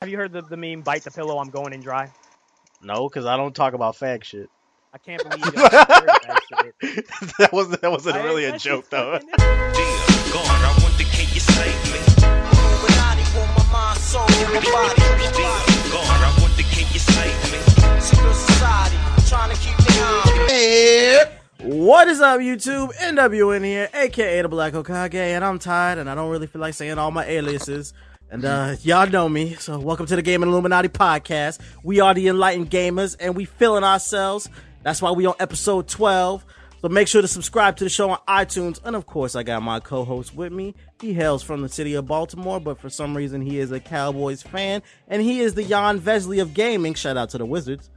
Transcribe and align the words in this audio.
Have 0.00 0.08
you 0.10 0.16
heard 0.16 0.32
the, 0.32 0.42
the 0.42 0.56
meme 0.56 0.82
"Bite 0.82 1.02
the 1.02 1.10
pillow, 1.10 1.38
I'm 1.40 1.50
going 1.50 1.72
in 1.72 1.80
dry"? 1.80 2.08
No, 2.80 3.08
because 3.08 3.26
I 3.26 3.36
don't 3.36 3.52
talk 3.52 3.74
about 3.74 3.96
fag 3.96 4.22
shit. 4.22 4.48
I 4.94 4.98
can't 4.98 5.20
believe 5.28 5.44
you 5.44 5.50
heard 5.60 5.70
that 5.72 6.40
shit. 6.80 7.06
that 7.38 7.52
was 7.52 7.70
that 7.70 7.90
wasn't 7.90 8.14
I- 8.14 8.22
really 8.22 8.44
a 8.44 8.56
joke 8.56 8.88
though. 8.90 9.18
Dear 9.18 9.26
God, 9.28 10.46
I 10.46 10.78
wonder 10.84 11.02
can 11.02 11.26
you 11.34 11.40
save 11.40 11.82
me? 11.90 11.98
Illuminati 12.22 13.24
want 13.36 13.50
my 13.58 13.72
mind, 13.72 13.98
soul, 13.98 14.22
my 14.22 14.62
body. 14.70 15.02
Dear 15.34 15.90
God, 15.90 16.22
I 16.22 16.38
wonder 16.42 16.62
can 16.62 16.86
you 16.92 17.00
save 17.00 17.34
me? 17.50 17.58
Secret 18.00 18.34
society, 18.34 18.96
trying 19.28 19.50
to 19.50 19.56
keep 19.60 19.76
me 19.82 19.98
on. 21.66 21.76
What 21.76 22.06
is 22.06 22.20
up, 22.20 22.38
YouTube? 22.38 22.94
NWN 22.94 23.64
here, 23.64 23.88
aka 23.92 24.42
the 24.42 24.48
Black 24.48 24.74
Okage, 24.74 25.14
and 25.16 25.44
I'm 25.44 25.58
tired, 25.58 25.98
and 25.98 26.08
I 26.08 26.14
don't 26.14 26.30
really 26.30 26.46
feel 26.46 26.60
like 26.62 26.74
saying 26.74 26.98
all 26.98 27.10
my 27.10 27.26
aliases. 27.26 27.92
And 28.30 28.44
uh, 28.44 28.76
y'all 28.82 29.08
know 29.08 29.26
me, 29.26 29.54
so 29.54 29.78
welcome 29.78 30.04
to 30.04 30.14
the 30.14 30.20
Gaming 30.20 30.50
Illuminati 30.50 30.88
podcast. 30.88 31.60
We 31.82 32.00
are 32.00 32.12
the 32.12 32.28
enlightened 32.28 32.70
gamers, 32.70 33.16
and 33.18 33.34
we 33.34 33.46
feeling 33.46 33.84
ourselves. 33.84 34.50
That's 34.82 35.00
why 35.00 35.12
we 35.12 35.24
on 35.24 35.34
episode 35.40 35.88
12. 35.88 36.44
So 36.82 36.88
make 36.90 37.08
sure 37.08 37.22
to 37.22 37.28
subscribe 37.28 37.76
to 37.78 37.84
the 37.84 37.90
show 37.90 38.10
on 38.10 38.18
iTunes, 38.28 38.80
and 38.84 38.94
of 38.94 39.06
course, 39.06 39.34
I 39.34 39.44
got 39.44 39.62
my 39.62 39.80
co-host 39.80 40.34
with 40.34 40.52
me. 40.52 40.74
He 41.00 41.14
hails 41.14 41.42
from 41.42 41.62
the 41.62 41.70
city 41.70 41.94
of 41.94 42.06
Baltimore, 42.06 42.60
but 42.60 42.78
for 42.78 42.90
some 42.90 43.16
reason, 43.16 43.40
he 43.40 43.58
is 43.58 43.72
a 43.72 43.80
Cowboys 43.80 44.42
fan, 44.42 44.82
and 45.08 45.22
he 45.22 45.40
is 45.40 45.54
the 45.54 45.64
Jan 45.64 45.98
Vesely 45.98 46.42
of 46.42 46.52
gaming. 46.52 46.92
Shout 46.92 47.16
out 47.16 47.30
to 47.30 47.38
the 47.38 47.46
Wizards. 47.46 47.88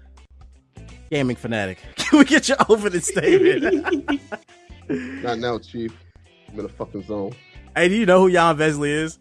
Gaming 1.11 1.35
fanatic. 1.35 1.79
Can 1.97 2.19
we 2.19 2.25
get 2.25 2.47
you 2.47 2.55
over 2.69 2.89
this 2.89 3.07
statement? 3.07 4.21
Not 4.89 5.39
now, 5.39 5.59
Chief. 5.59 5.91
I'm 6.47 6.57
in 6.57 6.65
a 6.65 6.69
fucking 6.69 7.03
zone. 7.03 7.33
hey, 7.75 7.89
do 7.89 7.95
you 7.95 8.05
know 8.05 8.21
who 8.21 8.31
Jan 8.31 8.55
Vesely 8.55 8.89
is? 8.89 9.19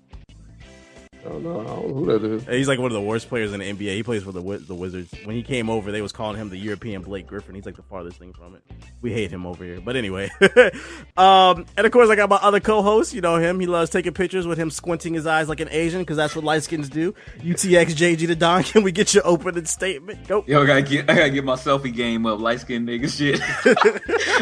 I 1.24 1.28
don't 1.28 1.42
know. 1.42 1.60
I 1.60 1.64
don't 1.64 1.88
know 1.88 1.94
who 1.94 2.06
that 2.06 2.24
is. 2.24 2.46
He's 2.46 2.68
like 2.68 2.78
one 2.78 2.86
of 2.86 2.94
the 2.94 3.00
worst 3.00 3.28
players 3.28 3.52
in 3.52 3.60
the 3.60 3.70
NBA. 3.70 3.94
He 3.94 4.02
plays 4.02 4.22
for 4.22 4.32
the 4.32 4.40
the 4.40 4.74
Wizards. 4.74 5.12
When 5.24 5.36
he 5.36 5.42
came 5.42 5.68
over, 5.68 5.92
they 5.92 6.00
was 6.00 6.12
calling 6.12 6.36
him 6.38 6.48
the 6.48 6.56
European 6.56 7.02
Blake 7.02 7.26
Griffin. 7.26 7.54
He's 7.54 7.66
like 7.66 7.76
the 7.76 7.82
farthest 7.82 8.18
thing 8.18 8.32
from 8.32 8.54
it. 8.54 8.62
We 9.02 9.12
hate 9.12 9.30
him 9.30 9.44
over 9.44 9.62
here. 9.62 9.80
But 9.80 9.96
anyway, 9.96 10.30
um, 11.16 11.66
and 11.76 11.86
of 11.86 11.92
course 11.92 12.08
I 12.08 12.16
got 12.16 12.30
my 12.30 12.36
other 12.36 12.60
co-host. 12.60 13.12
You 13.12 13.20
know 13.20 13.36
him. 13.36 13.60
He 13.60 13.66
loves 13.66 13.90
taking 13.90 14.14
pictures 14.14 14.46
with 14.46 14.58
him 14.58 14.70
squinting 14.70 15.12
his 15.12 15.26
eyes 15.26 15.48
like 15.48 15.60
an 15.60 15.68
Asian 15.70 16.00
because 16.00 16.16
that's 16.16 16.34
what 16.34 16.44
light 16.44 16.62
skins 16.62 16.88
do. 16.88 17.12
UTX 17.40 17.88
JG 17.94 18.26
the 18.26 18.36
Don. 18.36 18.62
Can 18.70 18.82
we 18.82 18.92
get 18.92 19.12
your 19.12 19.26
opening 19.26 19.66
statement? 19.66 20.26
Go. 20.26 20.44
Yo, 20.46 20.62
I 20.62 20.66
gotta 20.66 20.82
get 20.82 21.10
I 21.10 21.14
gotta 21.14 21.30
get 21.30 21.44
my 21.44 21.56
selfie 21.56 21.94
game 21.94 22.24
up, 22.24 22.40
light 22.40 22.60
skinned 22.60 22.88
nigga 22.88 23.10
shit. 23.10 23.40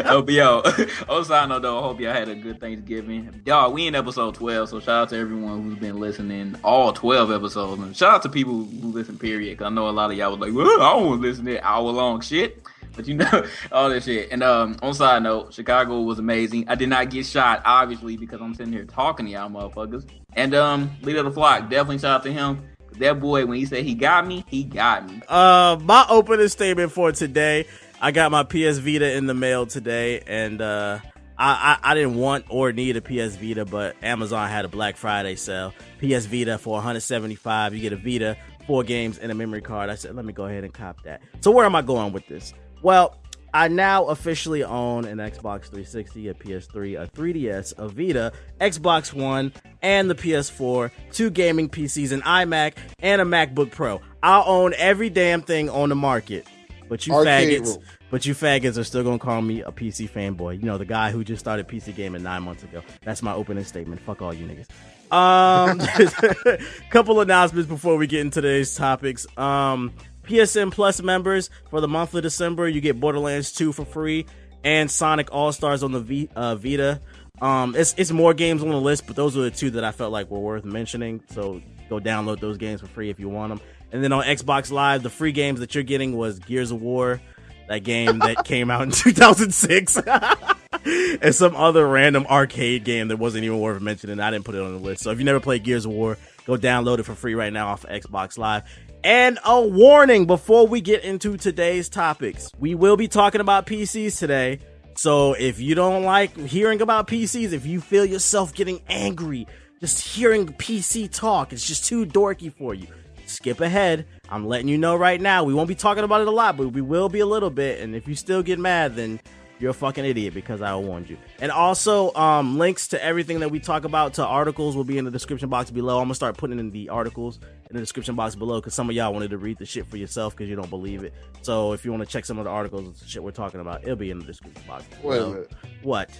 oh, 0.06 0.22
but 0.22 0.34
yo, 0.34 0.62
on 1.08 1.24
side 1.24 1.48
note 1.48 1.62
though, 1.62 1.78
I 1.78 1.82
hope 1.82 1.98
y'all 1.98 2.12
had 2.12 2.28
a 2.28 2.36
good 2.36 2.60
Thanksgiving. 2.60 3.42
Y'all, 3.46 3.72
we 3.72 3.88
in 3.88 3.96
episode 3.96 4.36
twelve, 4.36 4.68
so 4.68 4.78
shout 4.78 5.02
out 5.02 5.08
to 5.10 5.16
everyone 5.16 5.64
who's 5.64 5.78
been 5.78 5.98
listening 5.98 6.54
all 6.68 6.92
twelve 6.92 7.30
episodes, 7.30 7.82
and 7.82 7.96
shout 7.96 8.14
out 8.14 8.22
to 8.22 8.28
people 8.28 8.64
who 8.64 8.92
listen. 8.92 9.18
period. 9.18 9.58
Cause 9.58 9.66
I 9.66 9.70
know 9.70 9.88
a 9.88 9.90
lot 9.90 10.10
of 10.10 10.16
y'all 10.16 10.30
was 10.30 10.40
like, 10.40 10.52
well, 10.52 10.82
I 10.82 10.92
don't 10.92 11.06
want 11.06 11.22
to 11.22 11.28
listen 11.28 11.44
to 11.46 11.66
hour 11.66 11.90
long 11.90 12.20
shit. 12.20 12.62
But 12.94 13.06
you 13.06 13.14
know 13.14 13.46
all 13.72 13.90
this 13.90 14.04
shit. 14.04 14.30
And 14.32 14.42
um, 14.42 14.76
on 14.82 14.92
side 14.92 15.22
note, 15.22 15.54
Chicago 15.54 16.00
was 16.02 16.18
amazing. 16.18 16.68
I 16.68 16.74
did 16.74 16.88
not 16.88 17.10
get 17.10 17.26
shot, 17.26 17.62
obviously, 17.64 18.16
because 18.16 18.40
I'm 18.40 18.54
sitting 18.54 18.72
here 18.72 18.84
talking 18.84 19.26
to 19.26 19.32
y'all 19.32 19.48
motherfuckers. 19.48 20.08
And 20.34 20.54
um, 20.54 20.90
leader 21.02 21.20
of 21.20 21.26
the 21.26 21.30
flock, 21.30 21.70
definitely 21.70 21.98
shout 21.98 22.20
out 22.20 22.22
to 22.24 22.32
him. 22.32 22.68
That 22.98 23.20
boy, 23.20 23.46
when 23.46 23.58
he 23.58 23.66
said 23.66 23.84
he 23.84 23.94
got 23.94 24.26
me, 24.26 24.44
he 24.48 24.64
got 24.64 25.08
me. 25.08 25.22
Uh, 25.28 25.78
my 25.82 26.06
opening 26.08 26.48
statement 26.48 26.90
for 26.90 27.12
today. 27.12 27.66
I 28.00 28.10
got 28.10 28.30
my 28.30 28.42
PS 28.42 28.78
Vita 28.78 29.12
in 29.16 29.26
the 29.26 29.34
mail 29.34 29.66
today, 29.66 30.20
and 30.26 30.60
uh, 30.60 30.98
I, 31.38 31.78
I 31.82 31.92
I 31.92 31.94
didn't 31.94 32.16
want 32.16 32.46
or 32.48 32.72
need 32.72 32.96
a 32.96 33.00
PS 33.00 33.36
Vita, 33.36 33.64
but 33.64 33.96
Amazon 34.02 34.48
had 34.48 34.64
a 34.64 34.68
Black 34.68 34.96
Friday 34.96 35.36
sale. 35.36 35.72
PS 36.00 36.26
Vita 36.26 36.58
for 36.58 36.74
175. 36.74 37.74
You 37.74 37.80
get 37.80 37.92
a 37.92 37.96
Vita, 37.96 38.36
four 38.66 38.82
games, 38.82 39.18
and 39.18 39.30
a 39.30 39.34
memory 39.34 39.62
card. 39.62 39.90
I 39.90 39.94
said, 39.94 40.14
let 40.16 40.24
me 40.24 40.32
go 40.32 40.46
ahead 40.46 40.64
and 40.64 40.72
cop 40.74 41.02
that. 41.04 41.22
So 41.40 41.50
where 41.50 41.64
am 41.64 41.76
I 41.76 41.82
going 41.82 42.12
with 42.12 42.26
this? 42.26 42.54
Well, 42.82 43.16
I 43.54 43.68
now 43.68 44.06
officially 44.06 44.62
own 44.62 45.04
an 45.04 45.18
Xbox 45.18 45.64
360, 45.64 46.28
a 46.28 46.34
PS3, 46.34 47.02
a 47.02 47.06
3DS, 47.06 47.74
a 47.78 47.88
Vita, 47.88 48.32
Xbox 48.60 49.12
One, 49.12 49.52
and 49.80 50.10
the 50.10 50.14
PS4, 50.14 50.90
two 51.12 51.30
gaming 51.30 51.68
PCs, 51.68 52.12
an 52.12 52.20
iMac, 52.22 52.74
and 52.98 53.22
a 53.22 53.24
MacBook 53.24 53.70
Pro. 53.70 54.00
I 54.22 54.42
own 54.44 54.74
every 54.76 55.08
damn 55.08 55.40
thing 55.40 55.70
on 55.70 55.88
the 55.88 55.94
market. 55.94 56.46
But 56.88 57.06
you 57.06 57.14
Arcade 57.14 57.62
faggots, 57.62 57.76
room. 57.76 57.84
But 58.10 58.26
you 58.26 58.34
faggots 58.34 58.78
are 58.78 58.84
still 58.84 59.02
gonna 59.04 59.18
call 59.18 59.42
me 59.42 59.62
a 59.62 59.70
PC 59.70 60.10
fanboy. 60.10 60.60
You 60.60 60.66
know, 60.66 60.78
the 60.78 60.84
guy 60.84 61.10
who 61.10 61.24
just 61.24 61.40
started 61.40 61.68
PC 61.68 61.94
gaming 61.94 62.22
nine 62.22 62.42
months 62.42 62.62
ago. 62.62 62.82
That's 63.02 63.22
my 63.22 63.34
opening 63.34 63.64
statement. 63.64 64.00
Fuck 64.02 64.22
all 64.22 64.32
you 64.34 64.46
niggas. 64.46 64.68
Um, 65.10 65.80
couple 66.90 67.20
announcements 67.20 67.68
before 67.68 67.96
we 67.96 68.06
get 68.06 68.20
into 68.20 68.40
today's 68.42 68.74
topics. 68.74 69.26
Um, 69.38 69.92
PSN 70.24 70.70
Plus 70.70 71.00
members 71.02 71.48
for 71.70 71.80
the 71.80 71.88
month 71.88 72.14
of 72.14 72.22
December, 72.22 72.68
you 72.68 72.80
get 72.82 73.00
Borderlands 73.00 73.52
2 73.52 73.72
for 73.72 73.86
free 73.86 74.26
and 74.64 74.90
Sonic 74.90 75.32
All 75.32 75.52
Stars 75.52 75.82
on 75.82 75.92
the 75.92 76.00
v- 76.00 76.28
uh, 76.36 76.54
Vita. 76.56 77.00
Um, 77.40 77.74
it's 77.76 77.94
it's 77.96 78.10
more 78.10 78.34
games 78.34 78.62
on 78.62 78.68
the 78.68 78.80
list, 78.80 79.06
but 79.06 79.16
those 79.16 79.36
are 79.36 79.42
the 79.42 79.50
two 79.50 79.70
that 79.70 79.84
I 79.84 79.92
felt 79.92 80.12
like 80.12 80.30
were 80.30 80.40
worth 80.40 80.64
mentioning. 80.64 81.22
So 81.30 81.62
go 81.88 82.00
download 82.00 82.40
those 82.40 82.58
games 82.58 82.80
for 82.80 82.88
free 82.88 83.10
if 83.10 83.20
you 83.20 83.28
want 83.28 83.50
them. 83.50 83.60
And 83.92 84.02
then 84.04 84.12
on 84.12 84.24
Xbox 84.24 84.70
Live, 84.70 85.02
the 85.02 85.10
free 85.10 85.32
games 85.32 85.60
that 85.60 85.74
you're 85.74 85.84
getting 85.84 86.16
was 86.16 86.38
Gears 86.40 86.70
of 86.70 86.82
War, 86.82 87.20
that 87.68 87.84
game 87.84 88.18
that 88.20 88.44
came 88.44 88.70
out 88.70 88.82
in 88.82 88.90
2006, 88.92 89.96
and 91.22 91.34
some 91.34 91.56
other 91.56 91.86
random 91.86 92.26
arcade 92.26 92.84
game 92.84 93.08
that 93.08 93.18
wasn't 93.18 93.44
even 93.44 93.60
worth 93.60 93.80
mentioning. 93.80 94.20
I 94.20 94.30
didn't 94.30 94.44
put 94.44 94.54
it 94.54 94.62
on 94.62 94.72
the 94.72 94.78
list. 94.78 95.02
So 95.02 95.10
if 95.10 95.18
you 95.18 95.24
never 95.24 95.40
played 95.40 95.64
Gears 95.64 95.84
of 95.84 95.92
War, 95.92 96.18
go 96.46 96.56
download 96.56 96.98
it 96.98 97.04
for 97.04 97.14
free 97.14 97.34
right 97.34 97.52
now 97.52 97.68
off 97.68 97.84
of 97.84 97.90
Xbox 97.90 98.38
Live. 98.38 98.62
And 99.04 99.38
a 99.44 99.60
warning 99.60 100.26
before 100.26 100.66
we 100.66 100.80
get 100.80 101.04
into 101.04 101.36
today's 101.36 101.88
topics. 101.88 102.50
We 102.58 102.74
will 102.74 102.96
be 102.96 103.06
talking 103.06 103.40
about 103.40 103.66
PCs 103.66 104.18
today. 104.18 104.58
So 104.96 105.34
if 105.34 105.60
you 105.60 105.76
don't 105.76 106.02
like 106.02 106.36
hearing 106.36 106.80
about 106.82 107.06
PCs, 107.06 107.52
if 107.52 107.64
you 107.64 107.80
feel 107.80 108.04
yourself 108.04 108.52
getting 108.52 108.80
angry 108.88 109.46
just 109.80 110.00
hearing 110.00 110.46
PC 110.46 111.10
talk, 111.12 111.52
it's 111.52 111.66
just 111.66 111.84
too 111.84 112.04
dorky 112.04 112.52
for 112.52 112.74
you. 112.74 112.88
Skip 113.26 113.60
ahead. 113.60 114.06
I'm 114.30 114.46
letting 114.46 114.68
you 114.68 114.78
know 114.78 114.94
right 114.96 115.20
now. 115.20 115.44
We 115.44 115.54
won't 115.54 115.68
be 115.68 115.74
talking 115.74 116.04
about 116.04 116.20
it 116.20 116.28
a 116.28 116.30
lot, 116.30 116.56
but 116.56 116.68
we 116.68 116.80
will 116.80 117.08
be 117.08 117.20
a 117.20 117.26
little 117.26 117.50
bit. 117.50 117.80
And 117.80 117.94
if 117.94 118.06
you 118.06 118.14
still 118.14 118.42
get 118.42 118.58
mad, 118.58 118.94
then 118.94 119.20
you're 119.58 119.70
a 119.70 119.74
fucking 119.74 120.04
idiot 120.04 120.34
because 120.34 120.62
I 120.62 120.74
warned 120.76 121.08
you. 121.08 121.16
And 121.40 121.50
also, 121.50 122.14
um, 122.14 122.58
links 122.58 122.88
to 122.88 123.02
everything 123.02 123.40
that 123.40 123.50
we 123.50 123.58
talk 123.58 123.84
about 123.84 124.14
to 124.14 124.24
articles 124.24 124.76
will 124.76 124.84
be 124.84 124.98
in 124.98 125.04
the 125.04 125.10
description 125.10 125.48
box 125.48 125.70
below. 125.70 125.98
I'm 125.98 126.04
gonna 126.04 126.14
start 126.14 126.36
putting 126.36 126.58
in 126.58 126.70
the 126.70 126.88
articles 126.90 127.40
in 127.68 127.74
the 127.74 127.80
description 127.80 128.14
box 128.14 128.34
below 128.34 128.60
because 128.60 128.74
some 128.74 128.88
of 128.88 128.94
y'all 128.94 129.12
wanted 129.12 129.30
to 129.30 129.38
read 129.38 129.58
the 129.58 129.66
shit 129.66 129.86
for 129.86 129.96
yourself 129.96 130.36
because 130.36 130.48
you 130.48 130.56
don't 130.56 130.70
believe 130.70 131.02
it. 131.02 131.12
So 131.42 131.72
if 131.72 131.84
you 131.84 131.90
want 131.90 132.04
to 132.04 132.08
check 132.08 132.24
some 132.24 132.38
of 132.38 132.44
the 132.44 132.50
articles 132.50 132.84
and 133.00 133.08
shit 133.08 133.22
we're 133.22 133.30
talking 133.32 133.60
about, 133.60 133.82
it'll 133.82 133.96
be 133.96 134.10
in 134.10 134.18
the 134.18 134.26
description 134.26 134.62
box. 134.68 134.84
Wait 135.02 135.20
a 135.20 135.26
minute. 135.26 135.52
What? 135.82 136.10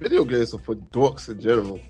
Video 0.00 0.24
games 0.24 0.52
are 0.54 0.58
for 0.58 0.74
dorks 0.74 1.28
in 1.28 1.40
general. 1.40 1.80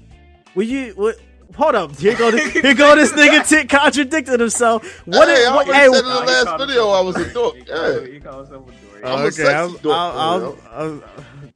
Will 0.55 0.65
you? 0.65 0.93
What? 0.95 1.17
Hold 1.57 1.75
up. 1.77 1.97
Here 1.97 2.17
go. 2.17 2.31
This, 2.31 2.53
here 2.53 2.75
go. 2.75 2.95
This 2.97 3.13
nigga 3.13 3.47
Tick 3.55 3.69
contradicted 3.69 4.41
himself. 4.41 5.07
What? 5.07 5.29
hey, 5.29 5.35
is- 5.35 5.47
I 5.49 5.55
what 5.55 5.69
already 5.69 5.85
hey, 5.85 5.91
said 5.93 5.99
in 6.01 6.05
the 6.05 6.11
Nah, 6.15 6.25
last 6.25 6.45
called 6.47 6.69
video 6.69 6.89
I 6.91 7.01
was 7.01 7.17
a 7.17 7.19
himself- 7.21 7.55
dork. 7.55 7.57
he 7.57 7.65
called- 7.65 8.09
Yeah. 8.09 8.19
called 8.21 8.47
himself 8.49 8.69
a 8.69 8.71
dork. 8.71 9.05
I'm 9.05 9.19
a 9.19 9.23
okay, 9.23 9.31
sexy 9.31 9.55
I'll- 9.55 9.73
dork, 9.73 9.97
I'll- 9.97 10.19
I'll- 10.19 10.59
I'll- 10.73 11.03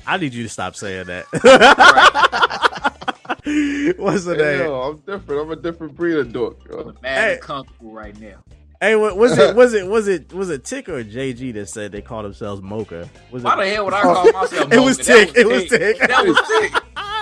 I 0.07 0.17
need 0.17 0.33
you 0.35 0.43
to 0.45 0.49
stop 0.49 0.77
saying 0.77 1.07
that. 1.07 1.27
What's 3.99 4.25
the 4.25 4.35
Hey, 4.37 4.59
name? 4.59 4.67
yo, 4.67 4.83
I'm 4.83 4.97
different. 4.99 5.43
I'm 5.43 5.51
a 5.51 5.57
different 5.57 5.95
breed 5.95 6.17
of 6.17 6.33
dork. 6.33 6.59
Yo. 6.69 6.95
Mad 7.03 7.19
Hey. 7.19 7.33
and 7.35 7.43
comfortable 7.43 7.93
right 7.93 8.19
now. 8.21 8.37
Hey, 8.81 8.95
what, 8.95 9.17
was 9.17 9.37
it? 9.37 9.57
Was 9.61 9.75
it? 9.75 9.87
Was 9.89 10.07
it? 10.07 10.33
Was 10.33 10.51
it 10.51 10.65
Tick 10.65 10.89
or 10.89 11.03
JG 11.03 11.53
that 11.55 11.69
said 11.69 11.91
they 11.91 12.01
called 12.01 12.25
themselves 12.27 12.63
Mocha? 12.63 13.09
Was 13.33 13.43
Why 13.43 13.55
it? 13.55 13.57
the 13.65 13.71
hell 13.75 13.85
would 13.87 13.95
I 13.95 14.03
call 14.03 14.25
myself? 14.33 14.53
Mocha? 14.53 14.69
It 14.77 14.81
was 14.81 14.99
Mocha? 14.99 15.13
That 15.13 15.27
Tick. 15.29 15.37
It 15.37 15.47
was 15.49 15.65
Tick. 15.69 15.99
That 15.99 16.27
was 16.27 16.37
Tick. 16.49 16.73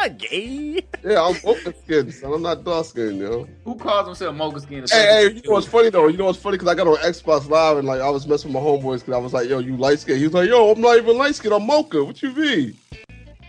Gay. 0.08 0.80
Yeah, 1.04 1.22
I'm 1.22 1.36
open 1.44 1.72
skinned, 1.84 2.12
son. 2.14 2.32
I'm 2.32 2.42
not 2.42 2.64
dark 2.64 2.84
skinned, 2.86 3.18
yo. 3.20 3.46
Who 3.64 3.76
calls 3.76 4.06
himself 4.06 4.34
Mocha 4.34 4.58
Skin? 4.60 4.84
Hey, 4.90 5.06
hey, 5.06 5.34
you 5.34 5.42
know 5.42 5.52
what's 5.52 5.66
funny 5.68 5.88
though? 5.88 6.08
You 6.08 6.16
know 6.16 6.24
what's 6.24 6.38
funny? 6.38 6.56
Because 6.56 6.66
I 6.66 6.74
got 6.74 6.88
on 6.88 6.97
Xbox 6.97 7.48
Live 7.48 7.76
and 7.78 7.86
like 7.86 8.00
I 8.00 8.10
was 8.10 8.26
messing 8.26 8.53
with 8.53 8.60
my 8.60 8.68
homeboys 8.68 9.00
because 9.00 9.14
I 9.14 9.18
was 9.18 9.32
like, 9.32 9.48
yo, 9.48 9.60
you 9.60 9.76
light 9.76 10.00
skin. 10.00 10.16
He 10.18 10.24
was 10.24 10.32
like, 10.34 10.48
yo, 10.48 10.72
I'm 10.72 10.80
not 10.80 10.97
even 10.97 11.16
light 11.16 11.36
skin. 11.36 11.53
I'm 11.53 11.64
mocha. 11.64 12.03
What 12.03 12.20
you 12.22 12.32
mean? 12.32 12.76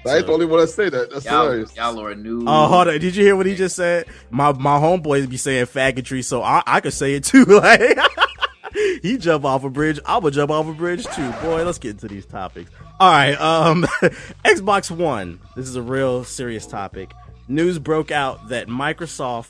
I 0.06 0.18
ain't 0.18 0.28
the 0.28 0.34
only 0.34 0.46
one 0.46 0.60
that 0.60 0.68
say 0.68 0.90
that. 0.90 1.10
That's 1.10 1.26
Y'all, 1.26 1.46
hilarious. 1.46 1.76
y'all 1.76 2.00
are 2.00 2.14
new. 2.16 2.44
Oh, 2.48 2.68
hold 2.68 2.90
on. 2.90 3.00
Did 3.00 3.16
you 3.16 3.24
hear 3.24 3.36
what 3.36 3.48
he 3.48 3.56
just 3.56 3.76
said? 3.76 4.06
My 4.30 4.52
my 4.52 4.78
homeboys 4.78 5.28
be 5.28 5.38
saying 5.38 5.66
faggotry, 5.66 6.24
so 6.24 6.44
I, 6.44 6.62
I 6.68 6.80
could 6.80 6.94
say 6.94 7.16
it 7.16 7.24
too. 7.24 7.46
Like 7.48 7.98
he 9.02 9.18
jump 9.18 9.46
off 9.46 9.64
a 9.64 9.70
bridge, 9.70 10.00
I 10.06 10.18
would 10.18 10.34
jump 10.34 10.52
off 10.52 10.68
a 10.68 10.74
bridge 10.74 11.06
too. 11.08 11.32
Boy, 11.42 11.64
let's 11.64 11.80
get 11.80 11.92
into 11.92 12.08
these 12.08 12.26
topics. 12.26 12.70
All 13.00 13.12
right, 13.12 13.40
um, 13.40 13.84
Xbox 14.44 14.90
One. 14.90 15.40
This 15.56 15.68
is 15.68 15.76
a 15.76 15.84
real 15.84 16.24
serious 16.24 16.66
topic. 16.66 17.14
News 17.48 17.78
broke 17.78 18.10
out 18.10 18.50
that 18.50 18.70
Microsoft 18.70 19.50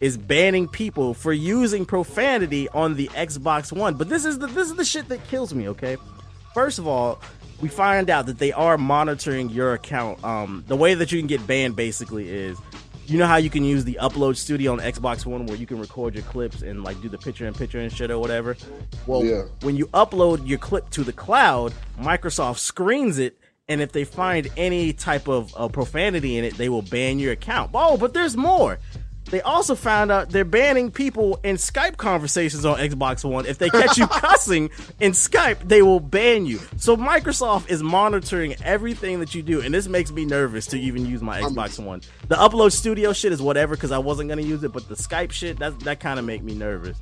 is 0.00 0.16
banning 0.16 0.68
people 0.68 1.12
for 1.12 1.32
using 1.32 1.86
profanity 1.86 2.68
on 2.68 2.94
the 2.94 3.08
Xbox 3.08 3.72
One. 3.72 3.94
But 3.94 4.08
this 4.08 4.24
is 4.24 4.38
the 4.38 4.46
this 4.46 4.70
is 4.70 4.76
the 4.76 4.84
shit 4.84 5.08
that 5.08 5.26
kills 5.26 5.52
me. 5.52 5.68
Okay, 5.70 5.96
first 6.54 6.78
of 6.78 6.86
all, 6.86 7.20
we 7.60 7.68
find 7.68 8.10
out 8.10 8.26
that 8.26 8.38
they 8.38 8.52
are 8.52 8.78
monitoring 8.78 9.50
your 9.50 9.72
account. 9.72 10.22
Um, 10.22 10.62
the 10.68 10.76
way 10.76 10.94
that 10.94 11.10
you 11.10 11.18
can 11.18 11.26
get 11.26 11.44
banned 11.48 11.74
basically 11.74 12.28
is 12.28 12.56
you 13.06 13.18
know 13.18 13.26
how 13.26 13.36
you 13.36 13.50
can 13.50 13.64
use 13.64 13.84
the 13.84 13.98
upload 14.00 14.36
studio 14.36 14.72
on 14.72 14.78
Xbox 14.78 15.26
One 15.26 15.46
where 15.46 15.56
you 15.56 15.66
can 15.66 15.78
record 15.78 16.14
your 16.14 16.24
clips 16.24 16.62
and 16.62 16.82
like 16.84 17.00
do 17.02 17.08
the 17.08 17.18
picture 17.18 17.46
in 17.46 17.54
picture 17.54 17.78
and 17.80 17.92
shit 17.92 18.10
or 18.10 18.18
whatever. 18.18 18.56
Well, 19.06 19.24
Yeah. 19.24 19.42
when 19.62 19.76
you 19.76 19.86
upload 19.88 20.46
your 20.48 20.58
clip 20.58 20.90
to 20.90 21.04
the 21.04 21.12
cloud, 21.12 21.72
Microsoft 22.00 22.58
screens 22.58 23.18
it. 23.18 23.38
And 23.66 23.80
if 23.80 23.92
they 23.92 24.04
find 24.04 24.50
any 24.58 24.92
type 24.92 25.26
of 25.26 25.54
uh, 25.56 25.68
profanity 25.68 26.36
in 26.36 26.44
it, 26.44 26.58
they 26.58 26.68
will 26.68 26.82
ban 26.82 27.18
your 27.18 27.32
account. 27.32 27.70
Oh, 27.72 27.96
but 27.96 28.12
there's 28.12 28.36
more. 28.36 28.78
They 29.30 29.40
also 29.40 29.74
found 29.74 30.12
out 30.12 30.30
they're 30.30 30.44
banning 30.44 30.90
people 30.90 31.40
in 31.42 31.56
Skype 31.56 31.96
conversations 31.96 32.64
on 32.64 32.78
Xbox 32.78 33.28
One. 33.28 33.46
If 33.46 33.58
they 33.58 33.70
catch 33.70 33.96
you 33.96 34.06
cussing 34.08 34.70
in 35.00 35.12
Skype, 35.12 35.66
they 35.66 35.82
will 35.82 36.00
ban 36.00 36.46
you. 36.46 36.60
So 36.76 36.96
Microsoft 36.96 37.70
is 37.70 37.82
monitoring 37.82 38.54
everything 38.62 39.20
that 39.20 39.34
you 39.34 39.42
do, 39.42 39.60
and 39.60 39.72
this 39.74 39.88
makes 39.88 40.12
me 40.12 40.24
nervous 40.24 40.66
to 40.68 40.78
even 40.78 41.06
use 41.06 41.22
my 41.22 41.40
Xbox 41.40 41.82
One. 41.82 42.02
The 42.28 42.36
upload 42.36 42.72
studio 42.72 43.12
shit 43.12 43.32
is 43.32 43.40
whatever 43.40 43.74
because 43.74 43.92
I 43.92 43.98
wasn't 43.98 44.28
gonna 44.28 44.42
use 44.42 44.62
it, 44.62 44.72
but 44.72 44.88
the 44.88 44.94
Skype 44.94 45.32
shit 45.32 45.58
that 45.58 45.78
that 45.80 46.00
kind 46.00 46.18
of 46.18 46.24
make 46.24 46.42
me 46.42 46.54
nervous. 46.54 46.98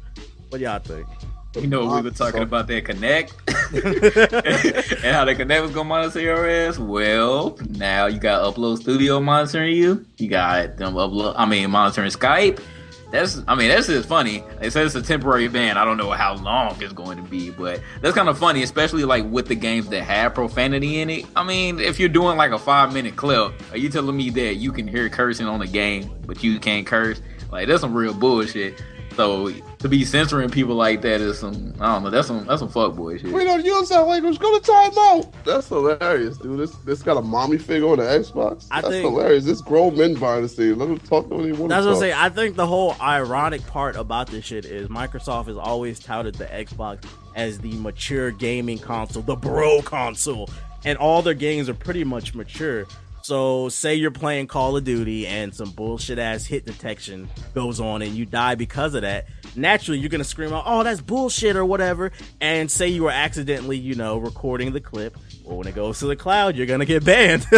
What 0.50 0.60
y'all 0.60 0.78
think? 0.78 1.06
You 1.54 1.66
know, 1.66 1.84
we 1.84 2.00
were 2.00 2.10
talking 2.10 2.43
about 2.43 2.66
that 2.69 2.84
Kinect 2.84 3.32
and 5.04 5.14
how 5.14 5.26
the 5.26 5.34
Kinect 5.34 5.62
was 5.62 5.70
gonna 5.72 5.88
monitor 5.88 6.20
your 6.20 6.49
ass. 6.49 6.78
Well, 6.78 7.58
now 7.69 8.06
you 8.06 8.19
got 8.19 8.43
Upload 8.43 8.78
Studio 8.81 9.20
monitoring 9.20 9.76
you. 9.76 10.06
You 10.16 10.28
got 10.28 10.78
them 10.78 10.94
upload. 10.94 11.34
I 11.37 11.44
mean, 11.44 11.70
monitoring 11.70 12.10
Skype. 12.10 12.62
That's. 13.10 13.43
I 13.46 13.54
mean, 13.54 13.69
that's 13.69 13.87
just 13.87 14.08
funny. 14.08 14.43
They 14.60 14.70
said 14.70 14.87
it's 14.87 14.94
a 14.94 15.02
temporary 15.02 15.49
ban. 15.49 15.76
I 15.76 15.84
don't 15.84 15.99
know 15.99 16.10
how 16.12 16.37
long 16.37 16.81
it's 16.81 16.94
going 16.94 17.19
to 17.19 17.22
be, 17.22 17.50
but 17.50 17.82
that's 18.00 18.14
kind 18.14 18.31
of 18.31 18.38
funny, 18.38 18.62
especially 18.62 19.05
like 19.05 19.26
with 19.26 19.48
the 19.48 19.55
games 19.55 19.90
that 19.90 20.05
have 20.05 20.34
profanity 20.34 21.00
in 21.00 21.10
it. 21.10 21.26
I 21.37 21.44
mean, 21.44 21.81
if 21.81 22.00
you're 22.00 22.08
doing 22.08 22.38
like 22.38 22.52
a 22.52 22.58
five 22.58 22.94
minute 22.94 23.16
clip, 23.16 23.52
are 23.72 23.76
you 23.76 23.90
telling 23.90 24.16
me 24.16 24.31
that 24.31 24.55
you 24.55 24.72
can 24.72 24.88
hear 24.88 25.06
cursing 25.10 25.46
on 25.46 25.60
the 25.60 25.66
game, 25.66 26.10
but 26.26 26.43
you 26.43 26.58
can't 26.58 26.87
curse? 26.87 27.20
Like 27.50 27.69
that's 27.69 27.82
some 27.82 27.93
real 27.93 28.14
bullshit. 28.14 28.82
So 29.17 29.50
to 29.79 29.88
be 29.88 30.05
censoring 30.05 30.49
people 30.50 30.75
like 30.75 31.03
that 31.03 31.20
is 31.20 31.38
some 31.38 31.75
I 31.81 31.94
don't 31.94 32.05
know, 32.05 32.11
that's 32.11 32.26
some 32.29 32.47
that's 32.47 32.61
some 32.61 32.69
fuckboy 32.69 33.20
shit. 33.20 33.32
Wait, 33.32 33.47
no, 33.47 33.56
you 33.56 33.64
don't 33.64 33.87
sound 33.87 34.09
like 34.09 34.23
it's 34.25 34.38
going 34.38 34.61
to 34.61 34.67
time 34.67 34.93
out. 34.99 35.44
That's 35.44 35.69
hilarious, 35.69 36.38
dude. 36.38 36.59
This 36.59 36.73
this 36.85 37.03
got 37.03 37.17
a 37.17 37.23
mommy 37.23 37.59
figure 37.59 37.88
on 37.88 37.99
the 37.99 38.05
Xbox. 38.05 38.67
I 38.70 38.81
That's 38.81 38.93
think- 38.94 39.05
hilarious. 39.05 39.44
This 39.44 39.61
grown 39.61 39.97
men 39.97 40.14
buying 40.14 40.43
this 40.43 40.55
thing. 40.55 40.76
Let 40.79 40.87
them 40.88 40.99
talk 40.99 41.29
when 41.31 41.43
they 41.43 41.53
want 41.53 41.69
That's 41.70 41.85
what 41.85 41.91
I'm 41.91 41.94
talk. 41.94 42.00
saying. 42.00 42.14
I 42.14 42.29
think 42.29 42.56
the 42.56 42.67
whole 42.67 42.97
ironic 43.00 43.67
part 43.67 43.97
about 43.97 44.29
this 44.29 44.44
shit 44.44 44.64
is 44.64 44.88
Microsoft 44.88 45.47
has 45.47 45.56
always 45.56 45.99
touted 46.00 46.35
the 46.37 46.47
Xbox 46.47 47.05
as 47.35 47.58
the 47.58 47.73
mature 47.79 48.31
gaming 48.31 48.79
console, 48.79 49.23
the 49.23 49.37
bro 49.37 49.82
console, 49.82 50.49
and 50.85 50.99
all 50.99 51.23
their 51.23 51.35
games 51.35 51.69
are 51.69 51.75
pretty 51.75 52.05
much 52.05 52.35
mature. 52.35 52.87
So, 53.22 53.69
say 53.69 53.94
you're 53.94 54.10
playing 54.10 54.48
Call 54.48 54.76
of 54.76 54.82
Duty 54.82 55.26
and 55.28 55.54
some 55.54 55.70
bullshit 55.70 56.19
ass 56.19 56.44
hit 56.44 56.66
detection 56.66 57.28
goes 57.54 57.78
on 57.78 58.02
and 58.02 58.14
you 58.14 58.26
die 58.26 58.56
because 58.56 58.94
of 58.94 59.02
that. 59.02 59.26
Naturally, 59.54 60.00
you're 60.00 60.08
gonna 60.08 60.24
scream 60.24 60.52
out, 60.52 60.64
"Oh, 60.66 60.82
that's 60.82 61.00
bullshit" 61.00 61.56
or 61.56 61.64
whatever, 61.64 62.10
and 62.40 62.70
say 62.70 62.88
you 62.88 63.04
were 63.04 63.10
accidentally, 63.10 63.76
you 63.76 63.94
know, 63.94 64.19
recording 64.19 64.72
the 64.72 64.80
clip. 64.80 65.16
Well, 65.44 65.58
when 65.58 65.69
it 65.69 65.74
goes 65.74 65.98
to 66.00 66.06
the 66.06 66.16
cloud, 66.16 66.56
you're 66.56 66.66
gonna 66.66 66.84
get 66.86 67.04
banned. 67.04 67.46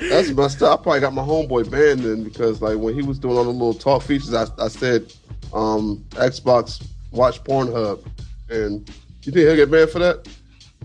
That's 0.00 0.30
messed 0.30 0.62
up. 0.62 0.80
I 0.80 0.82
probably 0.82 1.00
got 1.00 1.12
my 1.12 1.22
homeboy 1.22 1.70
banned 1.70 2.00
then 2.00 2.24
because 2.24 2.60
like 2.60 2.78
when 2.78 2.94
he 2.94 3.02
was 3.02 3.18
doing 3.18 3.36
all 3.36 3.44
the 3.44 3.50
little 3.50 3.74
talk 3.74 4.02
features, 4.02 4.34
I, 4.34 4.46
I 4.58 4.68
said 4.68 5.12
um, 5.52 6.04
Xbox 6.10 6.84
watch 7.12 7.42
Pornhub, 7.44 8.04
and 8.48 8.88
you 9.22 9.32
think 9.32 9.46
he'll 9.46 9.56
get 9.56 9.70
banned 9.70 9.90
for 9.90 9.98
that? 10.00 10.26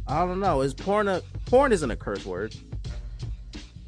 I 0.07 0.25
don't 0.25 0.39
know. 0.39 0.61
Is 0.61 0.73
porn 0.73 1.07
a 1.07 1.21
porn 1.45 1.71
isn't 1.71 1.89
a 1.89 1.95
curse 1.95 2.25
word? 2.25 2.55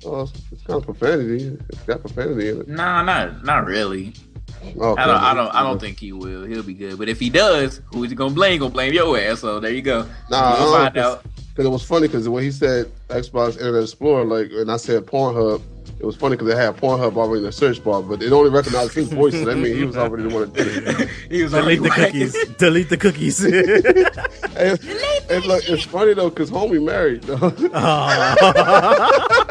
Oh, 0.05 0.21
it's, 0.21 0.33
it's 0.51 0.63
kind 0.63 0.77
of 0.79 0.85
profanity. 0.85 1.57
It's 1.69 1.83
got 1.83 2.01
profanity 2.01 2.49
in 2.49 2.61
it. 2.61 2.67
Nah, 2.67 3.03
not 3.03 3.43
not 3.43 3.65
really. 3.65 4.13
Okay. 4.63 5.01
I 5.01 5.05
don't 5.07 5.23
I 5.23 5.33
don't 5.33 5.55
I 5.55 5.63
don't 5.63 5.79
think 5.79 5.99
he 5.99 6.11
will. 6.11 6.43
He'll 6.43 6.63
be 6.63 6.73
good. 6.73 6.97
But 6.97 7.09
if 7.09 7.19
he 7.19 7.29
does, 7.29 7.81
who's 7.93 8.09
he 8.09 8.15
gonna 8.15 8.33
blame? 8.33 8.53
He 8.53 8.57
gonna 8.59 8.71
blame 8.71 8.93
your 8.93 9.17
ass. 9.17 9.39
So 9.39 9.59
there 9.59 9.71
you 9.71 9.81
go. 9.81 10.07
Nah, 10.29 10.55
we'll 10.59 10.73
find 10.77 10.97
out. 10.97 11.23
Because 11.49 11.65
it 11.65 11.69
was 11.69 11.83
funny 11.83 12.07
because 12.07 12.29
when 12.29 12.43
he 12.43 12.51
said 12.51 12.89
Xbox 13.09 13.53
Internet 13.57 13.83
Explorer, 13.83 14.23
like, 14.25 14.51
and 14.51 14.71
I 14.71 14.77
said 14.77 15.05
Pornhub, 15.05 15.61
it 15.99 16.05
was 16.05 16.15
funny 16.15 16.35
because 16.37 16.47
they 16.47 16.55
had 16.55 16.77
Pornhub 16.77 17.17
already 17.17 17.39
in 17.39 17.45
the 17.45 17.51
search 17.51 17.83
bar, 17.83 18.01
but 18.01 18.23
it 18.23 18.31
only 18.31 18.49
recognized 18.49 18.93
his 18.93 19.09
voice, 19.11 19.33
so 19.33 19.43
that 19.45 19.57
means 19.57 19.75
he 19.77 19.83
was 19.83 19.97
already 19.97 20.23
the 20.23 20.29
one 20.33 20.49
that 20.49 20.53
did 20.53 20.87
it. 20.87 21.09
He 21.29 21.43
was 21.43 21.51
Delete 21.51 21.79
already 21.81 21.81
the 21.81 21.89
whacking. 21.89 22.05
cookies. 22.29 22.55
Delete 22.57 22.89
the 22.89 22.97
cookies. 22.97 23.45
And, 24.61 24.79
and 25.29 25.45
look, 25.45 25.67
it's 25.67 25.85
funny 25.85 26.13
though 26.13 26.29
because 26.29 26.51
homie 26.51 26.83
married. 26.83 27.23
Though. 27.23 27.49
That 27.49 27.71
oh. 27.73 29.50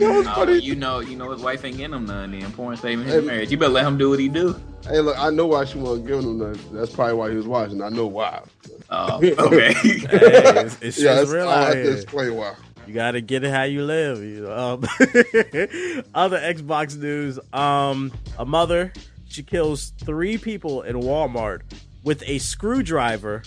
Was 0.00 0.26
funny. 0.26 0.58
you 0.58 0.74
know, 0.74 1.00
you 1.00 1.16
know 1.16 1.30
his 1.30 1.42
wife 1.42 1.64
ain't 1.64 1.76
getting 1.76 1.94
him 1.94 2.06
none. 2.06 2.32
Then 2.32 2.52
porn 2.52 2.76
saving 2.76 3.04
his 3.04 3.14
Hey, 3.14 3.20
marriage. 3.20 3.50
You 3.50 3.56
better 3.56 3.72
let 3.72 3.86
him 3.86 3.98
do 3.98 4.10
what 4.10 4.20
he 4.20 4.28
do. 4.28 4.58
Hey, 4.84 5.00
look, 5.00 5.18
I 5.18 5.30
know 5.30 5.46
why 5.46 5.64
she 5.64 5.78
wasn't 5.78 6.06
giving 6.06 6.24
him 6.24 6.38
that. 6.38 6.72
That's 6.72 6.92
probably 6.92 7.14
why 7.14 7.30
he 7.30 7.36
was 7.36 7.46
watching. 7.46 7.82
I 7.82 7.88
know 7.88 8.06
why. 8.06 8.42
Oh, 8.90 9.16
okay. 9.22 9.72
Hey, 9.74 9.90
it's, 9.90 10.78
it's 10.82 10.98
yeah, 10.98 11.16
just 11.16 11.20
that's, 11.20 11.30
real 11.30 11.48
I 11.48 11.52
out 11.52 11.76
have 11.76 11.84
to 11.84 11.92
explain 11.92 12.34
why. 12.34 12.54
You 12.86 12.94
gotta 12.94 13.20
get 13.20 13.44
it 13.44 13.50
how 13.50 13.64
you 13.64 13.84
live. 13.84 14.22
You 14.22 14.42
know? 14.42 14.56
um, 14.56 14.82
other 16.14 16.38
Xbox 16.38 16.96
news: 16.96 17.38
um, 17.52 18.12
a 18.38 18.46
mother 18.46 18.92
she 19.28 19.42
kills 19.42 19.92
three 20.04 20.38
people 20.38 20.82
in 20.82 20.96
Walmart 20.96 21.60
with 22.02 22.22
a 22.26 22.38
screwdriver 22.38 23.42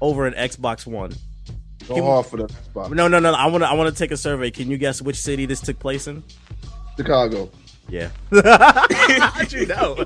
over 0.00 0.26
an 0.26 0.34
Xbox 0.34 0.86
One. 0.86 1.14
Go 1.88 1.94
Can- 1.94 2.04
hard 2.04 2.26
for 2.26 2.36
that 2.38 2.50
spot. 2.50 2.90
No, 2.92 3.08
no, 3.08 3.18
no. 3.18 3.32
I 3.32 3.46
want 3.46 3.62
to. 3.64 3.68
I 3.68 3.74
want 3.74 3.94
to 3.94 3.98
take 3.98 4.10
a 4.10 4.16
survey. 4.16 4.50
Can 4.50 4.70
you 4.70 4.78
guess 4.78 5.02
which 5.02 5.16
city 5.16 5.46
this 5.46 5.60
took 5.60 5.78
place 5.78 6.06
in? 6.06 6.22
Chicago. 6.96 7.50
Yeah. 7.88 8.08
How'd 8.32 9.52
you 9.52 9.66
know? 9.66 9.94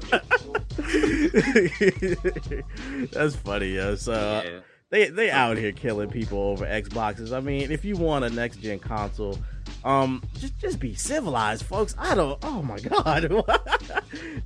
That's 3.12 3.36
funny, 3.36 3.68
yo. 3.74 3.94
So 3.96 4.12
Yeah. 4.44 4.60
they 4.90 5.08
they 5.10 5.30
out 5.30 5.56
here 5.56 5.72
killing 5.72 6.10
people 6.10 6.38
over 6.38 6.64
Xboxes. 6.66 7.32
I 7.36 7.40
mean, 7.40 7.70
if 7.70 7.84
you 7.84 7.96
want 7.96 8.24
a 8.24 8.30
next 8.30 8.56
gen 8.60 8.78
console, 8.78 9.38
um, 9.84 10.22
just 10.38 10.58
just 10.58 10.80
be 10.80 10.94
civilized, 10.94 11.64
folks. 11.64 11.94
I 11.98 12.14
don't. 12.14 12.38
Oh 12.42 12.62
my 12.62 12.78
god. 12.80 13.30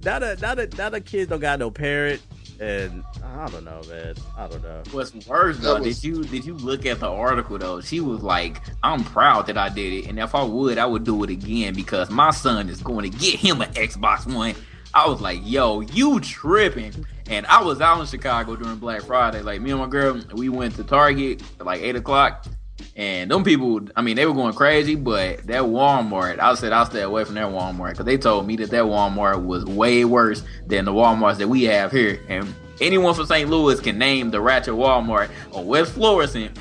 now 0.05 0.19
that 0.19 0.40
now 0.43 0.55
that 0.55 0.76
now 0.76 0.90
that 0.90 1.05
kids 1.06 1.31
don't 1.31 1.40
got 1.40 1.58
no 1.58 1.70
parent, 1.70 2.20
and 2.62 3.04
I 3.24 3.48
don't 3.50 3.64
know, 3.64 3.80
man. 3.88 4.14
I 4.38 4.46
don't 4.46 4.62
know. 4.62 4.82
What's 4.92 5.12
worse 5.26 5.58
though? 5.58 5.80
Was- 5.80 6.00
Did 6.00 6.04
you 6.04 6.22
did 6.24 6.44
you 6.44 6.54
look 6.54 6.86
at 6.86 7.00
the 7.00 7.08
article 7.08 7.58
though? 7.58 7.80
She 7.80 8.00
was 8.00 8.22
like, 8.22 8.60
"I'm 8.82 9.02
proud 9.04 9.46
that 9.48 9.58
I 9.58 9.68
did 9.68 9.92
it, 10.04 10.08
and 10.08 10.18
if 10.18 10.34
I 10.34 10.42
would, 10.44 10.78
I 10.78 10.86
would 10.86 11.04
do 11.04 11.22
it 11.24 11.30
again 11.30 11.74
because 11.74 12.08
my 12.10 12.30
son 12.30 12.68
is 12.68 12.80
going 12.82 13.10
to 13.10 13.18
get 13.18 13.34
him 13.40 13.60
an 13.60 13.72
Xbox 13.72 14.32
One." 14.32 14.54
I 14.94 15.08
was 15.08 15.20
like, 15.20 15.40
"Yo, 15.42 15.80
you 15.80 16.20
tripping?" 16.20 17.04
And 17.28 17.46
I 17.46 17.62
was 17.62 17.80
out 17.80 17.98
in 18.00 18.06
Chicago 18.06 18.56
during 18.56 18.76
Black 18.76 19.02
Friday. 19.02 19.40
Like 19.42 19.60
me 19.60 19.70
and 19.70 19.80
my 19.80 19.86
girl, 19.88 20.20
we 20.34 20.48
went 20.48 20.76
to 20.76 20.84
Target 20.84 21.42
at 21.58 21.66
like 21.66 21.81
eight 21.81 21.96
o'clock, 21.96 22.46
and 22.96 23.31
them 23.31 23.44
people, 23.44 23.81
I 23.96 24.03
mean, 24.03 24.17
they 24.17 24.27
were 24.27 24.34
going 24.34 24.55
crazy. 24.55 24.94
But 24.94 25.46
that 25.46 25.62
Walmart, 25.62 26.39
I 26.39 26.55
said 26.55 26.72
I'll 26.72 26.86
stay 26.86 27.03
away 27.03 27.24
from 27.24 27.34
that 27.34 27.48
Walmart 27.48 27.91
because 27.91 28.06
they 28.06 28.19
told 28.19 28.46
me 28.46 28.56
that 28.56 28.70
that 28.70 28.84
Walmart 28.84 29.44
was 29.44 29.65
way 29.65 30.05
worse 30.05 30.43
than 30.67 30.84
the 30.84 30.93
WalMarts 30.93 31.39
that 31.39 31.48
we 31.48 31.65
have 31.65 31.93
here. 31.93 32.20
And 32.29 32.55
anyone 32.81 33.15
from 33.15 33.27
St. 33.27 33.48
Louis 33.48 33.81
can 33.81 33.98
name 33.98 34.31
the 34.31 34.41
Ratchet 34.41 34.74
Walmart 34.74 35.31
or 35.53 35.65
West 35.65 35.93
Florissant. 35.93 36.58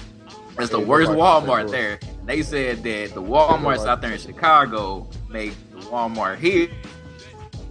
It's 0.59 0.69
the 0.69 0.79
worst 0.79 1.11
Walmart 1.11 1.71
there. 1.71 1.99
They 2.25 2.43
said 2.43 2.83
that 2.83 3.13
the 3.13 3.21
Walmarts 3.21 3.85
out 3.87 4.01
there 4.01 4.11
in 4.11 4.19
Chicago 4.19 5.09
make 5.29 5.53
the 5.71 5.77
Walmart 5.87 6.37
here 6.37 6.69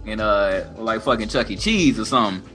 and 0.05 0.19
uh 0.19 0.65
like 0.77 1.01
fucking 1.01 1.29
Chuck 1.29 1.49
E. 1.51 1.55
Cheese 1.55 1.99
or 1.99 2.05
something. 2.05 2.47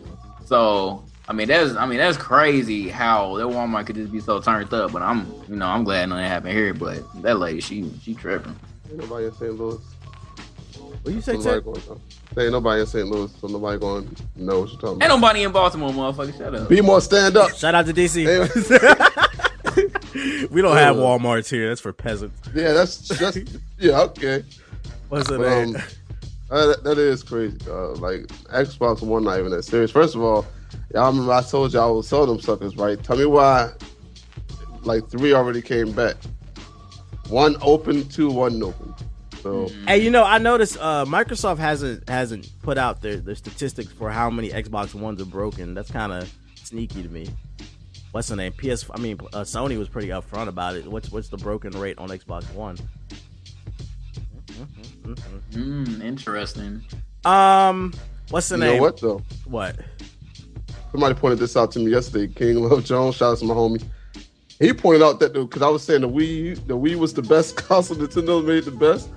So 0.45 1.06
I 1.29 1.33
mean 1.33 1.49
that's 1.49 1.75
I 1.75 1.87
mean 1.87 1.99
that's 1.99 2.17
crazy 2.17 2.89
how 2.89 3.37
that 3.37 3.47
Walmart 3.47 3.87
could 3.87 3.97
just 3.97 4.13
be 4.13 4.21
so 4.21 4.41
turned 4.41 4.73
up. 4.73 4.93
But 4.93 5.03
I'm 5.03 5.27
you 5.49 5.57
know 5.57 5.67
I'm 5.67 5.85
glad 5.85 6.09
nothing 6.09 6.25
happened 6.25 6.53
here. 6.53 6.73
But 6.75 6.99
that 7.23 7.39
lady 7.39 7.61
she 7.61 7.91
she 8.03 8.15
tripping. 8.15 8.55
Ain't 8.89 8.99
nobody 8.99 9.27
in 9.27 9.33
St. 9.35 9.53
Louis. 9.59 9.79
What 11.03 11.15
you 11.15 11.21
say, 11.21 11.33
So 11.35 11.39
nobody 11.61 11.61
going 11.61 12.01
There 12.35 12.45
ain't 12.45 12.53
nobody 12.53 12.81
in 12.81 12.87
St. 12.87 13.07
Louis, 13.09 13.33
so 13.41 13.47
nobody 13.49 13.79
going 13.79 14.09
to 14.15 14.23
know 14.37 14.61
what 14.61 14.71
you're 14.71 14.81
talking 14.81 15.03
Ain't 15.03 15.05
about. 15.05 15.17
nobody 15.17 15.43
in 15.45 15.53
Baltimore, 15.53 15.91
motherfucker. 15.91 16.37
Shut 16.37 16.55
up. 16.55 16.69
Be 16.69 16.81
more 16.81 17.01
stand 17.01 17.37
up. 17.37 17.51
Shout 17.57 17.75
out 17.75 17.87
to 17.87 17.93
DC. 17.93 18.27
We 20.51 20.63
don't 20.63 20.77
have 20.77 20.97
Uh, 20.97 21.01
Walmarts 21.01 21.51
here. 21.51 21.69
That's 21.69 21.81
for 21.81 21.93
peasants. 21.93 22.41
yeah, 22.55 22.73
that's 22.73 23.09
that's 23.09 23.37
yeah 23.79 24.01
okay. 24.03 24.43
What's 25.11 25.29
the 25.29 25.39
But, 25.39 25.47
um, 25.53 25.77
uh, 26.51 26.67
that, 26.69 26.85
that 26.85 26.99
is 26.99 27.23
crazy. 27.23 27.59
dog. 27.59 27.99
like 27.99 28.23
Xbox 28.53 29.03
One, 29.03 29.25
not 29.25 29.39
even 29.39 29.51
that 29.51 29.65
serious. 29.65 29.91
First 29.91 30.15
of 30.15 30.23
all, 30.23 30.47
y'all 30.95 31.11
remember 31.11 31.33
I 31.33 31.43
told 31.43 31.73
y'all 31.73 31.89
I 31.89 31.93
would 31.93 32.05
sell 32.05 32.27
them 32.27 32.41
suckers, 32.41 32.77
right? 32.77 33.03
Tell 33.03 33.17
me 33.17 33.27
why. 33.27 33.71
Like 34.83 35.09
three 35.09 35.33
already 35.33 35.63
came 35.63 35.93
back. 35.93 36.17
One 37.29 37.57
open, 37.61 38.09
two 38.09 38.31
wasn't 38.31 38.63
open. 38.63 38.95
So 39.43 39.69
Hey, 39.87 39.99
you 40.03 40.11
know, 40.11 40.25
I 40.25 40.39
noticed 40.39 40.77
uh, 40.81 41.05
Microsoft 41.07 41.59
hasn't 41.59 42.09
hasn't 42.09 42.49
put 42.63 42.79
out 42.79 43.03
their, 43.03 43.17
their 43.17 43.35
statistics 43.35 43.93
for 43.93 44.11
how 44.11 44.31
many 44.31 44.51
Xbox 44.51 44.95
Ones 44.95 45.21
are 45.21 45.27
broken. 45.27 45.75
That's 45.75 45.91
kind 45.91 46.13
of 46.13 46.33
sneaky 46.63 47.03
to 47.03 47.09
me. 47.09 47.29
What's 48.13 48.29
the 48.29 48.37
name? 48.37 48.53
PS. 48.53 48.89
I 48.91 48.99
mean, 48.99 49.19
uh, 49.33 49.41
Sony 49.43 49.77
was 49.79 49.89
pretty 49.89 50.09
upfront 50.09 50.49
about 50.49 50.77
it. 50.77 50.87
What's 50.87 51.11
what's 51.11 51.29
the 51.29 51.37
broken 51.37 51.79
rate 51.79 51.99
on 51.99 52.09
Xbox 52.09 52.51
One? 52.55 52.79
Mm, 55.53 56.03
interesting. 56.03 56.83
Um, 57.25 57.93
what's 58.31 58.49
the 58.49 58.57
You 58.57 58.65
name? 58.65 58.77
know 58.77 58.83
what 58.83 59.01
though? 59.01 59.23
What? 59.45 59.77
Somebody 60.97 61.15
pointed 61.15 61.41
this 61.41 61.59
out 61.59 61.73
to 61.73 61.79
me 61.79 61.91
yesterday. 61.91 62.27
King 62.27 62.63
Love 62.63 62.83
Jones, 62.83 63.17
shout 63.17 63.33
out 63.33 63.39
to 63.41 63.45
my 63.45 63.53
homie. 63.53 63.85
He 64.59 64.73
pointed 64.73 65.03
out 65.03 65.21
that 65.21 65.35
because 65.35 65.61
I 65.61 65.69
was 65.69 65.85
saying 65.85 66.01
the 66.01 66.09
Wii, 66.09 66.67
the 66.67 66.75
Wii 66.75 66.95
was 66.97 67.13
the 67.13 67.21
best 67.21 67.55
console. 67.69 67.99
Nintendo 67.99 68.43
made 68.43 68.65
the 68.65 68.71
best. 68.71 69.11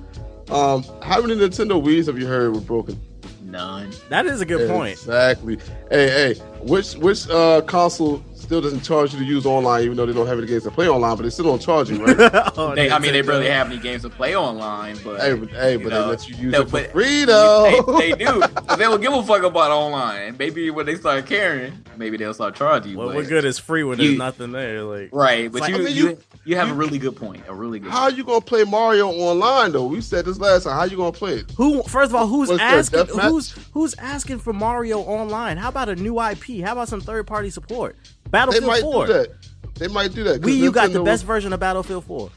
Um, 0.51 0.83
how 1.01 1.21
many 1.21 1.35
Nintendo 1.35 1.81
Wii's 1.81 2.07
have 2.07 2.19
you 2.19 2.27
heard 2.27 2.53
were 2.53 2.59
broken? 2.59 2.99
None. 3.45 3.93
That 4.09 4.25
is 4.25 4.41
a 4.41 4.45
good 4.45 4.69
point. 4.69 4.91
Exactly. 4.91 5.57
Hey, 5.89 6.09
hey, 6.09 6.33
which 6.63 6.95
which 6.95 7.29
uh, 7.29 7.61
console 7.61 8.21
still 8.49 8.61
doesn't 8.61 8.81
charge 8.81 9.13
you 9.13 9.19
to 9.19 9.25
use 9.25 9.45
online, 9.45 9.83
even 9.83 9.95
though 9.95 10.07
they 10.07 10.13
don't 10.13 10.25
have 10.25 10.39
any 10.39 10.47
games 10.47 10.63
to 10.63 10.71
play 10.71 10.89
online, 10.89 11.15
but 11.15 11.21
they 11.21 11.29
still 11.29 11.45
don't 11.45 11.61
charge 11.61 11.87
you, 11.91 12.03
right? 12.03 12.17
Oh, 12.57 12.73
They, 12.73 12.89
I 12.89 12.97
mean, 12.97 13.13
they 13.13 13.21
Nintendo. 13.21 13.27
barely 13.27 13.47
have 13.49 13.67
any 13.67 13.77
games 13.77 14.01
to 14.01 14.09
play 14.09 14.35
online, 14.35 14.97
but 15.03 15.21
hey, 15.21 15.33
but, 15.35 15.49
hey, 15.51 15.77
but 15.77 15.89
know, 15.89 16.01
they 16.05 16.07
let 16.09 16.27
you 16.27 16.35
use 16.35 16.51
no, 16.51 16.61
it 16.61 16.69
for 16.71 16.83
free 16.85 17.25
though. 17.25 17.83
They, 17.99 18.11
they 18.13 18.25
do. 18.25 18.41
'cause 18.41 18.77
They 18.79 18.85
don't 18.85 19.01
give 19.01 19.13
a 19.13 19.21
fuck 19.21 19.43
about 19.43 19.69
online. 19.69 20.35
Maybe 20.39 20.71
when 20.71 20.87
they 20.87 20.95
start 20.95 21.27
caring, 21.27 21.73
maybe 21.95 22.17
they'll 22.17 22.33
start 22.33 22.55
charging 22.55 22.93
you. 22.93 22.97
Well, 22.97 23.13
what 23.13 23.27
good 23.27 23.45
is 23.45 23.59
free 23.59 23.83
when 23.83 23.99
You- 23.99 24.07
there's 24.07 24.17
nothing 24.17 24.51
there? 24.51 24.81
Like, 24.81 25.09
Right, 25.13 25.51
but 25.51 25.59
It's 25.61 25.69
you, 25.69 25.73
like- 25.77 25.81
I 25.83 25.85
mean, 25.85 25.95
you, 25.95 26.09
you- 26.09 26.17
you 26.45 26.55
have 26.55 26.71
a 26.71 26.73
really 26.73 26.97
good 26.97 27.15
point. 27.15 27.43
A 27.47 27.53
really 27.53 27.77
good. 27.77 27.91
How 27.91 28.03
are 28.03 28.11
you 28.11 28.23
gonna 28.23 28.41
play 28.41 28.63
Mario 28.63 29.09
online 29.09 29.71
though? 29.73 29.85
We 29.85 30.01
said 30.01 30.25
this 30.25 30.39
last 30.39 30.63
time. 30.63 30.73
How 30.75 30.85
you 30.85 30.97
gonna 30.97 31.11
play 31.11 31.33
it? 31.35 31.51
who? 31.51 31.83
First 31.83 32.09
of 32.09 32.15
all, 32.15 32.25
who's 32.25 32.49
What's 32.49 32.59
asking? 32.63 33.05
Who's 33.05 33.51
who's 33.73 33.93
asking 33.99 34.39
for 34.39 34.51
Mario 34.53 34.99
Online? 35.01 35.57
How 35.57 35.69
about 35.69 35.89
a 35.89 35.95
new 35.95 36.19
IP? 36.19 36.61
How 36.65 36.71
about 36.71 36.87
some 36.87 37.01
third 37.01 37.27
party 37.27 37.51
support? 37.51 37.95
They 38.25 38.29
Battlefield 38.31 38.65
might 38.65 38.81
4. 38.81 39.07
do 39.07 39.13
that. 39.13 39.27
They 39.75 39.87
might 39.87 40.13
do 40.13 40.23
that. 40.25 40.41
Wii, 40.41 40.57
you 40.57 40.71
got 40.71 40.91
the 40.91 40.99
Nintendo- 40.99 41.05
best 41.05 41.25
version 41.25 41.53
of 41.53 41.59
Battlefield 41.59 42.05
4. 42.05 42.29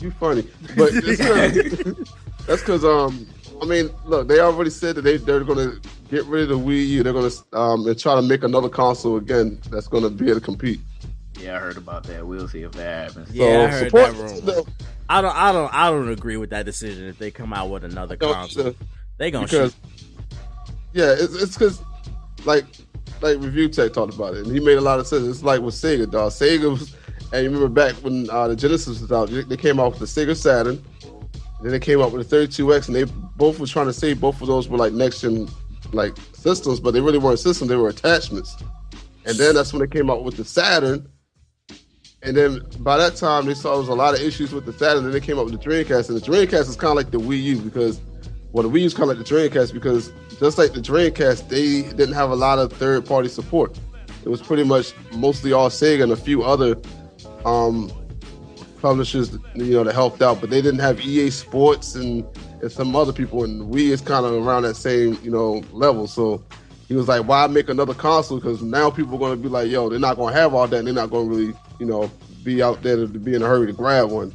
You 0.00 0.10
funny, 0.12 0.44
but 0.76 0.92
that's 2.46 2.62
because 2.62 2.84
um, 2.84 3.26
I 3.60 3.66
mean, 3.66 3.90
look, 4.06 4.28
they 4.28 4.40
already 4.40 4.70
said 4.70 4.96
that 4.96 5.02
they 5.02 5.18
they're 5.18 5.44
gonna 5.44 5.74
get 6.10 6.24
rid 6.24 6.44
of 6.44 6.48
the 6.48 6.58
Wii 6.58 6.86
U. 6.88 7.02
They're 7.02 7.12
gonna 7.12 7.30
um 7.52 7.86
and 7.86 7.98
try 7.98 8.14
to 8.14 8.22
make 8.22 8.42
another 8.42 8.70
console 8.70 9.18
again 9.18 9.60
that's 9.70 9.88
gonna 9.88 10.08
be 10.08 10.26
able 10.30 10.40
to 10.40 10.44
compete. 10.44 10.80
Yeah, 11.38 11.56
I 11.56 11.58
heard 11.60 11.76
about 11.76 12.04
that. 12.04 12.26
We'll 12.26 12.48
see 12.48 12.62
if 12.62 12.72
that 12.72 13.10
happens. 13.10 13.30
Yeah, 13.30 13.44
I 13.44 13.66
heard 13.66 13.84
support 13.90 14.12
that 14.12 14.22
rumor. 14.22 14.40
Nintendo. 14.40 14.68
I 15.10 15.20
don't, 15.20 15.36
I 15.36 15.52
don't, 15.52 15.74
I 15.74 15.90
don't 15.90 16.08
agree 16.08 16.36
with 16.38 16.50
that 16.50 16.64
decision. 16.64 17.04
If 17.06 17.18
they 17.18 17.30
come 17.30 17.52
out 17.52 17.68
with 17.68 17.84
another 17.84 18.16
console, 18.16 18.68
either. 18.68 18.76
they 19.18 19.30
gonna 19.30 19.46
because 19.46 19.72
shoot. 19.72 20.06
yeah, 20.94 21.12
it's 21.12 21.34
it's 21.34 21.54
because 21.58 21.82
like 22.46 22.64
like 23.20 23.38
review 23.38 23.68
tech 23.68 23.92
talked 23.92 24.14
about 24.14 24.34
it, 24.34 24.46
and 24.46 24.54
he 24.54 24.60
made 24.60 24.78
a 24.78 24.80
lot 24.80 25.00
of 25.00 25.06
sense. 25.06 25.26
It's 25.26 25.42
like 25.42 25.60
with 25.60 25.74
Sega, 25.74 26.10
dog. 26.10 26.32
Sega 26.32 26.70
was, 26.70 26.94
and 27.32 27.44
you 27.44 27.50
remember 27.50 27.68
back 27.68 27.94
when 27.96 28.28
uh, 28.30 28.48
the 28.48 28.56
Genesis 28.56 29.00
was 29.00 29.12
out, 29.12 29.30
they 29.30 29.56
came 29.56 29.78
out 29.80 29.98
with 29.98 30.00
the 30.00 30.06
Sega 30.26 30.36
Saturn, 30.36 30.82
then 31.62 31.72
they 31.72 31.80
came 31.80 32.00
out 32.00 32.12
with 32.12 32.28
the 32.28 32.36
32X, 32.36 32.86
and 32.86 32.96
they 32.96 33.04
both 33.36 33.58
were 33.58 33.66
trying 33.66 33.86
to 33.86 33.92
say 33.92 34.14
both 34.14 34.40
of 34.40 34.46
those 34.48 34.68
were 34.68 34.78
like 34.78 34.92
next 34.92 35.20
gen 35.20 35.48
like 35.92 36.16
systems, 36.32 36.80
but 36.80 36.92
they 36.92 37.00
really 37.00 37.18
weren't 37.18 37.38
systems; 37.38 37.68
they 37.68 37.76
were 37.76 37.88
attachments. 37.88 38.56
And 39.26 39.36
then 39.36 39.54
that's 39.54 39.72
when 39.72 39.80
they 39.80 39.86
came 39.86 40.10
out 40.10 40.24
with 40.24 40.36
the 40.36 40.44
Saturn. 40.44 41.08
And 42.22 42.36
then 42.36 42.66
by 42.80 42.98
that 42.98 43.16
time, 43.16 43.46
they 43.46 43.54
saw 43.54 43.70
there 43.70 43.80
was 43.80 43.88
a 43.88 43.94
lot 43.94 44.14
of 44.14 44.20
issues 44.20 44.52
with 44.52 44.66
the 44.66 44.72
Saturn. 44.72 45.04
Then 45.04 45.12
they 45.12 45.20
came 45.20 45.38
up 45.38 45.46
with 45.46 45.60
the 45.60 45.68
Dreamcast, 45.68 46.08
and 46.08 46.20
the 46.20 46.26
Dreamcast 46.26 46.68
is 46.68 46.76
kind 46.76 46.90
of 46.90 46.96
like 46.96 47.10
the 47.10 47.18
Wii 47.18 47.42
U 47.42 47.58
because, 47.58 48.00
well, 48.52 48.68
the 48.68 48.70
Wii 48.70 48.80
U 48.80 48.86
is 48.86 48.94
kind 48.94 49.10
of 49.10 49.16
like 49.16 49.26
the 49.26 49.34
Dreamcast 49.34 49.72
because 49.72 50.12
just 50.38 50.58
like 50.58 50.72
the 50.72 50.80
Dreamcast, 50.80 51.48
they 51.48 51.82
didn't 51.82 52.14
have 52.14 52.30
a 52.30 52.36
lot 52.36 52.58
of 52.58 52.72
third-party 52.72 53.28
support. 53.28 53.78
It 54.24 54.28
was 54.28 54.42
pretty 54.42 54.64
much 54.64 54.92
mostly 55.12 55.52
all 55.52 55.70
Sega 55.70 56.02
and 56.02 56.12
a 56.12 56.16
few 56.16 56.42
other 56.42 56.76
um, 57.44 57.90
publishers, 58.80 59.38
you 59.54 59.74
know, 59.74 59.84
that 59.84 59.94
helped 59.94 60.22
out, 60.22 60.40
but 60.40 60.50
they 60.50 60.60
didn't 60.60 60.80
have 60.80 61.00
EA 61.00 61.30
Sports 61.30 61.94
and, 61.94 62.24
and 62.60 62.72
some 62.72 62.96
other 62.96 63.12
people. 63.12 63.44
And 63.44 63.72
Wii 63.72 63.90
is 63.90 64.00
kind 64.00 64.26
of 64.26 64.32
around 64.32 64.62
that 64.62 64.74
same, 64.74 65.18
you 65.22 65.30
know, 65.30 65.62
level. 65.72 66.06
So 66.06 66.42
he 66.88 66.94
was 66.94 67.08
like, 67.08 67.26
"Why 67.26 67.46
make 67.46 67.68
another 67.68 67.94
console? 67.94 68.38
Because 68.38 68.62
now 68.62 68.90
people 68.90 69.14
are 69.14 69.18
going 69.18 69.36
to 69.36 69.42
be 69.42 69.48
like, 69.48 69.70
yo, 69.70 69.88
they're 69.88 69.98
not 69.98 70.16
going 70.16 70.34
to 70.34 70.40
have 70.40 70.54
all 70.54 70.66
that. 70.66 70.76
And 70.76 70.86
they're 70.86 70.94
not 70.94 71.10
going 71.10 71.30
to 71.30 71.36
really, 71.36 71.54
you 71.78 71.86
know, 71.86 72.10
be 72.42 72.62
out 72.62 72.82
there 72.82 72.96
to, 72.96 73.06
to 73.06 73.18
be 73.18 73.34
in 73.34 73.42
a 73.42 73.46
hurry 73.46 73.66
to 73.66 73.72
grab 73.72 74.10
one. 74.10 74.34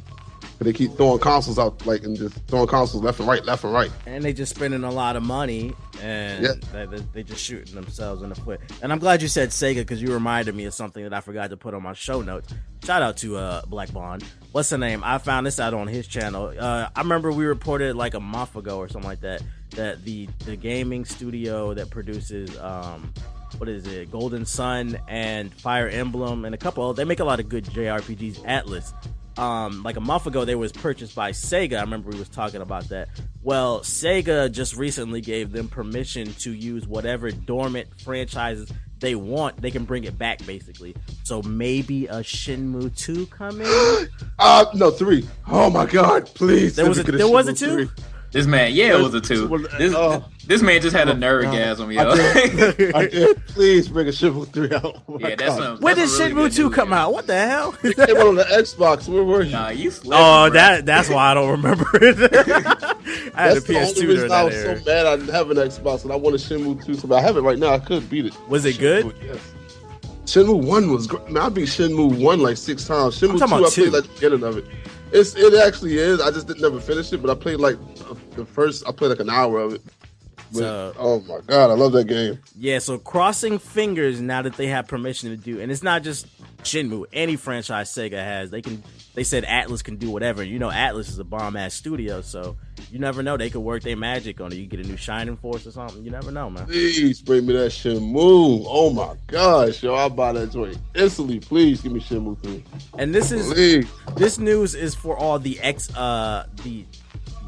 But 0.58 0.64
they 0.66 0.72
keep 0.72 0.92
throwing 0.96 1.18
consoles 1.18 1.58
out, 1.58 1.84
like, 1.86 2.02
and 2.04 2.16
just 2.16 2.34
throwing 2.46 2.66
consoles 2.66 3.02
left 3.04 3.18
and 3.20 3.28
right, 3.28 3.44
left 3.44 3.64
and 3.64 3.72
right. 3.74 3.90
and 4.06 4.24
they 4.24 4.32
just 4.32 4.54
spending 4.54 4.84
a 4.84 4.90
lot 4.90 5.14
of 5.16 5.22
money 5.22 5.74
and 6.00 6.44
Yeah. 6.44 6.52
they, 6.72 6.86
they, 6.86 7.02
they 7.12 7.22
just 7.22 7.44
shooting 7.44 7.74
themselves 7.74 8.22
in 8.22 8.30
the 8.30 8.34
foot. 8.36 8.60
And 8.82 8.90
I'm 8.90 8.98
glad 8.98 9.20
you 9.20 9.28
said 9.28 9.50
Sega 9.50 9.76
because 9.76 10.00
you 10.00 10.12
reminded 10.14 10.54
me 10.54 10.64
of 10.64 10.72
something 10.72 11.02
that 11.04 11.12
I 11.12 11.20
forgot 11.20 11.50
to 11.50 11.56
put 11.58 11.74
on 11.74 11.82
my 11.82 11.92
show 11.92 12.22
notes. 12.22 12.54
Shout 12.84 13.02
out 13.02 13.18
to 13.18 13.36
uh, 13.36 13.62
Black 13.66 13.92
Bond. 13.92 14.24
What's 14.52 14.70
the 14.70 14.78
name? 14.78 15.02
I 15.04 15.18
found 15.18 15.46
this 15.46 15.60
out 15.60 15.74
on 15.74 15.88
his 15.88 16.06
channel. 16.06 16.54
Uh, 16.58 16.88
I 16.94 17.00
remember 17.00 17.30
we 17.32 17.44
reported 17.44 17.94
like 17.96 18.14
a 18.14 18.20
month 18.20 18.56
ago 18.56 18.78
or 18.78 18.88
something 18.88 19.08
like 19.10 19.20
that 19.20 19.42
that 19.70 20.04
the 20.04 20.26
the 20.46 20.54
gaming 20.56 21.04
studio 21.04 21.74
that 21.74 21.90
produces 21.90 22.56
um 22.60 23.12
what 23.58 23.68
is 23.68 23.86
it 23.88 24.10
Golden 24.12 24.46
Sun 24.46 24.96
and 25.08 25.52
Fire 25.52 25.88
Emblem 25.88 26.44
and 26.44 26.54
a 26.54 26.58
couple 26.58 26.94
they 26.94 27.04
make 27.04 27.18
a 27.20 27.24
lot 27.24 27.40
of 27.40 27.48
good 27.48 27.64
JRPGs. 27.64 28.38
Atlus 28.44 28.92
um 29.38 29.82
like 29.82 29.96
a 29.96 30.00
month 30.00 30.26
ago 30.26 30.44
they 30.44 30.54
was 30.54 30.72
purchased 30.72 31.14
by 31.14 31.30
Sega. 31.32 31.78
I 31.78 31.80
remember 31.82 32.10
we 32.10 32.18
was 32.18 32.28
talking 32.28 32.60
about 32.62 32.88
that. 32.88 33.08
Well, 33.42 33.80
Sega 33.80 34.50
just 34.50 34.76
recently 34.76 35.20
gave 35.20 35.52
them 35.52 35.68
permission 35.68 36.32
to 36.40 36.52
use 36.52 36.86
whatever 36.86 37.30
dormant 37.30 37.88
franchises 38.00 38.70
they 38.98 39.14
want. 39.14 39.60
They 39.60 39.70
can 39.70 39.84
bring 39.84 40.04
it 40.04 40.16
back 40.18 40.44
basically. 40.46 40.94
So 41.24 41.42
maybe 41.42 42.06
a 42.06 42.16
Shenmue 42.20 42.96
2 42.96 43.26
coming. 43.26 43.66
Uh, 44.38 44.66
no, 44.74 44.90
three. 44.90 45.26
Oh 45.48 45.70
my 45.70 45.86
God, 45.86 46.26
please. 46.34 46.76
There 46.76 46.86
was 46.86 46.98
a- 46.98 47.04
there 47.04 47.26
was 47.26 47.48
a 47.48 47.54
two? 47.54 47.86
three. 47.86 48.04
This 48.32 48.46
man, 48.46 48.74
yeah, 48.74 48.98
it 48.98 49.02
was 49.02 49.14
a 49.14 49.20
two. 49.20 49.46
This, 49.78 49.94
oh. 49.96 50.24
this 50.46 50.60
man 50.60 50.82
just 50.82 50.94
had 50.94 51.08
a 51.08 51.14
nerdgasm, 51.14 51.86
oh, 51.86 51.88
yo. 51.88 52.10
I 52.10 52.72
did. 52.72 52.94
I 52.94 53.06
did. 53.06 53.46
Please 53.46 53.88
bring 53.88 54.08
a 54.08 54.10
Shenmue 54.10 54.52
three 54.52 54.72
out. 54.74 55.02
Oh 55.08 55.18
my 55.18 55.28
yeah, 55.30 55.36
that's 55.36 55.56
some. 55.56 55.80
when 55.80 55.94
did 55.94 56.02
that's 56.02 56.16
some 56.16 56.34
really 56.34 56.50
Shenmue 56.50 56.56
2 56.56 56.62
news, 56.64 56.74
come 56.74 56.90
yo. 56.90 56.94
out? 56.96 57.12
What 57.12 57.26
the 57.26 57.34
hell? 57.38 57.74
It 57.82 57.96
came 57.96 58.16
out 58.16 58.26
on 58.26 58.34
the 58.34 58.44
Xbox. 58.44 59.08
Where 59.08 59.24
were 59.24 59.42
you? 59.42 59.52
Nah, 59.52 59.68
you 59.70 59.90
slipping, 59.90 60.12
Oh, 60.14 60.50
bro. 60.50 60.58
that 60.58 60.84
that's 60.84 61.08
why 61.08 61.30
I 61.30 61.34
don't 61.34 61.50
remember 61.50 61.86
it. 61.94 62.16
I 63.34 63.42
had 63.42 63.56
a 63.56 63.60
That's 63.60 63.64
the 63.64 63.72
PS2 63.72 63.76
only 63.80 63.94
during 63.94 64.08
reason 64.08 64.24
I 64.24 64.28
that 64.28 64.44
was 64.44 64.54
era. 64.54 64.78
so 64.78 64.84
mad 64.84 65.06
I 65.06 65.16
didn't 65.16 65.34
have 65.34 65.50
an 65.50 65.56
Xbox 65.58 66.02
and 66.04 66.12
I 66.12 66.16
wanted 66.16 66.40
Shenmue 66.40 66.84
2 66.84 66.94
so 66.94 67.08
bad. 67.08 67.18
I 67.18 67.22
have 67.22 67.36
it 67.36 67.42
right 67.42 67.58
now. 67.58 67.72
I 67.72 67.78
could 67.78 68.10
beat 68.10 68.26
it. 68.26 68.36
Was 68.48 68.64
it 68.64 68.78
good? 68.78 69.14
Yes. 69.22 69.38
Shenmue 70.24 70.62
1 70.66 70.90
was 70.90 71.06
great. 71.06 71.30
Man, 71.30 71.42
I 71.42 71.48
beat 71.48 71.68
Shenmue 71.68 72.20
1 72.20 72.40
like 72.40 72.56
six 72.56 72.84
times. 72.86 73.18
Shenmue 73.18 73.34
2, 73.34 73.38
talking 73.38 73.64
I 73.64 73.68
played 73.70 73.92
like 73.92 74.02
the 74.02 74.08
beginning 74.14 74.42
of 74.42 74.58
it. 74.58 74.64
It's 75.12 75.34
It 75.34 75.54
actually 75.54 75.98
is. 75.98 76.20
I 76.20 76.30
just 76.30 76.46
didn't 76.46 76.62
never 76.62 76.80
finish 76.80 77.12
it, 77.12 77.22
but 77.22 77.30
I 77.30 77.34
played 77.34 77.58
like 77.58 77.76
the 78.32 78.44
first, 78.44 78.86
I 78.86 78.92
played 78.92 79.08
like 79.08 79.20
an 79.20 79.30
hour 79.30 79.58
of 79.58 79.74
it. 79.74 79.82
But, 80.52 80.58
So- 80.58 80.94
oh 80.98 81.20
my 81.20 81.40
God, 81.46 81.70
I 81.70 81.74
love 81.74 81.92
that 81.92 82.04
game. 82.06 82.38
Yeah, 82.58 82.78
so 82.78 82.98
crossing 82.98 83.58
fingers 83.58 84.20
now 84.20 84.42
that 84.42 84.54
they 84.56 84.68
have 84.68 84.86
permission 84.86 85.30
to 85.30 85.36
do, 85.36 85.60
and 85.60 85.72
it's 85.72 85.82
not 85.82 86.02
just 86.02 86.26
Shenmue. 86.62 87.04
Any 87.12 87.36
franchise 87.36 87.90
Sega 87.90 88.12
has, 88.18 88.50
they 88.50 88.62
can. 88.62 88.82
They 89.14 89.24
said 89.24 89.44
Atlus 89.44 89.82
can 89.82 89.96
do 89.96 90.10
whatever. 90.10 90.42
You 90.42 90.58
know, 90.58 90.68
Atlus 90.68 91.08
is 91.08 91.18
a 91.18 91.24
bomb 91.24 91.56
ass 91.56 91.74
studio, 91.74 92.20
so 92.20 92.56
you 92.92 92.98
never 92.98 93.22
know. 93.22 93.36
They 93.36 93.50
could 93.50 93.60
work 93.60 93.82
their 93.82 93.96
magic 93.96 94.40
on 94.40 94.52
it. 94.52 94.56
You 94.56 94.66
get 94.66 94.80
a 94.80 94.82
new 94.82 94.96
Shining 94.96 95.36
Force 95.36 95.66
or 95.66 95.70
something. 95.70 96.04
You 96.04 96.10
never 96.10 96.30
know, 96.30 96.50
man. 96.50 96.66
Please 96.66 97.22
bring 97.22 97.46
me 97.46 97.52
that 97.54 97.70
Shenmue. 97.70 98.64
Oh 98.68 98.90
my 98.90 99.14
gosh, 99.28 99.82
yo, 99.82 99.94
I'll 99.94 100.10
buy 100.10 100.32
that 100.32 100.52
joint 100.52 100.76
instantly. 100.94 101.40
Please 101.40 101.80
give 101.80 101.92
me 101.92 102.00
Shenmue 102.00 102.40
3. 102.42 102.64
And 102.98 103.14
this 103.14 103.32
is 103.32 103.52
Please. 103.52 103.86
this 104.16 104.38
news 104.38 104.74
is 104.74 104.94
for 104.94 105.16
all 105.16 105.38
the 105.38 105.58
ex 105.60 105.94
uh 105.96 106.46
the 106.64 106.84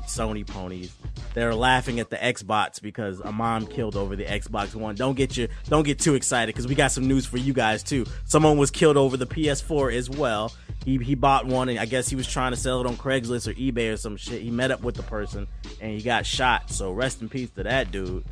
Sony 0.07 0.47
ponies. 0.47 0.95
They're 1.39 1.55
laughing 1.55 2.01
at 2.01 2.11
the 2.11 2.17
Xbox 2.17 2.83
because 2.83 3.21
a 3.21 3.31
mom 3.31 3.69
killed 3.69 3.95
over 3.95 4.17
the 4.17 4.25
Xbox 4.25 4.75
One. 4.75 4.97
Don't 4.97 5.15
get 5.15 5.37
you 5.37 5.47
don't 5.69 5.85
get 5.85 6.01
too 6.01 6.17
excited 6.17 6.53
because 6.53 6.67
we 6.67 6.75
got 6.75 6.91
some 6.91 7.07
news 7.07 7.27
for 7.27 7.37
you 7.37 7.53
guys 7.53 7.85
too. 7.85 8.07
Someone 8.25 8.59
was 8.59 8.73
killed 8.73 8.97
over 8.97 9.17
the 9.17 9.25
PS4 9.27 9.95
as 9.95 10.11
well. 10.11 10.53
He 10.85 10.99
he 10.99 11.15
bought 11.15 11.47
one 11.47 11.69
and 11.69 11.79
I 11.79 11.85
guess 11.87 12.09
he 12.09 12.17
was 12.17 12.27
trying 12.27 12.51
to 12.51 12.57
sell 12.57 12.81
it 12.81 12.89
on 12.89 12.97
Craigslist 12.97 13.47
or 13.47 13.55
eBay 13.55 13.93
or 13.93 13.97
some 13.97 14.17
shit. 14.17 14.43
He 14.43 14.51
met 14.51 14.73
up 14.73 14.83
with 14.83 14.97
the 14.97 15.05
person 15.05 15.47
and 15.81 15.93
he 15.93 16.03
got 16.03 16.27
shot. 16.27 16.71
So 16.71 16.91
rest 16.91 17.23
in 17.23 17.29
peace 17.29 17.51
to 17.51 17.63
that 17.63 17.93
dude. 17.93 18.25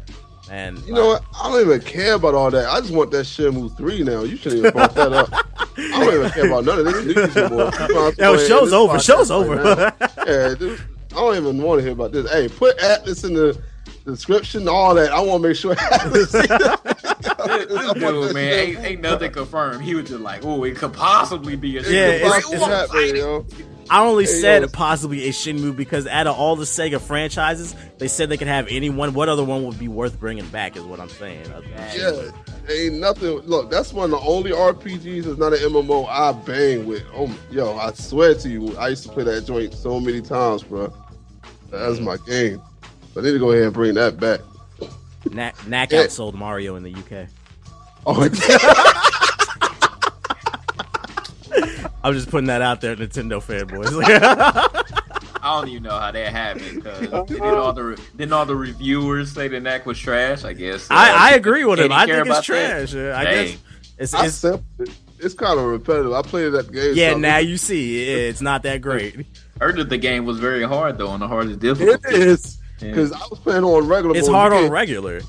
And 0.51 0.77
You 0.81 0.95
know 0.95 1.05
uh, 1.13 1.21
what? 1.21 1.25
I 1.41 1.53
don't 1.53 1.61
even 1.61 1.81
care 1.83 2.15
about 2.15 2.35
all 2.35 2.51
that. 2.51 2.69
I 2.69 2.81
just 2.81 2.93
want 2.93 3.13
that 3.13 3.27
Shenmue 3.27 3.77
3 3.77 4.03
now. 4.03 4.23
You 4.25 4.37
shouldn't 4.37 4.61
even 4.61 4.73
brought 4.73 4.95
that 4.95 5.13
up. 5.13 5.29
I 5.33 6.05
don't 6.05 6.15
even 6.15 6.31
care 6.31 6.47
about 6.47 6.65
none 6.65 6.79
of 6.81 6.85
this 6.93 7.05
news 7.05 7.37
anymore. 7.37 7.71
Yo, 8.19 8.37
show's 8.37 8.73
over. 8.73 8.99
Show's 8.99 9.31
over. 9.31 9.93
yeah, 10.27 10.55
dude, 10.55 10.81
don't 11.21 11.37
even 11.37 11.63
want 11.63 11.79
to 11.79 11.83
hear 11.83 11.93
about 11.93 12.13
this. 12.13 12.31
Hey, 12.31 12.49
put 12.49 12.77
Atlus 12.79 13.25
in 13.25 13.35
the 13.35 13.61
description, 14.05 14.69
all 14.69 14.95
that. 14.95 15.13
I 15.13 15.21
want 15.21 15.43
to 15.43 15.49
make 15.49 15.57
sure 15.57 15.75
Atlus. 15.77 16.33
This 16.33 17.93
dude, 17.95 18.35
man, 18.35 18.53
ain't, 18.53 18.79
ain't 18.81 19.01
nothing 19.01 19.33
confirmed. 19.33 19.83
He 19.83 19.95
was 19.95 20.09
just 20.09 20.21
like, 20.21 20.45
"Oh, 20.45 20.65
it 20.65 20.77
could 20.77 20.93
possibly 20.93 21.57
be 21.57 21.77
a 21.79 21.83
Yeah, 21.83 21.87
Shenmue." 21.89 22.15
it's- 22.17 22.31
Like, 22.31 22.45
it's 22.45 22.63
ooh, 22.63 22.65
I'm 22.65 22.71
happening, 22.71 23.17
yo. 23.17 23.47
I 23.89 24.05
only 24.05 24.25
Hey, 24.25 24.31
said 24.31 24.63
yo. 24.63 24.69
possibly 24.69 25.29
a 25.29 25.31
Shenmue 25.31 25.77
because 25.77 26.09
out 26.09 26.27
of 26.27 26.37
all 26.37 26.57
the 26.57 26.65
Sega 26.65 27.01
franchises, 27.01 27.77
they 27.99 28.09
said 28.09 28.29
they 28.29 28.37
could 28.37 28.49
have 28.49 28.67
any 28.69 28.91
one. 28.91 29.15
What 29.15 29.29
other 29.29 29.45
one 29.45 29.65
would 29.65 29.79
be 29.79 29.87
worth 29.87 30.19
bringing 30.19 30.47
back? 30.49 30.77
Is 30.77 30.83
what 30.83 30.99
I'm 30.99 31.09
saying. 31.09 31.45
Yeah, 31.97 32.31
ain't 32.69 32.95
nothing. 32.95 33.39
Look, 33.41 33.71
that's 33.71 33.93
one 33.93 34.07
of 34.07 34.11
the 34.21 34.27
only 34.27 34.51
RPGs 34.51 35.23
that's 35.25 35.39
not 35.39 35.53
an 35.53 35.61
MMO 35.61 36.09
I 36.09 36.33
bang 36.33 36.85
with. 36.85 37.05
Oh, 37.15 37.33
yo, 37.53 37.77
I 37.79 37.93
swear 37.93 38.35
to 38.35 38.49
you, 38.49 38.77
I 38.77 38.89
used 38.89 39.05
to 39.05 39.09
play 39.11 39.23
that 39.23 39.47
joint 39.47 39.73
so 39.73 40.01
many 40.01 40.21
times, 40.21 40.65
bro. 40.65 40.93
That's 41.71 42.01
my 42.01 42.17
game. 42.19 42.61
So 43.15 43.21
I 43.21 43.25
need 43.25 43.33
to 43.33 43.39
go 43.39 43.51
ahead 43.53 43.65
and 43.65 43.73
bring 43.75 43.95
that 43.95 44.19
back. 44.19 44.41
Knack, 45.31 45.67
Knack 45.67 45.93
Yeah. 45.93 46.05
outsold 46.05 46.35
Mario 46.35 46.77
in 46.77 46.83
the 46.83 46.93
UK. 46.95 47.29
Oh, 48.07 48.23
I'm 52.05 52.15
just 52.15 52.31
putting 52.31 52.47
that 52.47 52.63
out 52.63 52.81
there, 52.81 52.95
Nintendo 52.95 53.43
fanboys. 53.43 53.93
I 55.43 55.61
don't 55.61 55.69
even 55.69 55.83
know 55.85 55.99
how 55.99 56.11
that 56.13 56.33
happened 56.33 56.77
because 56.83 57.01
didn't 57.29 57.43
all 57.43 57.73
the 57.73 58.01
didn't 58.17 58.33
all 58.33 58.47
the 58.47 58.57
reviewers 58.57 59.33
say 59.33 59.49
the 59.49 59.61
Knack 59.61 59.87
was 59.87 59.99
trash? 59.99 60.45
I 60.45 60.53
guess 60.53 60.91
uh, 60.91 60.95
I, 60.95 61.31
I 61.31 61.35
agree 61.35 61.65
with 61.65 61.79
him. 61.81 61.93
I 61.93 62.07
think 62.07 62.27
it's 62.27 62.43
trash. 62.43 62.95
Uh, 62.95 63.13
I 63.17 63.25
Dang. 63.25 63.47
guess 63.47 63.59
it's, 63.99 64.15
it's 64.15 64.35
sampled 64.35 64.65
it. 64.81 64.91
It's 65.19 65.35
kind 65.35 65.59
of 65.59 65.67
repetitive. 65.67 66.13
I 66.13 66.23
played 66.23 66.51
that 66.51 66.71
game. 66.71 66.93
yeah. 66.95 67.13
so- 67.13 67.19
Now 67.19 67.39
you 67.39 67.57
see, 67.57 68.05
it's 68.05 68.41
not 68.41 68.63
that 68.65 68.81
great. 68.83 69.27
Heard 69.61 69.77
that 69.77 69.89
the 69.89 69.99
game 69.99 70.25
was 70.25 70.39
very 70.39 70.63
hard 70.63 70.99
though, 70.99 71.09
on 71.09 71.21
the 71.21 71.29
hardest 71.29 71.57
It 71.57 71.61
difficulty. 71.61 72.15
is 72.17 72.59
Yeah. 72.81 72.89
because 72.91 73.13
I 73.13 73.21
was 73.31 73.39
playing 73.39 73.65
on 73.65 73.87
regular. 73.89 74.17
It's 74.17 74.29
hard 74.29 74.53
on 74.53 74.71
regular. 74.71 75.21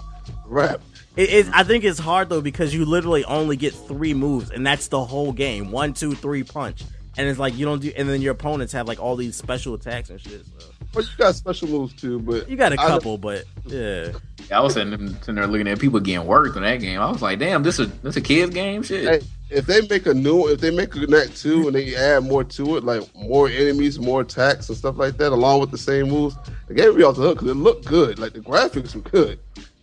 rap. 0.46 0.82
It, 1.16 1.30
it, 1.30 1.48
I 1.54 1.64
think 1.64 1.84
it's 1.84 1.98
hard 2.00 2.30
though 2.30 2.42
because 2.42 2.74
you 2.74 2.86
literally 2.86 3.24
only 3.26 3.56
get 3.56 3.74
three 3.74 4.14
moves, 4.14 4.52
and 4.52 4.66
that's 4.66 4.88
the 4.90 5.04
whole 5.04 5.32
game. 5.32 5.72
One, 5.72 5.94
two, 5.94 6.14
three, 6.14 6.44
punch, 6.44 6.84
and 7.18 7.28
it's 7.28 7.40
like 7.40 7.58
you 7.58 7.66
don't 7.66 7.82
do. 7.82 7.92
And 7.96 8.08
then 8.08 8.22
your 8.22 8.32
opponents 8.32 8.74
have 8.74 8.88
like 8.88 9.00
all 9.00 9.16
these 9.16 9.36
special 9.36 9.74
attacks 9.74 10.10
and 10.10 10.22
shit. 10.22 10.46
So. 10.46 10.68
Well, 10.94 11.04
you 11.04 11.10
got 11.18 11.36
special 11.36 11.68
moves 11.68 11.94
too, 11.94 12.20
but 12.20 12.50
You 12.50 12.56
got 12.56 12.72
a 12.72 12.78
couple, 12.78 13.18
but 13.18 13.44
yeah. 13.66 14.12
I 14.52 14.62
was 14.62 14.74
sitting, 14.74 15.10
sitting 15.16 15.36
there 15.36 15.48
looking 15.48 15.68
at 15.68 15.80
people 15.80 16.00
getting 16.00 16.26
worked 16.26 16.56
in 16.56 16.64
that 16.64 16.78
game. 16.78 17.00
I 17.02 17.12
was 17.12 17.22
like, 17.22 17.40
damn, 17.40 17.64
this 17.64 17.80
is 17.80 17.92
this 18.00 18.16
a 18.16 18.22
kids 18.22 18.54
game 18.54 18.82
shit. 18.82 19.22
Hey, 19.22 19.28
if 19.50 19.66
they 19.66 19.82
make 19.88 20.06
a 20.06 20.14
new, 20.14 20.48
if 20.48 20.62
they 20.62 20.72
make 20.72 20.96
a 20.96 21.00
Knack 21.00 21.34
two 21.36 21.68
and 21.68 21.76
they 21.76 21.96
add 21.96 22.24
more 22.24 22.44
to 22.44 22.78
it, 22.78 22.84
like 22.84 23.04
more 23.16 23.50
enemies, 23.50 24.00
more 24.00 24.22
attacks 24.22 24.70
and 24.70 24.78
stuff 24.78 24.98
like 24.98 25.18
that, 25.18 25.32
along 25.32 25.60
with 25.60 25.72
the 25.72 25.78
same 25.78 26.10
moves, 26.10 26.36
the 26.68 26.74
game 26.74 26.88
will 26.88 26.96
be 26.96 27.04
off 27.04 27.16
the 27.16 27.22
hook 27.22 27.40
because 27.40 27.52
it 27.52 27.56
looked 27.56 27.86
good. 27.86 28.20
Like 28.20 28.34
the 28.34 28.40
graphics 28.40 28.96
were 28.96 29.02
good. 29.02 29.40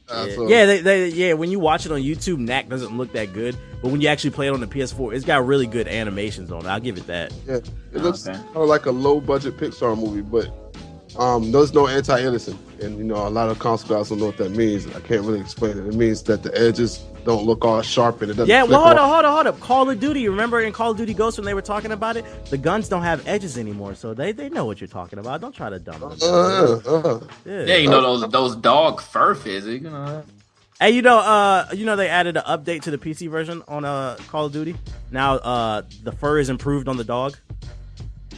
Uh, 0.09 0.27
Yeah, 0.29 0.35
so- 0.35 0.49
yeah, 0.49 0.67
they, 0.67 0.81
they, 0.81 1.09
yeah. 1.09 1.33
When 1.33 1.51
you 1.51 1.59
watch 1.59 1.87
it 1.87 1.93
on 1.93 2.01
YouTube, 2.01 2.39
Knack 2.39 2.69
doesn't 2.69 2.97
look 2.97 3.13
that 3.13 3.33
good, 3.33 3.57
but 3.83 3.91
when 3.91 4.01
you 4.01 4.09
actually 4.09 4.31
play 4.31 4.47
it 4.49 4.53
on 4.53 4.61
the 4.61 4.67
PS4, 4.67 5.15
it's 5.15 5.25
got 5.25 5.47
really 5.47 5.67
good 5.67 5.89
animations 5.89 6.53
on 6.53 6.65
it. 6.67 6.69
I'll 6.69 6.81
give 6.81 6.99
it 6.99 7.07
that. 7.07 7.33
yeah. 7.47 7.57
It 7.57 8.03
looks 8.03 8.27
Okay. 8.29 8.37
kind 8.39 8.57
of 8.57 8.69
like 8.69 8.87
a 8.87 8.91
low 8.91 9.21
budget 9.21 9.57
Pixar 9.57 9.97
movie, 9.99 10.21
but 10.21 10.51
um, 11.19 11.53
there's 11.53 11.73
no 11.73 11.87
anti-aliasing, 11.87 12.57
and 12.83 12.99
you 12.99 13.05
know 13.05 13.27
a 13.27 13.31
lot 13.31 13.49
of 13.49 13.59
console 13.61 13.97
guys 13.97 14.09
don't 14.11 14.19
know 14.19 14.27
what 14.27 14.37
that 14.39 14.51
means. 14.51 14.87
I 14.89 15.01
can't 15.01 15.23
really 15.23 15.41
explain 15.41 15.79
it. 15.79 15.87
It 15.87 15.95
means 15.95 16.23
that 16.25 16.43
the 16.43 16.53
edges 16.61 17.03
don't 17.25 17.45
look 17.45 17.65
all 17.65 17.81
sharp 17.83 18.23
and 18.23 18.31
it 18.31 18.35
doesn't. 18.35 18.49
Yeah, 18.49 18.61
flick 18.63 18.71
well, 18.73 18.85
hold 18.85 18.97
off. 18.99 19.01
on, 19.03 19.09
hold 19.11 19.25
on, 19.25 19.33
hold 19.33 19.47
up. 19.49 19.61
Call 19.61 19.91
of 19.91 20.01
Duty. 20.01 20.29
Remember 20.29 20.61
in 20.61 20.73
Call 20.73 20.91
of 20.93 20.97
Duty 20.97 21.15
Ghosts 21.15 21.39
when 21.39 21.45
they 21.47 21.55
were 21.55 21.63
talking 21.63 21.93
about 21.93 22.17
it, 22.17 22.25
the 22.51 22.59
guns 22.59 22.89
don't 22.89 23.03
have 23.03 23.27
edges 23.27 23.57
anymore, 23.59 23.95
so 23.95 24.15
they 24.15 24.33
they 24.33 24.49
know 24.49 24.65
what 24.65 24.81
you're 24.81 24.89
talking 24.89 25.19
about. 25.19 25.41
Don't 25.41 25.55
try 25.55 25.71
to 25.71 25.79
dumb 25.79 26.01
them. 26.01 26.13
Uh, 26.23 26.75
uh, 26.87 27.21
Yeah. 27.45 27.65
yeah, 27.65 27.77
you 27.77 27.89
know 27.91 28.01
those 28.03 28.31
those 28.31 28.57
dog 28.57 29.01
fur 29.01 29.35
physics. 29.35 29.85
You 29.85 29.91
know, 29.91 30.23
Hey, 30.81 30.91
you 30.91 31.03
know, 31.03 31.19
uh, 31.19 31.69
you 31.73 31.87
know 31.87 31.95
they 31.97 32.09
added 32.09 32.37
an 32.37 32.43
update 32.43 32.83
to 32.83 32.91
the 32.91 32.99
PC 32.99 33.29
version 33.31 33.63
on 33.69 33.85
uh 33.85 34.17
Call 34.29 34.47
of 34.47 34.53
Duty. 34.53 34.75
Now, 35.11 35.35
uh, 35.37 35.83
the 36.03 36.13
fur 36.13 36.39
is 36.41 36.51
improved 36.51 36.89
on 36.89 36.97
the 36.97 37.05
dog. 37.05 37.37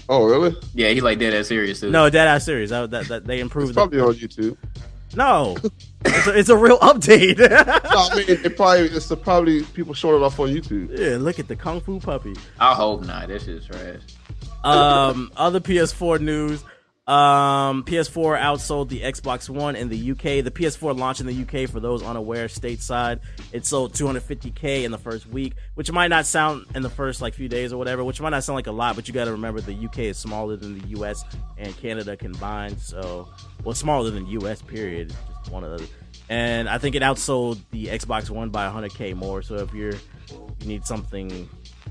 oh, 0.09 0.25
really? 0.27 0.55
yeah, 0.75 0.91
he 0.91 1.01
like 1.01 1.19
dead 1.19 1.33
ass 1.35 1.49
serious 1.49 1.81
too. 1.81 1.91
No, 1.91 2.11
dead 2.11 2.29
ass 2.29 2.45
serious. 2.45 2.71
That, 2.71 2.91
that, 2.91 3.09
that 3.09 3.25
they 3.27 3.37
It's 3.37 3.43
improved. 3.43 3.71
The, 3.71 3.75
probably 3.75 4.01
on 4.01 4.13
YouTube. 4.15 4.57
No, 5.17 5.57
it's 6.05 6.27
a, 6.27 6.39
it's 6.39 6.49
a 6.49 6.57
real 6.57 6.79
update. 6.79 7.39
No, 7.97 8.09
I 8.11 8.15
mean, 8.17 8.27
it 8.29 8.57
probably 8.57 8.87
it's 8.87 9.09
the, 9.09 9.17
probably 9.17 9.63
people 9.63 9.95
showing 9.95 10.21
it 10.21 10.25
off 10.25 10.39
on 10.39 10.49
YouTube. 10.49 10.99
yeah, 10.99 11.17
look 11.17 11.39
at 11.39 11.49
the 11.49 11.57
kung 11.57 11.81
fu 11.81 11.99
puppy. 11.99 12.35
I 12.61 12.75
hope 12.75 13.05
not. 13.05 13.29
This 13.29 13.49
is 13.49 13.67
trash. 13.67 14.01
Um, 14.65 15.31
other 15.37 15.61
PS4 15.61 16.21
news. 16.21 16.65
Um, 17.07 17.85
PS4 17.85 18.37
outsold 18.41 18.89
the 18.89 19.03
Xbox 19.03 19.49
One 19.49 19.77
in 19.77 19.89
the 19.89 20.11
UK. 20.11 20.43
The 20.43 20.51
PS4 20.51 20.99
launched 20.99 21.21
in 21.21 21.27
the 21.29 21.43
UK 21.43 21.71
for 21.71 21.79
those 21.79 22.03
unaware 22.03 22.49
stateside. 22.49 23.21
It 23.53 23.65
sold 23.65 23.93
250k 23.95 24.83
in 24.83 24.91
the 24.91 24.99
first 24.99 25.25
week, 25.27 25.55
which 25.75 25.93
might 25.93 26.09
not 26.09 26.27
sound 26.27 26.67
in 26.75 26.83
the 26.83 26.91
first 26.91 27.23
like 27.23 27.35
few 27.35 27.49
days 27.49 27.73
or 27.73 27.77
whatever, 27.77 28.03
which 28.03 28.21
might 28.21 28.31
not 28.31 28.43
sound 28.43 28.57
like 28.57 28.67
a 28.67 28.73
lot, 28.73 28.97
but 28.97 29.07
you 29.07 29.15
got 29.15 29.27
to 29.27 29.33
remember 29.33 29.61
the 29.61 29.87
UK 29.87 30.01
is 30.01 30.19
smaller 30.19 30.57
than 30.57 30.81
the 30.81 30.89
US 30.99 31.25
and 31.59 31.77
Canada 31.77 32.17
combined. 32.17 32.81
So, 32.81 33.29
well, 33.63 33.75
smaller 33.75 34.11
than 34.11 34.25
the 34.25 34.31
US 34.41 34.61
period. 34.61 35.15
Just 35.39 35.53
one 35.53 35.63
of 35.63 35.79
the. 35.79 35.89
And 36.29 36.69
I 36.69 36.79
think 36.79 36.97
it 36.97 37.03
outsold 37.03 37.61
the 37.71 37.87
Xbox 37.87 38.31
One 38.31 38.51
by 38.51 38.69
100k 38.69 39.15
more. 39.15 39.43
So 39.43 39.55
if 39.57 39.73
you're 39.73 39.95
you 40.61 40.67
need 40.67 40.85
something 40.85 41.49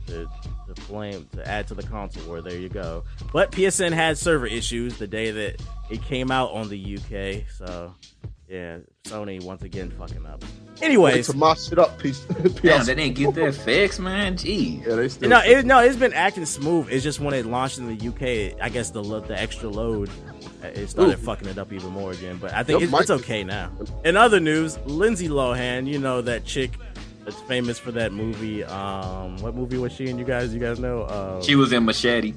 to, 0.08 0.28
to 0.74 0.82
flame 0.82 1.28
to 1.34 1.48
add 1.48 1.68
to 1.68 1.74
the 1.76 1.84
console 1.84 2.26
war. 2.28 2.42
There 2.42 2.58
you 2.58 2.70
go. 2.70 3.04
But 3.34 3.52
PSN 3.52 3.92
had 3.94 4.18
server 4.18 4.48
issues 4.48 4.98
the 4.98 5.08
day 5.08 5.32
that 5.32 5.62
it 5.90 6.02
came 6.04 6.32
out 6.32 6.52
on 6.52 6.70
the 6.70 6.98
UK. 6.98 7.50
So 7.58 7.94
yeah, 8.48 8.78
Sony 9.06 9.44
once 9.44 9.64
again 9.64 9.90
fucking 9.92 10.26
up. 10.26 10.44
Anyways, 10.82 11.28
to 11.28 11.38
mosh 11.38 11.72
it 11.72 11.80
up, 11.80 11.98
piece. 12.00 12.20
Damn, 12.62 12.86
they 12.86 12.96
didn't 12.96 13.16
get 13.16 13.34
that 13.36 13.56
fixed, 13.56 14.00
man. 14.00 14.36
Jeez. 14.36 14.86
yeah, 14.86 14.96
they 14.96 15.08
still. 15.08 15.30
no, 15.30 15.40
it, 15.40 15.66
no, 15.66 15.80
it's 15.80 15.96
been 15.96 16.14
acting 16.14 16.46
smooth. 16.46 16.90
It's 16.92 17.04
just 17.04 17.20
when 17.22 17.34
it 17.34 17.46
launched 17.46 17.78
in 17.78 17.88
the 17.98 18.08
UK, 18.10 18.62
I 18.62 18.70
guess 18.70 18.90
the 18.92 19.02
the 19.02 19.40
extra 19.40 19.70
load. 19.70 20.10
uh, 20.64 20.68
It 20.68 20.88
started 20.88 21.14
Ooh. 21.18 21.24
fucking 21.24 21.48
it 21.48 21.58
up 21.58 21.72
even 21.72 21.92
more 21.92 22.12
again, 22.12 22.38
but 22.42 22.54
I 22.54 22.62
think 22.64 22.82
Yep, 22.82 22.90
it's, 22.92 23.02
it's 23.04 23.10
okay 23.24 23.44
now. 23.46 23.72
In 24.04 24.18
other 24.18 24.40
news, 24.42 24.78
Lindsay 24.86 25.30
Lohan, 25.30 25.88
you 25.88 25.98
know 25.98 26.22
that 26.22 26.44
chick 26.44 26.72
that's 27.26 27.42
famous 27.42 27.78
for 27.80 27.92
that 27.92 28.14
movie. 28.14 28.64
Um, 28.64 29.38
what 29.38 29.56
movie 29.56 29.78
was 29.78 29.92
she 29.92 30.08
in? 30.08 30.18
You 30.18 30.26
guys, 30.26 30.54
you 30.54 30.60
guys 30.60 30.80
know? 30.80 31.02
Uh, 31.04 31.42
She 31.42 31.56
was 31.56 31.74
in 31.74 31.84
Machete. 31.86 32.34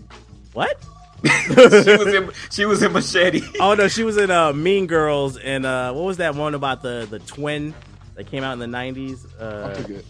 what? 0.54 0.82
she 1.24 1.54
was 1.56 2.14
in 2.14 2.30
she 2.50 2.64
was 2.64 2.82
in 2.82 2.92
Machete. 2.92 3.42
Oh 3.60 3.74
no, 3.74 3.88
she 3.88 4.04
was 4.04 4.16
in 4.16 4.30
uh, 4.30 4.52
Mean 4.52 4.86
Girls 4.86 5.36
and 5.36 5.66
uh, 5.66 5.92
what 5.92 6.04
was 6.04 6.16
that 6.18 6.34
one 6.36 6.54
about 6.54 6.80
the 6.82 7.06
the 7.10 7.18
twin 7.20 7.74
that 8.14 8.28
came 8.30 8.44
out 8.44 8.52
in 8.52 8.58
the 8.60 8.66
nineties? 8.68 9.26
I 9.40 9.42
Uh, 9.44 9.74
forget. 9.74 10.04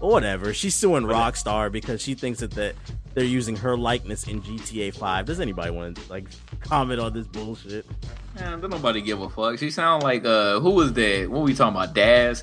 whatever. 0.00 0.52
She's 0.52 0.74
suing 0.74 1.04
Rockstar 1.04 1.70
because 1.70 2.00
she 2.02 2.14
thinks 2.14 2.40
that, 2.40 2.50
that 2.52 2.74
they're 3.14 3.22
using 3.24 3.54
her 3.56 3.76
likeness 3.76 4.26
in 4.26 4.42
GTA 4.42 4.92
Five. 4.94 5.26
Does 5.26 5.38
anybody 5.40 5.70
want 5.70 5.96
to 5.98 6.10
like 6.10 6.26
comment 6.60 6.98
on 7.00 7.12
this 7.12 7.26
bullshit? 7.28 7.86
Man, 8.34 8.60
don't 8.60 8.70
nobody 8.70 9.00
give 9.02 9.20
a 9.20 9.28
fuck. 9.30 9.56
She 9.58 9.70
sound 9.70 10.02
like 10.02 10.24
uh, 10.24 10.58
who 10.60 10.70
was 10.70 10.92
that? 10.94 11.28
What 11.30 11.38
were 11.40 11.44
we 11.46 11.54
talking 11.54 11.76
about? 11.76 11.94
Daz, 11.94 12.42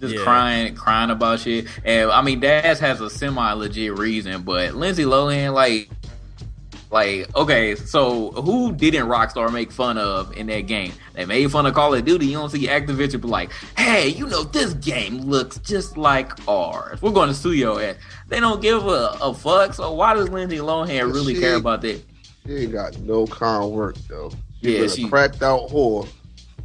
just 0.00 0.14
Yeah. 0.14 0.22
crying, 0.22 0.74
crying 0.74 1.10
about 1.10 1.40
shit. 1.40 1.66
And 1.84 2.10
I 2.10 2.22
mean, 2.22 2.40
Daz 2.40 2.78
has 2.80 3.00
a 3.00 3.10
semi 3.10 3.52
legit 3.52 3.98
reason, 3.98 4.42
but 4.42 4.74
Lindsay 4.74 5.04
Lohan, 5.04 5.52
like, 5.54 5.88
like, 6.90 7.34
okay, 7.36 7.74
so 7.74 8.30
who 8.30 8.72
didn't 8.72 9.08
Rockstar 9.08 9.52
make 9.52 9.70
fun 9.70 9.98
of 9.98 10.34
in 10.36 10.46
that 10.46 10.62
game? 10.62 10.92
They 11.14 11.26
made 11.26 11.50
fun 11.52 11.66
of 11.66 11.74
Call 11.74 11.92
of 11.94 12.04
Duty. 12.04 12.26
You 12.26 12.38
don't 12.38 12.48
see 12.50 12.66
Activision 12.66 13.20
be 13.20 13.28
like, 13.28 13.50
hey, 13.76 14.08
you 14.08 14.26
know, 14.26 14.42
this 14.44 14.72
game 14.74 15.18
looks 15.18 15.58
just 15.58 15.98
like 15.98 16.32
ours. 16.48 17.02
We're 17.02 17.10
going 17.10 17.28
to 17.28 17.34
sue 17.34 17.52
your 17.52 17.82
ass. 17.82 17.96
They 18.28 18.40
don't 18.40 18.62
give 18.62 18.86
a, 18.86 19.16
a 19.20 19.34
fuck. 19.34 19.74
So 19.74 19.92
why 19.92 20.14
does 20.14 20.30
Lindsay 20.30 20.58
Lohan 20.58 21.12
really 21.12 21.34
She- 21.34 21.40
care 21.40 21.56
about 21.56 21.82
that? 21.82 22.02
She 22.46 22.54
ain't 22.54 22.72
got 22.72 22.98
no 23.00 23.26
con 23.26 23.70
work 23.72 23.96
though. 24.08 24.30
She 24.62 24.72
Yeah, 24.72 24.80
been 24.80 24.88
she- 24.88 25.08
cracked 25.10 25.42
out 25.42 25.68
whore. 25.68 26.08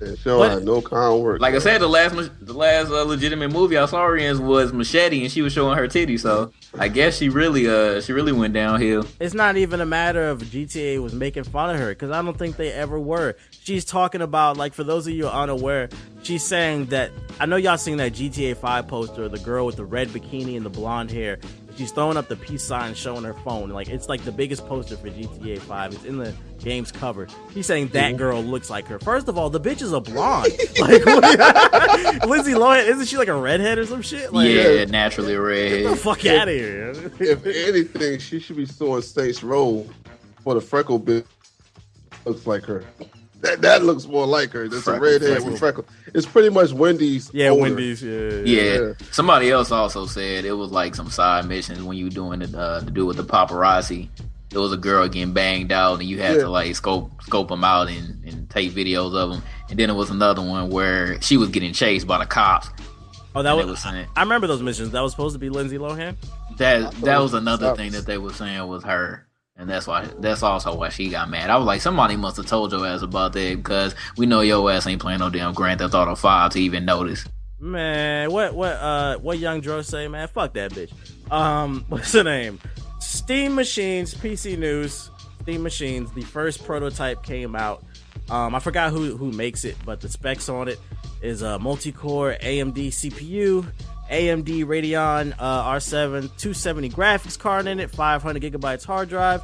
And 0.01 0.17
she 0.17 0.23
don't 0.25 0.39
What? 0.39 0.51
have 0.51 0.63
no 0.63 0.81
con 0.81 1.21
work. 1.21 1.39
Like 1.41 1.53
I 1.55 1.59
said, 1.59 1.79
the 1.79 1.87
last 1.87 2.15
the 2.45 2.53
last 2.53 2.89
uh, 2.91 3.03
legitimate 3.03 3.51
movie 3.51 3.77
I 3.77 3.85
saw 3.85 4.05
her 4.05 4.17
in 4.17 4.45
was 4.45 4.73
Machete, 4.73 5.21
and 5.21 5.31
she 5.31 5.41
was 5.41 5.53
showing 5.53 5.77
her 5.77 5.87
titty. 5.87 6.17
So 6.17 6.51
I 6.77 6.87
guess 6.87 7.17
she 7.17 7.29
really 7.29 7.69
uh 7.69 8.01
she 8.01 8.11
really 8.11 8.31
went 8.31 8.53
downhill. 8.53 9.05
It's 9.19 9.33
not 9.33 9.55
even 9.57 9.81
a 9.81 9.85
matter 9.85 10.27
of 10.29 10.39
GTA 10.41 11.01
was 11.01 11.13
making 11.13 11.43
fun 11.45 11.69
of 11.69 11.79
her 11.79 11.89
because 11.89 12.11
I 12.11 12.21
don't 12.21 12.37
think 12.37 12.57
they 12.57 12.71
ever 12.71 12.99
were. 12.99 13.35
She's 13.51 13.85
talking 13.85 14.21
about 14.21 14.57
like 14.57 14.73
for 14.73 14.83
those 14.83 15.07
of 15.07 15.13
you 15.13 15.27
unaware, 15.27 15.89
she's 16.23 16.43
saying 16.43 16.87
that 16.87 17.11
I 17.39 17.45
know 17.45 17.55
y'all 17.55 17.77
seen 17.77 17.97
that 17.97 18.13
GTA 18.13 18.57
5 18.57 18.87
poster, 18.87 19.29
the 19.29 19.39
girl 19.39 19.65
with 19.65 19.77
the 19.77 19.85
red 19.85 20.09
bikini 20.09 20.57
and 20.57 20.65
the 20.65 20.69
blonde 20.69 21.11
hair. 21.11 21.39
She's 21.75 21.91
throwing 21.91 22.17
up 22.17 22.27
the 22.27 22.35
peace 22.35 22.63
sign, 22.63 22.93
showing 22.93 23.23
her 23.23 23.33
phone. 23.33 23.69
Like 23.69 23.89
it's 23.89 24.07
like 24.09 24.23
the 24.23 24.31
biggest 24.31 24.65
poster 24.67 24.95
for 24.97 25.09
GTA 25.09 25.59
5. 25.59 25.93
It's 25.93 26.03
in 26.05 26.17
the 26.17 26.33
game's 26.59 26.91
cover. 26.91 27.27
She's 27.53 27.65
saying 27.65 27.87
that 27.89 28.15
girl 28.17 28.41
looks 28.43 28.69
like 28.69 28.87
her. 28.87 28.99
First 28.99 29.27
of 29.27 29.37
all, 29.37 29.49
the 29.49 29.59
bitch 29.59 29.81
is 29.81 29.91
a 29.91 29.99
blonde. 29.99 30.51
like 30.79 31.05
what- 31.05 32.27
Lindsay 32.29 32.51
Lohan, 32.53 32.85
isn't 32.87 33.05
she 33.07 33.17
like 33.17 33.27
a 33.27 33.33
redhead 33.35 33.77
or 33.79 33.85
some 33.85 34.01
shit? 34.01 34.31
Like, 34.33 34.49
yeah, 34.49 34.85
naturally 34.85 35.33
Get 35.33 35.83
the 35.83 35.89
red. 35.89 35.99
fuck 35.99 36.25
out 36.25 36.47
of 36.47 36.53
here. 36.53 36.91
if 37.19 37.45
anything, 37.45 38.19
she 38.19 38.39
should 38.39 38.57
be 38.57 38.65
suing 38.65 39.01
Saints 39.01 39.43
Row 39.43 39.87
for 40.43 40.53
the 40.53 40.61
freckle 40.61 40.99
bitch. 40.99 41.25
Looks 42.25 42.47
like 42.47 42.63
her. 42.65 42.83
That 43.43 43.61
that 43.61 43.83
looks 43.83 44.05
more 44.07 44.25
like 44.25 44.51
her. 44.53 44.67
That's 44.69 44.87
a 44.87 44.99
redhead 44.99 45.29
freckle. 45.33 45.49
with 45.51 45.59
freckle. 45.59 45.85
It's 46.13 46.25
pretty 46.25 46.49
much 46.49 46.71
Wendy's. 46.71 47.29
yeah, 47.33 47.49
owner. 47.49 47.61
Wendy's. 47.63 48.01
Yeah, 48.01 48.29
Yeah. 48.45 48.61
Yeah. 48.79 48.93
Somebody 49.11 49.51
else 49.51 49.69
also 49.71 50.05
said 50.05 50.45
it 50.45 50.53
was 50.53 50.71
like 50.71 50.95
some 50.95 51.09
side 51.09 51.45
missions 51.47 51.83
when 51.83 51.97
you 51.97 52.05
were 52.05 52.09
doing 52.11 52.41
it 52.41 52.55
uh, 52.55 52.79
to 52.79 52.89
do 52.89 53.05
with 53.05 53.17
the 53.17 53.23
paparazzi. 53.23 54.07
There 54.49 54.61
was 54.61 54.71
a 54.71 54.77
girl 54.77 55.07
getting 55.09 55.33
banged 55.33 55.71
out, 55.71 55.99
and 55.99 56.07
you 56.07 56.21
had 56.21 56.35
Yeah. 56.37 56.43
to 56.43 56.49
like 56.49 56.75
scope 56.75 57.11
scope 57.23 57.49
them 57.49 57.63
out 57.63 57.89
and, 57.89 58.23
and 58.23 58.49
take 58.49 58.71
videos 58.71 59.13
of 59.15 59.31
them. 59.31 59.41
And 59.69 59.77
then 59.77 59.87
there 59.89 59.95
was 59.95 60.09
another 60.09 60.41
one 60.41 60.69
where 60.69 61.21
she 61.21 61.37
was 61.37 61.49
getting 61.49 61.73
chased 61.73 62.07
by 62.07 62.19
the 62.19 62.25
cops. 62.25 62.69
Oh, 63.35 63.41
that 63.43 63.57
was. 63.57 63.65
was 63.65 63.81
saying 63.81 64.05
I 64.15 64.21
remember 64.21 64.47
those 64.47 64.61
missions. 64.61 64.91
That 64.91 65.01
was 65.01 65.11
supposed 65.11 65.33
to 65.33 65.39
be 65.39 65.49
Lindsay 65.49 65.79
Lohan. 65.79 66.15
that 66.59 66.91
that 67.01 67.19
was 67.19 67.31
was 67.31 67.41
another 67.41 67.75
thing 67.75 67.91
that 67.93 68.05
they 68.05 68.17
were 68.19 68.31
saying 68.31 68.67
was 68.67 68.83
her. 68.83 69.27
And 69.55 69.69
that's 69.69 69.85
why 69.85 70.05
that's 70.19 70.41
also 70.41 70.75
why 70.75 70.89
she 70.89 71.09
got 71.09 71.29
mad. 71.29 71.49
I 71.51 71.57
was 71.57 71.67
like, 71.67 71.81
somebody 71.81 72.15
must 72.15 72.37
have 72.37 72.47
told 72.47 72.71
your 72.71 72.85
ass 72.87 73.03
about 73.03 73.33
that 73.33 73.55
because 73.55 73.93
we 74.17 74.25
know 74.25 74.41
your 74.41 74.69
ass 74.71 74.87
ain't 74.87 75.01
playing 75.01 75.19
no 75.19 75.29
damn 75.29 75.53
Grand 75.53 75.79
Theft 75.79 75.93
Auto 75.93 76.15
Five 76.15 76.51
to 76.53 76.59
even 76.59 76.85
notice. 76.85 77.25
Man, 77.59 78.31
what 78.31 78.55
what 78.55 78.73
uh 78.73 79.17
what 79.19 79.37
young 79.37 79.61
Dro 79.61 79.83
say, 79.83 80.07
man? 80.07 80.27
Fuck 80.27 80.53
that 80.53 80.71
bitch. 80.71 80.91
Um, 81.31 81.85
what's 81.89 82.11
the 82.11 82.23
name? 82.23 82.59
Steam 82.99 83.53
Machines, 83.53 84.15
PC 84.15 84.57
News, 84.57 85.11
Steam 85.43 85.61
Machines. 85.61 86.11
The 86.13 86.23
first 86.23 86.63
prototype 86.65 87.21
came 87.23 87.55
out. 87.55 87.83
Um, 88.31 88.55
I 88.55 88.59
forgot 88.59 88.91
who 88.91 89.15
who 89.15 89.31
makes 89.31 89.65
it, 89.65 89.77
but 89.85 90.01
the 90.01 90.09
specs 90.09 90.49
on 90.49 90.67
it 90.67 90.79
is 91.21 91.41
a 91.43 91.59
multi-core 91.59 92.35
AMD 92.41 92.87
CPU, 92.87 93.65
AMD 94.13 94.65
Radeon 94.65 95.33
uh, 95.39 95.71
R7 95.71 96.21
270 96.37 96.89
graphics 96.89 97.37
card 97.37 97.67
in 97.67 97.79
it, 97.79 97.89
500 97.89 98.41
gigabytes 98.41 98.85
hard 98.85 99.09
drive. 99.09 99.41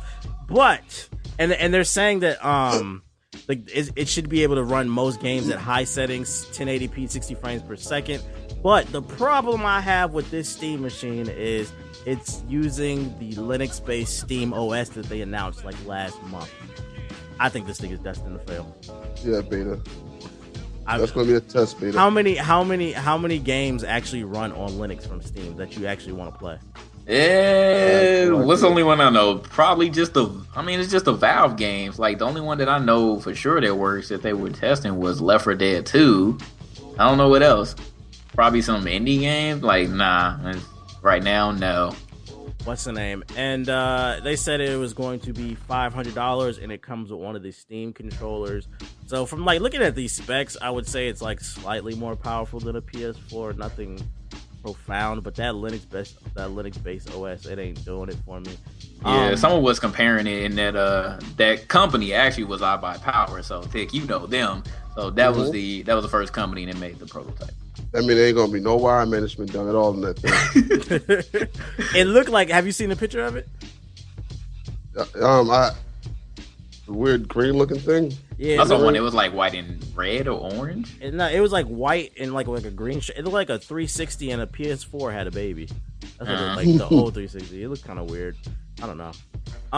But 0.47 1.09
and 1.37 1.51
and 1.51 1.73
they're 1.73 1.83
saying 1.83 2.19
that 2.19 2.43
um 2.45 3.03
like 3.47 3.69
it, 3.69 3.91
it 3.95 4.07
should 4.07 4.29
be 4.29 4.43
able 4.43 4.55
to 4.55 4.63
run 4.63 4.89
most 4.89 5.21
games 5.21 5.49
at 5.49 5.59
high 5.59 5.83
settings, 5.83 6.45
1080p, 6.47 7.09
60 7.09 7.35
frames 7.35 7.61
per 7.63 7.75
second. 7.75 8.23
But 8.61 8.91
the 8.91 9.01
problem 9.01 9.65
I 9.65 9.81
have 9.81 10.13
with 10.13 10.29
this 10.31 10.49
Steam 10.49 10.81
machine 10.81 11.27
is 11.29 11.71
it's 12.05 12.43
using 12.47 13.17
the 13.19 13.31
Linux-based 13.33 14.19
Steam 14.19 14.53
OS 14.53 14.89
that 14.89 15.05
they 15.05 15.21
announced 15.21 15.63
like 15.63 15.75
last 15.85 16.21
month. 16.23 16.51
I 17.39 17.49
think 17.49 17.67
this 17.67 17.79
thing 17.79 17.91
is 17.91 17.99
destined 17.99 18.37
to 18.37 18.45
fail. 18.45 18.75
Yeah, 19.23 19.41
beta. 19.41 19.79
I, 20.89 20.97
That's 20.97 21.11
gonna 21.11 21.27
be 21.27 21.35
a 21.35 21.41
test 21.41 21.79
beta. 21.79 21.97
how 21.97 22.09
many 22.09 22.35
how 22.35 22.63
many 22.63 22.91
how 22.93 23.17
many 23.17 23.37
games 23.39 23.83
actually 23.83 24.23
run 24.23 24.51
on 24.53 24.71
Linux 24.71 25.07
from 25.07 25.21
Steam 25.21 25.55
that 25.57 25.77
you 25.77 25.85
actually 25.85 26.13
want 26.13 26.33
to 26.33 26.39
play? 26.39 26.57
Eh, 27.07 28.25
no 28.25 28.37
what's 28.43 28.61
the 28.61 28.67
idea. 28.67 28.69
only 28.69 28.83
one 28.83 29.01
I 29.01 29.09
know? 29.09 29.37
Probably 29.37 29.89
just 29.89 30.13
the. 30.13 30.29
I 30.55 30.61
mean, 30.63 30.79
it's 30.79 30.91
just 30.91 31.05
the 31.05 31.13
Valve 31.13 31.57
games. 31.57 31.99
Like 31.99 32.17
the 32.19 32.25
only 32.25 32.41
one 32.41 32.57
that 32.59 32.69
I 32.69 32.79
know 32.79 33.19
for 33.19 33.35
sure 33.35 33.61
that 33.61 33.75
works 33.75 34.09
that 34.09 34.21
they 34.23 34.33
were 34.33 34.49
testing 34.49 34.97
was 34.99 35.21
Left 35.21 35.43
4 35.43 35.55
Dead 35.55 35.85
2. 35.85 36.37
I 36.97 37.07
don't 37.07 37.17
know 37.17 37.29
what 37.29 37.43
else. 37.43 37.75
Probably 38.33 38.61
some 38.61 38.85
indie 38.85 39.19
games. 39.19 39.63
Like 39.63 39.89
nah, 39.89 40.53
right 41.01 41.21
now 41.23 41.51
no. 41.51 41.93
what's 42.63 42.83
the 42.83 42.91
name? 42.93 43.23
And 43.35 43.67
uh, 43.69 44.21
they 44.23 44.35
said 44.35 44.61
it 44.61 44.77
was 44.77 44.93
going 44.93 45.19
to 45.21 45.33
be 45.33 45.55
five 45.55 45.93
hundred 45.93 46.15
dollars, 46.15 46.57
and 46.57 46.71
it 46.71 46.81
comes 46.81 47.11
with 47.11 47.19
one 47.19 47.35
of 47.35 47.43
the 47.43 47.51
Steam 47.51 47.93
controllers. 47.93 48.67
So 49.09 49.25
from 49.25 49.43
like 49.43 49.59
looking 49.59 49.81
at 49.81 49.95
these 49.95 50.11
specs, 50.11 50.55
I 50.61 50.69
would 50.69 50.87
say 50.87 51.07
it's 51.07 51.19
like 51.19 51.41
slightly 51.41 51.95
more 51.95 52.15
powerful 52.15 52.59
than 52.59 52.75
a 52.75 52.81
PS4. 52.81 53.57
Nothing 53.57 53.99
profound, 54.61 55.23
but 55.23 55.33
that 55.33 55.55
Linux 55.55 55.89
based 55.89 56.19
that 56.35 56.49
Linux 56.49 56.81
based 56.83 57.11
OS, 57.15 57.47
it 57.47 57.57
ain't 57.57 57.83
doing 57.83 58.09
it 58.09 58.17
for 58.23 58.39
me. 58.39 58.55
Yeah, 59.03 59.29
Um, 59.29 59.35
someone 59.35 59.63
was 59.63 59.79
comparing 59.79 60.27
it, 60.27 60.45
and 60.45 60.55
that 60.59 60.75
uh 60.75 61.17
that 61.37 61.67
company 61.69 62.13
actually 62.13 62.43
was 62.43 62.61
iBuyPower. 62.61 63.43
So 63.43 63.63
Tick, 63.63 63.95
you 63.95 64.05
know 64.05 64.27
them. 64.27 64.61
So 64.93 65.09
that 65.09 65.33
was 65.33 65.49
Mhm. 65.49 65.53
the 65.53 65.81
that 65.83 65.95
was 65.95 66.03
the 66.05 66.09
first 66.11 66.31
company 66.31 66.65
that 66.65 66.77
made 66.77 66.99
the 66.99 67.07
prototype. 67.07 67.49
I 67.95 68.01
mean, 68.01 68.09
there 68.09 68.27
ain't 68.27 68.35
gonna 68.35 68.51
be 68.53 68.59
no 68.59 68.75
wire 68.75 69.07
management 69.07 69.51
done 69.51 69.67
at 69.67 69.73
all 69.73 69.91
in 69.95 70.01
that 70.01 70.19
thing. 70.19 71.49
it 71.95 72.05
looked 72.05 72.29
like. 72.29 72.51
Have 72.51 72.67
you 72.67 72.71
seen 72.73 72.91
a 72.91 72.95
picture 72.95 73.23
of 73.23 73.37
it? 73.37 73.47
um, 75.19 75.49
I 75.49 75.71
the 75.71 75.88
weird 76.89 77.27
green 77.27 77.53
looking 77.53 77.79
thing. 77.79 78.13
Yeah, 78.37 78.57
that's 78.57 78.69
the 78.69 78.77
one 78.77 78.93
that 78.93 79.01
was 79.01 79.13
like 79.13 79.33
white 79.33 79.53
and 79.53 79.83
red 79.95 80.27
or 80.27 80.39
orange. 80.55 80.91
it, 81.01 81.13
no, 81.13 81.27
it 81.27 81.39
was 81.39 81.51
like 81.51 81.65
white 81.67 82.13
and 82.19 82.33
like 82.33 82.47
like 82.47 82.65
a 82.65 82.71
green. 82.71 82.99
Sh- 82.99 83.11
it 83.15 83.23
looked 83.23 83.33
like 83.33 83.49
a 83.49 83.59
360 83.59 84.31
and 84.31 84.41
a 84.41 84.47
PS4 84.47 85.11
had 85.13 85.27
a 85.27 85.31
baby. 85.31 85.67
That's 86.17 86.19
what 86.19 86.29
it 86.29 86.35
Uh. 86.35 86.55
looked 86.55 86.57
like 86.57 86.77
the 86.77 86.95
old 86.95 87.13
360. 87.13 87.63
It 87.63 87.69
looked 87.69 87.83
kind 87.85 87.99
of 87.99 88.09
weird. 88.09 88.35
I 88.81 88.87
don't 88.87 88.97
know. 88.97 89.11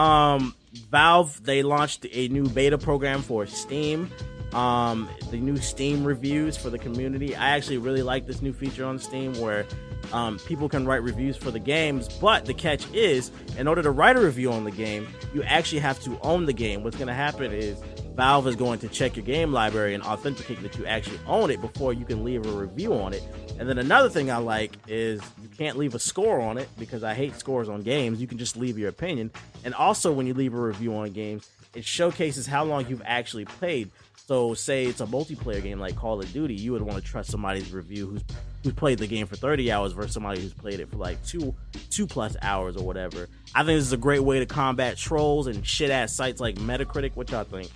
Um, 0.00 0.54
Valve 0.90 1.42
they 1.44 1.62
launched 1.62 2.06
a 2.12 2.28
new 2.28 2.48
beta 2.48 2.78
program 2.78 3.22
for 3.22 3.46
Steam. 3.46 4.10
Um, 4.52 5.08
the 5.30 5.38
new 5.38 5.56
Steam 5.56 6.04
reviews 6.04 6.56
for 6.56 6.68
the 6.70 6.78
community. 6.78 7.34
I 7.34 7.50
actually 7.50 7.78
really 7.78 8.02
like 8.02 8.26
this 8.26 8.42
new 8.42 8.52
feature 8.52 8.84
on 8.84 8.98
Steam 8.98 9.32
where 9.40 9.64
um, 10.12 10.38
people 10.40 10.68
can 10.68 10.86
write 10.86 11.02
reviews 11.02 11.36
for 11.36 11.50
the 11.50 11.58
games. 11.58 12.08
But 12.08 12.44
the 12.44 12.54
catch 12.54 12.88
is, 12.92 13.30
in 13.56 13.66
order 13.66 13.82
to 13.82 13.90
write 13.90 14.16
a 14.16 14.20
review 14.20 14.52
on 14.52 14.64
the 14.64 14.70
game, 14.70 15.08
you 15.34 15.42
actually 15.42 15.80
have 15.80 16.00
to 16.00 16.18
own 16.20 16.46
the 16.46 16.52
game. 16.52 16.82
What's 16.82 16.96
going 16.96 17.08
to 17.08 17.14
happen 17.14 17.52
is 17.52 17.80
Valve 18.14 18.46
is 18.46 18.56
going 18.56 18.78
to 18.80 18.88
check 18.88 19.16
your 19.16 19.24
game 19.24 19.52
library 19.52 19.94
and 19.94 20.02
authenticate 20.02 20.62
that 20.62 20.76
you 20.76 20.84
actually 20.86 21.18
own 21.26 21.50
it 21.50 21.60
before 21.60 21.92
you 21.92 22.04
can 22.04 22.24
leave 22.24 22.46
a 22.46 22.50
review 22.50 22.94
on 22.94 23.14
it. 23.14 23.22
And 23.58 23.68
then 23.68 23.78
another 23.78 24.10
thing 24.10 24.30
I 24.30 24.36
like 24.36 24.72
is 24.86 25.20
you 25.40 25.48
can't 25.48 25.78
leave 25.78 25.94
a 25.94 25.98
score 25.98 26.40
on 26.40 26.58
it 26.58 26.68
because 26.78 27.02
I 27.02 27.14
hate 27.14 27.38
scores 27.38 27.68
on 27.68 27.82
games. 27.82 28.20
You 28.20 28.26
can 28.26 28.38
just 28.38 28.56
leave 28.56 28.78
your 28.78 28.90
opinion. 28.90 29.30
And 29.64 29.74
also, 29.74 30.12
when 30.12 30.26
you 30.26 30.34
leave 30.34 30.54
a 30.54 30.60
review 30.60 30.94
on 30.94 31.12
games, 31.12 31.48
it 31.74 31.84
showcases 31.84 32.46
how 32.46 32.64
long 32.64 32.86
you've 32.86 33.02
actually 33.04 33.46
played. 33.46 33.90
So, 34.26 34.54
say 34.54 34.84
it's 34.84 35.00
a 35.00 35.06
multiplayer 35.06 35.62
game 35.62 35.80
like 35.80 35.96
Call 35.96 36.20
of 36.20 36.32
Duty, 36.32 36.54
you 36.54 36.72
would 36.72 36.82
want 36.82 36.96
to 36.96 37.04
trust 37.04 37.30
somebody's 37.30 37.72
review 37.72 38.06
who's 38.06 38.22
who's 38.62 38.72
played 38.72 38.98
the 38.98 39.06
game 39.06 39.26
for 39.26 39.34
30 39.36 39.72
hours 39.72 39.92
versus 39.92 40.12
somebody 40.12 40.40
who's 40.40 40.54
played 40.54 40.78
it 40.80 40.88
for 40.90 40.96
like 40.96 41.24
two 41.26 41.54
two 41.90 42.06
plus 42.06 42.36
hours 42.42 42.76
or 42.76 42.84
whatever. 42.84 43.28
I 43.54 43.64
think 43.64 43.78
this 43.78 43.86
is 43.86 43.92
a 43.92 43.96
great 43.96 44.20
way 44.20 44.38
to 44.38 44.46
combat 44.46 44.96
trolls 44.96 45.48
and 45.48 45.66
shit 45.66 45.90
ass 45.90 46.14
sites 46.14 46.40
like 46.40 46.56
Metacritic. 46.56 47.16
What 47.16 47.30
y'all 47.30 47.44
think? 47.44 47.70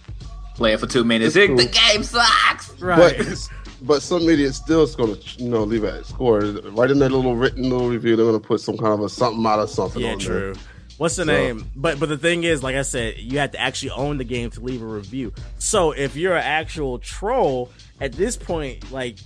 Play 0.54 0.72
it 0.72 0.80
for 0.80 0.86
two 0.86 1.04
minutes. 1.04 1.36
It's 1.36 1.62
The 1.62 1.68
game 1.92 2.02
sucks. 2.02 2.72
But 2.96 3.48
but 3.82 4.02
some 4.02 4.22
idiot 4.28 4.54
still 4.54 4.84
is 4.84 4.94
gonna 4.94 5.16
you 5.36 5.48
know 5.48 5.64
leave 5.64 5.84
a 5.84 6.04
score 6.04 6.40
right 6.40 6.90
in 6.90 6.98
that 7.00 7.10
little 7.10 7.34
written 7.36 7.64
little 7.64 7.88
review. 7.88 8.16
They're 8.16 8.24
gonna 8.24 8.40
put 8.40 8.60
some 8.60 8.78
kind 8.78 8.94
of 8.94 9.00
a 9.00 9.08
something 9.08 9.44
out 9.44 9.58
of 9.58 9.68
something. 9.68 10.00
Yeah, 10.00 10.12
on 10.12 10.18
there. 10.18 10.54
What's 10.98 11.16
the 11.16 11.24
So- 11.24 11.32
name? 11.32 11.70
But 11.76 12.00
but 12.00 12.08
the 12.08 12.18
thing 12.18 12.44
is, 12.44 12.62
like 12.62 12.76
I 12.76 12.82
said, 12.82 13.18
you 13.18 13.38
have 13.38 13.52
to 13.52 13.60
actually 13.60 13.90
own 13.90 14.18
the 14.18 14.24
game 14.24 14.50
to 14.50 14.60
leave 14.60 14.82
a 14.82 14.86
review. 14.86 15.32
So 15.58 15.92
if 15.92 16.16
you're 16.16 16.36
an 16.36 16.42
actual 16.44 16.98
troll 16.98 17.70
at 18.00 18.12
this 18.12 18.36
point, 18.36 18.90
like 18.90 19.18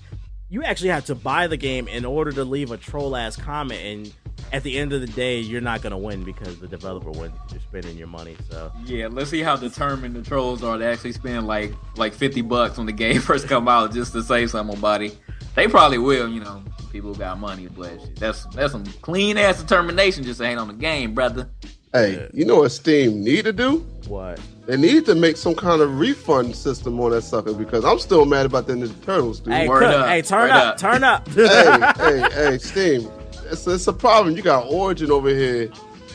you 0.48 0.64
actually 0.64 0.88
have 0.90 1.04
to 1.06 1.14
buy 1.14 1.46
the 1.46 1.56
game 1.56 1.86
in 1.86 2.04
order 2.04 2.32
to 2.32 2.44
leave 2.44 2.72
a 2.72 2.76
troll 2.76 3.14
ass 3.16 3.36
comment, 3.36 3.80
and 3.82 4.12
at 4.52 4.62
the 4.62 4.78
end 4.78 4.92
of 4.92 5.00
the 5.00 5.06
day, 5.06 5.38
you're 5.40 5.60
not 5.60 5.82
gonna 5.82 5.98
win 5.98 6.24
because 6.24 6.58
the 6.58 6.68
developer 6.68 7.10
wins. 7.10 7.34
You're 7.50 7.60
spending 7.60 7.96
your 7.96 8.06
money. 8.08 8.36
So 8.50 8.72
Yeah, 8.84 9.08
let's 9.10 9.30
see 9.30 9.40
how 9.42 9.56
determined 9.56 10.14
the 10.14 10.22
trolls 10.22 10.62
are 10.62 10.78
to 10.78 10.84
actually 10.84 11.12
spend 11.12 11.46
like 11.46 11.72
like 11.96 12.14
fifty 12.14 12.42
bucks 12.42 12.76
when 12.76 12.86
the 12.86 12.92
game 12.92 13.20
first 13.20 13.48
come 13.48 13.68
out 13.68 13.92
just 13.92 14.12
to 14.12 14.22
say 14.22 14.46
something 14.46 14.76
about 14.76 15.02
it. 15.02 15.16
They 15.54 15.66
probably 15.68 15.98
will, 15.98 16.28
you 16.28 16.40
know. 16.40 16.62
People 16.92 17.14
got 17.14 17.38
money, 17.38 17.68
but 17.68 18.16
that's 18.16 18.44
that's 18.46 18.72
some 18.72 18.84
clean 19.02 19.38
ass 19.38 19.60
determination 19.62 20.24
just 20.24 20.40
ain't 20.40 20.58
on 20.58 20.68
the 20.68 20.74
game, 20.74 21.14
brother. 21.14 21.48
Hey, 21.92 22.28
you 22.32 22.44
know 22.44 22.56
what 22.58 22.70
Steam 22.70 23.22
need 23.22 23.44
to 23.44 23.52
do? 23.52 23.84
what? 24.06 24.40
They 24.66 24.76
need 24.76 25.06
to 25.06 25.14
make 25.14 25.36
some 25.36 25.54
kind 25.54 25.80
of 25.80 25.98
refund 25.98 26.54
system 26.54 27.00
on 27.00 27.10
that 27.12 27.22
sucker 27.22 27.52
because 27.52 27.84
I'm 27.84 27.98
still 27.98 28.24
mad 28.24 28.46
about 28.46 28.66
the 28.66 28.74
Ninja 28.74 29.02
Turtles, 29.04 29.40
dude. 29.40 29.54
Hey, 29.54 29.68
Word 29.68 29.80
Cook, 29.82 29.94
up, 29.94 30.08
hey, 30.08 30.22
turn 30.22 30.42
word 30.42 30.50
up, 30.50 30.66
up. 30.74 30.78
turn 30.78 31.04
up. 31.04 31.28
hey, 31.34 31.92
hey, 31.96 32.30
hey, 32.32 32.58
Steam. 32.58 33.10
It's, 33.50 33.66
it's 33.66 33.86
a 33.86 33.92
problem. 33.92 34.36
You 34.36 34.42
got 34.42 34.66
Origin 34.68 35.10
over 35.10 35.28
here, 35.28 35.70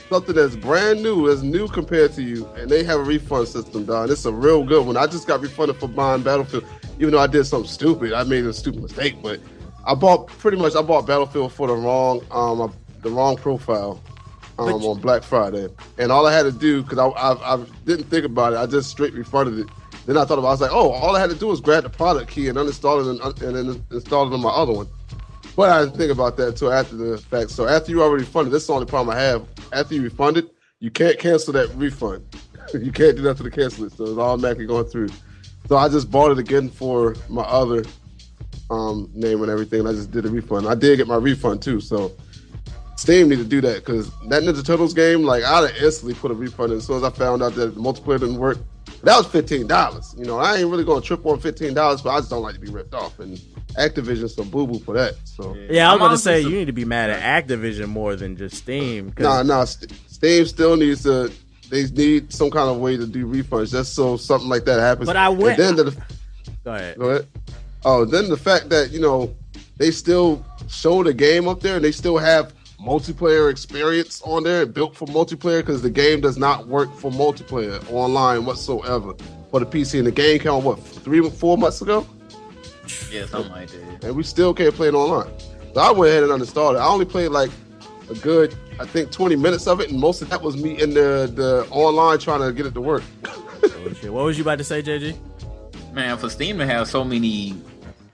something 0.10 0.36
that's 0.36 0.56
brand 0.56 1.04
new, 1.04 1.28
that's 1.28 1.42
new 1.42 1.68
compared 1.68 2.14
to 2.14 2.22
you, 2.24 2.46
and 2.58 2.70
they 2.70 2.84
have 2.84 3.00
a 3.00 3.04
refund 3.04 3.48
system, 3.48 3.86
dog. 3.86 4.10
It's 4.10 4.26
a 4.26 4.32
real 4.32 4.64
good 4.64 4.86
one. 4.86 4.98
I 4.98 5.08
just 5.08 5.28
got 5.28 5.42
refunded 5.42 5.78
for 5.78 5.88
buying 5.88 6.22
Battlefield, 6.24 6.64
even 7.00 7.12
though 7.12 7.20
I 7.20 7.28
did 7.28 7.44
something 7.46 7.70
stupid. 7.70 8.14
I 8.14 8.24
made 8.24 8.46
a 8.46 8.54
stupid 8.54 8.82
mistake, 8.82 9.16
but 9.22 9.40
I 9.86 9.96
bought 9.96 10.28
pretty 10.28 10.58
much 10.58 10.76
I 10.76 10.82
bought 10.82 11.06
Battlefield 11.06 11.52
for 11.54 11.68
the 11.68 11.76
wrong 11.76 12.22
um 12.32 12.74
the 13.02 13.10
wrong 13.10 13.36
profile. 13.38 14.02
Um, 14.58 14.70
you- 14.82 14.88
on 14.88 15.02
Black 15.02 15.22
Friday, 15.24 15.68
and 15.98 16.14
all 16.14 16.26
I 16.26 16.34
had 16.34 16.44
to 16.44 16.52
do 16.54 16.82
because 16.82 16.98
I, 16.98 17.08
I 17.08 17.56
I 17.56 17.66
didn't 17.86 18.06
think 18.06 18.24
about 18.26 18.54
it, 18.54 18.56
I 18.56 18.66
just 18.66 18.90
straight 18.90 19.14
refunded 19.14 19.60
it. 19.60 19.68
Then 20.06 20.16
I 20.18 20.24
thought 20.24 20.38
about, 20.40 20.46
it, 20.46 20.48
I 20.48 20.52
was 20.52 20.62
like, 20.62 20.72
oh, 20.72 20.92
all 20.92 21.14
I 21.16 21.20
had 21.20 21.30
to 21.32 21.36
do 21.36 21.48
was 21.48 21.60
grab 21.60 21.84
the 21.84 21.90
product 21.90 22.30
key 22.32 22.48
and 22.48 22.58
uninstall 22.58 23.02
it 23.02 23.22
and, 23.22 23.42
and 23.58 23.70
then 23.70 23.86
install 23.92 24.28
it 24.28 24.34
on 24.34 24.40
my 24.40 24.50
other 24.52 24.72
one. 24.72 24.88
But 25.56 25.70
I 25.70 25.90
think 25.90 26.12
about 26.12 26.36
that 26.38 26.50
until 26.50 26.74
after 26.74 26.96
the 26.96 27.18
fact. 27.18 27.52
So 27.52 27.68
after 27.68 27.92
you 27.92 28.04
already 28.04 28.26
funded, 28.26 28.54
this 28.54 28.64
is 28.64 28.68
the 28.68 28.74
only 28.74 28.86
problem 28.86 29.16
I 29.16 29.22
have. 29.22 29.48
After 29.72 29.96
you 29.96 30.02
refunded, 30.02 30.50
you 30.80 30.92
can't 30.92 31.18
cancel 31.18 31.54
that 31.54 31.74
refund. 31.76 32.26
you 32.74 32.92
can't 32.92 33.16
do 33.16 33.24
nothing 33.24 33.46
to 33.46 33.52
cancel 33.52 33.86
it. 33.86 33.94
So 33.94 34.04
it's 34.04 34.18
automatically 34.18 34.66
going 34.66 34.86
through. 34.86 35.10
So 35.68 35.78
I 35.78 35.88
just 35.88 36.12
bought 36.12 36.32
it 36.32 36.40
again 36.40 36.70
for 36.70 37.16
my 37.30 37.44
other 37.44 37.84
um, 38.70 39.10
name 39.14 39.42
and 39.42 39.50
everything. 39.50 39.80
And 39.82 39.90
I 39.90 39.94
just 39.94 40.12
did 40.12 40.26
a 40.26 40.30
refund. 40.30 40.68
I 40.68 40.76
did 40.76 40.98
get 40.98 41.08
my 41.08 41.16
refund 41.16 41.62
too. 41.62 41.80
So 41.80 42.12
Steam 42.98 43.30
need 43.30 43.38
to 43.38 43.46
do 43.46 43.62
that 43.62 43.78
because 43.78 44.10
that 44.28 44.44
Ninja 44.44 44.66
Turtles 44.66 44.94
game, 44.94 45.24
like 45.24 45.44
I'd 45.44 45.70
have 45.70 45.84
instantly 45.84 46.16
put 46.16 46.32
a 46.32 46.34
refund 46.34 46.72
in 46.72 46.80
as 46.80 46.86
soon 46.86 46.98
as 46.98 47.04
I 47.04 47.10
found 47.10 47.44
out 47.44 47.56
that 47.56 47.76
the 47.76 47.82
multiplayer 47.82 48.20
didn't 48.20 48.38
work. 48.38 48.58
That 49.04 49.18
was 49.18 49.28
fifteen 49.28 49.68
dollars. 49.68 50.16
You 50.18 50.26
know, 50.26 50.40
I 50.40 50.58
ain't 50.58 50.70
really 50.70 50.84
gonna 50.84 51.02
trip 51.02 51.26
on 51.26 51.40
fifteen 51.40 51.74
dollars, 51.74 52.02
but 52.02 52.10
I 52.12 52.20
just 52.20 52.30
don't 52.30 52.42
like 52.42 52.56
to 52.56 52.60
be 52.60 52.70
ripped 52.70 52.94
off. 52.94 53.20
And 53.20 53.38
Activision's 53.78 54.34
some 54.36 54.50
boo 54.50 54.66
boo 54.68 54.80
for 54.80 54.94
that. 54.96 55.16
So 55.26 55.56
Yeah, 55.70 55.90
I 55.92 55.94
was 55.94 56.02
I'm 56.02 56.08
going 56.08 56.12
to 56.12 56.18
say 56.18 56.42
you 56.42 56.50
need 56.58 56.66
to 56.66 56.72
be 56.74 56.86
mad 56.86 57.10
at 57.10 57.48
Activision 57.48 57.88
more 57.88 58.16
than 58.16 58.36
just 58.38 58.56
Steam. 58.58 59.12
'cause- 59.12 59.24
nah, 59.24 59.44
nah. 59.44 59.66
St- 59.66 59.92
Steam 60.08 60.46
still 60.46 60.76
needs 60.78 61.04
to. 61.04 61.32
They 61.70 61.84
need 61.88 62.32
some 62.32 62.50
kind 62.52 62.70
of 62.70 62.78
way 62.78 62.96
to 62.96 63.06
do 63.06 63.26
refunds 63.28 63.72
just 63.72 63.96
so 63.96 64.18
something 64.18 64.50
like 64.50 64.66
that 64.66 64.80
happens. 64.80 65.08
But 65.08 65.18
I 65.18 65.30
went- 65.30 65.60
And 65.60 65.78
then 65.78 65.86
the, 65.88 65.92
Go 66.64 66.74
ahead. 66.74 66.98
Go 66.98 67.10
ahead. 67.10 67.28
Oh, 67.84 68.06
then 68.06 68.30
the 68.30 68.38
fact 68.38 68.70
that 68.70 68.92
you 68.92 69.00
know 69.02 69.36
they 69.78 69.92
still 69.92 70.44
show 70.68 71.04
the 71.04 71.14
game 71.14 71.48
up 71.48 71.60
there 71.60 71.76
and 71.76 71.84
they 71.86 71.92
still 71.92 72.18
have 72.18 72.54
multiplayer 72.80 73.50
experience 73.50 74.22
on 74.24 74.44
there, 74.44 74.66
built 74.66 74.96
for 74.96 75.08
multiplayer, 75.08 75.60
because 75.60 75.82
the 75.82 75.90
game 75.90 76.22
does 76.22 76.38
not 76.38 76.68
work 76.68 76.94
for 76.96 77.12
multiplayer 77.12 77.82
online 77.92 78.46
whatsoever 78.46 79.14
for 79.52 79.60
the 79.60 79.66
PC. 79.66 80.00
And 80.00 80.08
the 80.08 80.12
game 80.12 80.40
came 80.40 80.52
out 80.52 80.64
what 80.64 80.80
three, 80.80 81.28
four 81.30 81.58
months 81.58 81.82
ago, 81.82 82.06
Yeah, 83.12 83.26
something 83.26 83.52
like 83.52 83.70
that. 83.70 84.04
and 84.04 84.16
we 84.16 84.24
still 84.24 84.54
can't 84.54 84.74
play 84.74 84.88
it 84.90 84.94
online. 84.94 85.32
So 85.74 85.82
I 85.82 85.92
went 85.92 86.12
ahead 86.12 86.24
and 86.24 86.32
uninstalled 86.32 86.76
it. 86.76 86.80
I 86.80 86.88
only 86.88 87.06
played 87.06 87.30
like 87.30 87.52
a 88.10 88.16
good, 88.16 88.56
I 88.80 88.86
think, 88.86 89.12
twenty 89.12 89.36
minutes 89.36 89.68
of 89.68 89.80
it, 89.82 89.90
and 89.90 90.00
most 90.00 90.22
of 90.22 90.30
that 90.30 90.42
was 90.42 90.56
me 90.62 90.82
in 90.82 90.94
the 90.94 91.32
the 91.34 91.68
online 91.72 92.20
trying 92.20 92.42
to 92.42 92.54
get 92.54 92.66
it 92.66 92.74
to 92.74 92.82
work. 92.82 93.04
Oh. 93.64 94.12
What 94.12 94.26
was 94.26 94.38
you 94.38 94.44
about 94.44 94.60
to 94.60 94.64
say, 94.64 94.84
JG? 94.84 95.18
Man, 95.92 96.18
for 96.20 96.30
Steam 96.30 96.60
to 96.60 96.66
have 96.68 96.88
so 96.88 97.04
many 97.04 97.56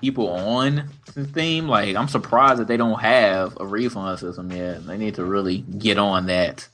people 0.01 0.29
on 0.29 0.89
Steam, 1.29 1.67
like 1.67 1.95
I'm 1.95 2.07
surprised 2.07 2.59
that 2.59 2.67
they 2.67 2.77
don't 2.77 2.99
have 2.99 3.57
a 3.59 3.65
refund 3.65 4.19
system 4.19 4.51
yet. 4.51 4.85
They 4.85 4.97
need 4.97 5.15
to 5.15 5.23
really 5.23 5.59
get 5.59 5.97
on 5.97 6.25
that. 6.25 6.67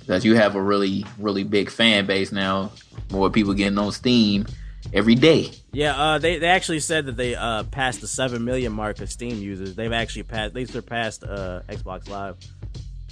Because 0.00 0.24
you 0.24 0.34
have 0.34 0.56
a 0.56 0.60
really, 0.60 1.06
really 1.18 1.44
big 1.44 1.70
fan 1.70 2.06
base 2.06 2.32
now. 2.32 2.72
More 3.10 3.30
people 3.30 3.54
getting 3.54 3.78
on 3.78 3.92
Steam 3.92 4.46
every 4.92 5.14
day. 5.14 5.52
Yeah, 5.72 5.96
uh, 5.96 6.18
they 6.18 6.38
they 6.38 6.48
actually 6.48 6.80
said 6.80 7.06
that 7.06 7.16
they 7.16 7.34
uh, 7.34 7.62
passed 7.64 8.00
the 8.00 8.08
seven 8.08 8.44
million 8.44 8.72
mark 8.72 9.00
of 9.00 9.10
Steam 9.10 9.38
users. 9.38 9.74
They've 9.76 9.92
actually 9.92 10.24
passed. 10.24 10.54
They 10.54 10.64
surpassed 10.64 11.22
uh, 11.22 11.62
Xbox 11.68 12.08
Live. 12.08 12.36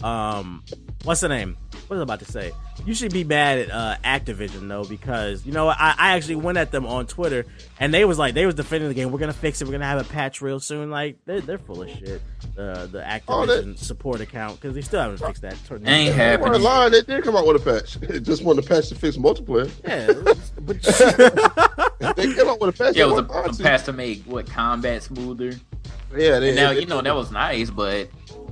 Um, 0.02 0.64
what's 1.04 1.20
the 1.20 1.28
name? 1.28 1.56
What 1.86 1.96
was 1.96 2.00
I 2.00 2.02
about 2.04 2.18
to 2.20 2.24
say? 2.24 2.52
You 2.86 2.94
should 2.94 3.12
be 3.12 3.24
mad 3.24 3.58
at 3.58 3.70
uh, 3.70 3.96
Activision 4.04 4.68
though, 4.68 4.84
because 4.84 5.44
you 5.44 5.52
know? 5.52 5.68
I, 5.68 5.94
I 5.98 6.16
actually 6.16 6.36
went 6.36 6.56
at 6.56 6.70
them 6.70 6.86
on 6.86 7.06
Twitter, 7.06 7.44
and 7.80 7.92
they 7.92 8.04
was 8.04 8.18
like 8.18 8.34
they 8.34 8.46
was 8.46 8.54
defending 8.54 8.88
the 8.88 8.94
game. 8.94 9.10
We're 9.10 9.18
gonna 9.18 9.32
fix 9.32 9.60
it. 9.60 9.66
We're 9.66 9.72
gonna 9.72 9.84
have 9.86 10.00
a 10.00 10.08
patch 10.12 10.40
real 10.40 10.60
soon. 10.60 10.90
Like 10.90 11.18
they're, 11.26 11.40
they're 11.40 11.58
full 11.58 11.82
of 11.82 11.90
shit. 11.90 12.22
Uh, 12.56 12.86
the 12.86 13.20
Oh, 13.28 13.44
they- 13.44 13.54
Activision 13.62 13.76
support 13.78 14.20
account 14.20 14.60
because 14.60 14.74
they 14.74 14.82
still 14.82 15.00
haven't 15.00 15.18
fixed 15.18 15.42
that. 15.42 15.54
Ain't 15.70 15.84
They 15.84 16.06
weren't 16.06 16.14
happening. 16.16 16.62
lying. 16.62 16.92
They 16.92 17.02
did 17.02 17.24
come 17.24 17.36
out 17.36 17.46
with 17.46 17.66
a 17.66 17.80
patch. 17.80 17.98
It 18.10 18.20
just 18.20 18.42
wanted 18.44 18.64
a 18.64 18.68
patch 18.68 18.88
to 18.90 18.94
fix 18.94 19.16
multiplayer. 19.16 19.70
Yeah, 19.84 20.34
but 20.60 20.80
They 22.16 22.32
came 22.34 22.48
out 22.48 22.60
with 22.60 22.74
a 22.80 22.84
patch. 22.84 22.96
Yeah, 22.96 23.04
it 23.04 23.10
was 23.10 23.18
a, 23.58 23.62
a 23.62 23.62
patch 23.64 23.84
to 23.84 23.92
make 23.92 24.22
what 24.24 24.46
combat 24.46 25.02
smoother. 25.02 25.52
Yeah, 26.16 26.38
they, 26.40 26.48
And 26.48 26.56
now 26.56 26.72
they- 26.72 26.80
you 26.80 26.86
know 26.86 27.00
that 27.02 27.14
was 27.14 27.30
nice, 27.30 27.68
but 27.70 28.08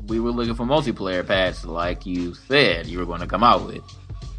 we 0.09 0.21
were 0.21 0.31
looking 0.31 0.55
for 0.55 0.65
multiplayer 0.65 1.27
patch, 1.27 1.65
like 1.65 2.07
you 2.07 2.35
said 2.35 2.87
you 2.87 2.99
were 2.99 3.07
going 3.07 3.21
to 3.21 3.27
come 3.27 3.45
out 3.45 3.67
with. 3.67 3.83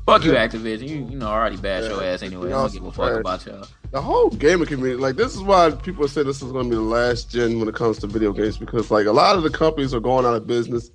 Fuck 0.05 0.25
you, 0.25 0.31
Activision. 0.31 0.89
You, 0.89 0.95
you 1.05 1.17
know 1.17 1.27
already 1.27 1.57
bash 1.57 1.83
your 1.83 2.03
ass 2.03 2.23
anyway. 2.23 2.47
I 2.47 2.53
don't 2.53 2.73
give 2.73 2.83
a 2.83 2.91
fuck 2.91 3.19
about 3.19 3.45
y'all. 3.45 3.67
the 3.91 4.01
whole 4.01 4.29
gaming 4.31 4.65
community. 4.65 4.99
Like 4.99 5.15
this 5.15 5.35
is 5.35 5.41
why 5.41 5.69
people 5.69 6.07
say 6.07 6.23
this 6.23 6.41
is 6.41 6.51
going 6.51 6.63
to 6.65 6.69
be 6.69 6.75
the 6.75 6.81
last 6.81 7.29
gen 7.29 7.59
when 7.59 7.69
it 7.69 7.75
comes 7.75 7.99
to 7.99 8.07
video 8.07 8.33
games 8.33 8.57
because 8.57 8.89
like 8.89 9.05
a 9.05 9.11
lot 9.11 9.35
of 9.35 9.43
the 9.43 9.51
companies 9.51 9.93
are 9.93 9.99
going 9.99 10.25
out 10.25 10.33
of 10.33 10.47
business. 10.47 10.89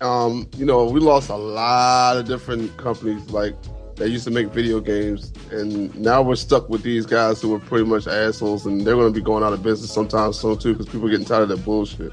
Um, 0.00 0.48
you 0.56 0.64
know, 0.64 0.84
we 0.84 1.00
lost 1.00 1.30
a 1.30 1.36
lot 1.36 2.16
of 2.16 2.26
different 2.26 2.76
companies 2.76 3.28
like 3.30 3.56
that 3.96 4.10
used 4.10 4.24
to 4.24 4.30
make 4.30 4.48
video 4.48 4.78
games, 4.78 5.32
and 5.50 5.92
now 5.98 6.22
we're 6.22 6.36
stuck 6.36 6.68
with 6.68 6.82
these 6.82 7.06
guys 7.06 7.42
who 7.42 7.52
are 7.54 7.58
pretty 7.58 7.84
much 7.84 8.06
assholes, 8.06 8.66
and 8.66 8.86
they're 8.86 8.94
going 8.94 9.12
to 9.12 9.18
be 9.18 9.24
going 9.24 9.42
out 9.42 9.52
of 9.52 9.64
business 9.64 9.92
sometime 9.92 10.32
soon 10.32 10.56
too 10.58 10.74
because 10.74 10.86
people 10.86 11.08
are 11.08 11.10
getting 11.10 11.26
tired 11.26 11.42
of 11.42 11.48
that 11.48 11.64
bullshit. 11.64 12.12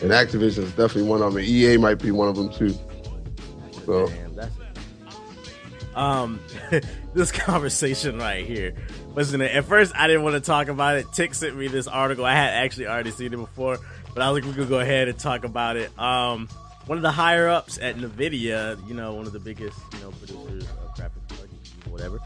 And 0.00 0.10
Activision 0.10 0.64
is 0.64 0.70
definitely 0.70 1.04
one 1.04 1.22
of 1.22 1.32
them. 1.32 1.42
And 1.42 1.48
EA 1.48 1.76
might 1.76 1.96
be 1.96 2.10
one 2.10 2.28
of 2.28 2.36
them 2.36 2.52
too. 2.52 2.74
So 3.84 4.08
Damn. 4.08 4.28
Um, 5.94 6.40
this 7.14 7.32
conversation 7.32 8.18
right 8.18 8.46
here. 8.46 8.74
Listen, 9.14 9.42
at 9.42 9.64
first 9.64 9.92
I 9.96 10.06
didn't 10.06 10.22
want 10.22 10.34
to 10.34 10.40
talk 10.40 10.68
about 10.68 10.96
it. 10.96 11.12
Tick 11.12 11.34
sent 11.34 11.56
me 11.56 11.66
this 11.66 11.88
article. 11.88 12.24
I 12.24 12.34
had 12.34 12.50
actually 12.50 12.86
already 12.86 13.10
seen 13.10 13.32
it 13.32 13.36
before, 13.36 13.78
but 14.14 14.22
I 14.22 14.30
was 14.30 14.40
like, 14.40 14.48
we 14.48 14.56
could 14.56 14.68
go 14.68 14.78
ahead 14.78 15.08
and 15.08 15.18
talk 15.18 15.44
about 15.44 15.76
it. 15.76 15.90
Um, 15.98 16.48
one 16.86 16.98
of 16.98 17.02
the 17.02 17.10
higher 17.10 17.48
ups 17.48 17.78
at 17.82 17.96
Nvidia, 17.96 18.86
you 18.88 18.94
know, 18.94 19.14
one 19.14 19.26
of 19.26 19.32
the 19.32 19.40
biggest, 19.40 19.78
you 19.94 20.00
know, 20.00 20.10
producers 20.12 20.62
of 20.62 20.94
graphics 20.94 21.28
whatever. 21.90 22.20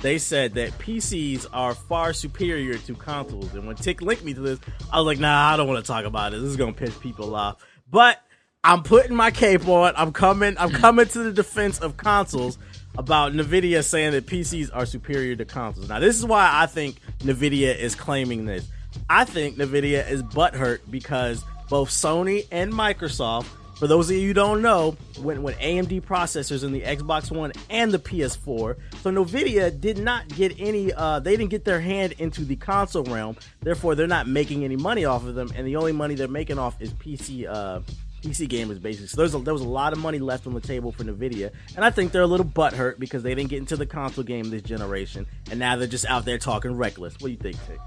They 0.00 0.18
said 0.18 0.54
that 0.54 0.78
PCs 0.78 1.46
are 1.52 1.74
far 1.74 2.12
superior 2.12 2.78
to 2.78 2.94
consoles, 2.94 3.52
and 3.54 3.66
when 3.66 3.76
Tick 3.76 4.00
linked 4.00 4.24
me 4.24 4.34
to 4.34 4.40
this, 4.40 4.60
I 4.92 4.98
was 4.98 5.06
like, 5.06 5.18
"Nah, 5.18 5.52
I 5.52 5.56
don't 5.56 5.66
want 5.66 5.84
to 5.84 5.86
talk 5.86 6.04
about 6.04 6.34
it. 6.34 6.40
This 6.40 6.50
is 6.50 6.56
gonna 6.56 6.72
piss 6.72 6.96
people 6.96 7.34
off." 7.34 7.56
But 7.90 8.22
I'm 8.62 8.82
putting 8.82 9.16
my 9.16 9.30
cape 9.30 9.66
on. 9.66 9.94
I'm 9.96 10.12
coming. 10.12 10.56
I'm 10.58 10.70
coming 10.70 11.06
to 11.06 11.18
the 11.24 11.32
defense 11.32 11.78
of 11.80 11.96
consoles 11.96 12.58
about 12.96 13.32
Nvidia 13.32 13.84
saying 13.84 14.12
that 14.12 14.26
PCs 14.26 14.70
are 14.72 14.86
superior 14.86 15.36
to 15.36 15.44
consoles. 15.44 15.88
Now, 15.88 16.00
this 16.00 16.16
is 16.16 16.24
why 16.24 16.50
I 16.52 16.66
think 16.66 16.96
Nvidia 17.20 17.76
is 17.76 17.94
claiming 17.94 18.44
this. 18.44 18.66
I 19.08 19.24
think 19.24 19.56
Nvidia 19.56 20.08
is 20.10 20.22
butthurt 20.22 20.80
because 20.90 21.44
both 21.68 21.90
Sony 21.90 22.46
and 22.50 22.72
Microsoft, 22.72 23.46
for 23.78 23.86
those 23.86 24.10
of 24.10 24.16
you 24.16 24.26
who 24.26 24.34
don't 24.34 24.60
know, 24.60 24.96
went 25.20 25.40
with 25.40 25.56
AMD 25.58 26.02
processors 26.02 26.64
in 26.64 26.72
the 26.72 26.82
Xbox 26.82 27.30
One 27.30 27.52
and 27.70 27.92
the 27.92 27.98
PS4. 27.98 28.76
So 29.02 29.10
Nvidia 29.12 29.80
did 29.80 29.98
not 29.98 30.26
get 30.28 30.54
any. 30.58 30.92
Uh, 30.92 31.20
they 31.20 31.36
didn't 31.36 31.50
get 31.50 31.64
their 31.64 31.80
hand 31.80 32.14
into 32.18 32.44
the 32.44 32.56
console 32.56 33.04
realm. 33.04 33.36
Therefore, 33.60 33.94
they're 33.94 34.08
not 34.08 34.26
making 34.26 34.64
any 34.64 34.76
money 34.76 35.04
off 35.04 35.24
of 35.24 35.36
them, 35.36 35.52
and 35.54 35.66
the 35.66 35.76
only 35.76 35.92
money 35.92 36.16
they're 36.16 36.26
making 36.28 36.58
off 36.58 36.80
is 36.80 36.92
PC. 36.94 37.48
Uh, 37.48 37.80
PC 38.22 38.48
gamers 38.48 38.82
basically. 38.82 39.06
So 39.06 39.16
there's 39.16 39.32
a, 39.32 39.38
there 39.38 39.54
was 39.54 39.62
a 39.62 39.68
lot 39.68 39.92
of 39.92 40.00
money 40.00 40.18
left 40.18 40.48
on 40.48 40.52
the 40.54 40.60
table 40.60 40.90
for 40.90 41.04
Nvidia, 41.04 41.52
and 41.76 41.84
I 41.84 41.90
think 41.90 42.10
they're 42.10 42.22
a 42.22 42.26
little 42.26 42.44
butthurt 42.44 42.98
because 42.98 43.22
they 43.22 43.32
didn't 43.32 43.48
get 43.48 43.58
into 43.60 43.76
the 43.76 43.86
console 43.86 44.24
game 44.24 44.50
this 44.50 44.62
generation, 44.62 45.24
and 45.52 45.60
now 45.60 45.76
they're 45.76 45.86
just 45.86 46.04
out 46.06 46.24
there 46.24 46.36
talking 46.36 46.76
reckless. 46.76 47.14
What 47.20 47.28
do 47.28 47.30
you 47.30 47.36
think, 47.36 47.56
Tick? 47.66 47.78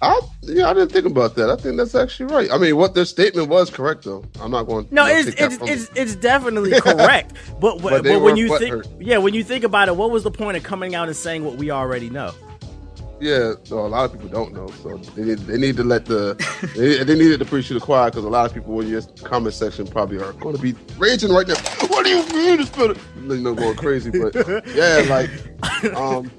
I 0.00 0.20
yeah, 0.42 0.70
I 0.70 0.74
didn't 0.74 0.92
think 0.92 1.06
about 1.06 1.34
that. 1.34 1.50
I 1.50 1.56
think 1.56 1.76
that's 1.76 1.94
actually 1.94 2.32
right. 2.32 2.50
I 2.52 2.58
mean, 2.58 2.76
what 2.76 2.94
their 2.94 3.04
statement 3.04 3.48
was 3.48 3.68
correct 3.70 4.04
though. 4.04 4.24
I'm 4.40 4.50
not 4.52 4.64
going. 4.64 4.86
No, 4.90 5.06
to 5.06 5.12
it's 5.12 5.28
it's, 5.28 5.58
it's 5.62 5.90
it's 5.96 6.14
definitely 6.16 6.80
correct, 6.80 7.32
but 7.60 7.82
but, 7.82 7.90
But 7.90 8.04
but 8.04 8.20
when 8.22 8.36
you 8.36 8.56
think 8.58 8.74
butthurt. 8.74 8.96
yeah, 9.00 9.18
when 9.18 9.34
you 9.34 9.42
think 9.42 9.64
about 9.64 9.88
it, 9.88 9.96
what 9.96 10.10
was 10.10 10.22
the 10.22 10.30
point 10.30 10.56
of 10.56 10.62
coming 10.62 10.94
out 10.94 11.08
and 11.08 11.16
saying 11.16 11.44
what 11.44 11.56
we 11.56 11.70
already 11.70 12.10
know? 12.10 12.32
yeah. 13.20 13.54
No, 13.70 13.78
a 13.78 13.88
lot 13.88 14.04
of 14.04 14.12
people 14.12 14.28
don't 14.28 14.52
know, 14.52 14.68
so 14.82 14.96
they 15.16 15.24
need, 15.24 15.38
they 15.38 15.58
need 15.58 15.76
to 15.76 15.84
let 15.84 16.06
the 16.06 16.34
they, 16.76 17.02
they 17.02 17.14
needed 17.14 17.38
to 17.40 17.44
preach 17.44 17.68
to 17.68 17.74
the 17.74 17.80
choir 17.80 18.10
because 18.10 18.24
a 18.24 18.28
lot 18.28 18.46
of 18.46 18.54
people 18.54 18.80
in 18.80 18.88
your 18.88 19.02
comment 19.24 19.54
section 19.54 19.86
probably 19.86 20.18
are 20.18 20.32
going 20.34 20.54
to 20.56 20.62
be 20.62 20.74
raging 20.96 21.32
right 21.32 21.46
now. 21.48 21.56
What 21.88 22.04
do 22.04 22.10
you 22.10 22.22
mean 22.28 22.60
it's 22.60 22.70
better? 22.70 22.94
You 23.16 23.36
know, 23.38 23.54
going 23.54 23.76
crazy, 23.76 24.10
but 24.10 24.34
yeah, 24.74 25.04
like 25.08 25.30
um, 25.96 26.30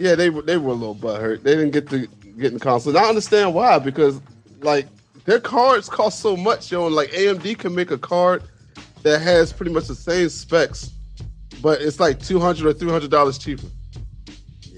yeah, 0.00 0.14
they 0.14 0.30
were 0.30 0.42
they 0.42 0.56
were 0.56 0.70
a 0.70 0.74
little 0.74 0.94
butthurt. 0.96 1.42
They 1.42 1.54
didn't 1.54 1.72
get 1.72 1.88
to 1.90 2.06
get 2.38 2.46
in 2.46 2.54
the 2.54 2.60
console. 2.60 2.96
And 2.96 3.04
I 3.04 3.08
understand 3.08 3.54
why 3.54 3.78
because 3.78 4.20
like 4.62 4.86
their 5.26 5.38
cards 5.38 5.88
cost 5.88 6.20
so 6.20 6.36
much, 6.36 6.72
yo. 6.72 6.86
And 6.86 6.94
like 6.94 7.10
AMD 7.10 7.58
can 7.58 7.74
make 7.74 7.90
a 7.90 7.98
card 7.98 8.42
that 9.02 9.20
has 9.20 9.52
pretty 9.52 9.72
much 9.72 9.86
the 9.86 9.94
same 9.94 10.30
specs, 10.30 10.90
but 11.62 11.82
it's 11.82 12.00
like 12.00 12.18
two 12.18 12.40
hundred 12.40 12.66
or 12.66 12.72
three 12.72 12.90
hundred 12.90 13.10
dollars 13.10 13.36
cheaper. 13.38 13.66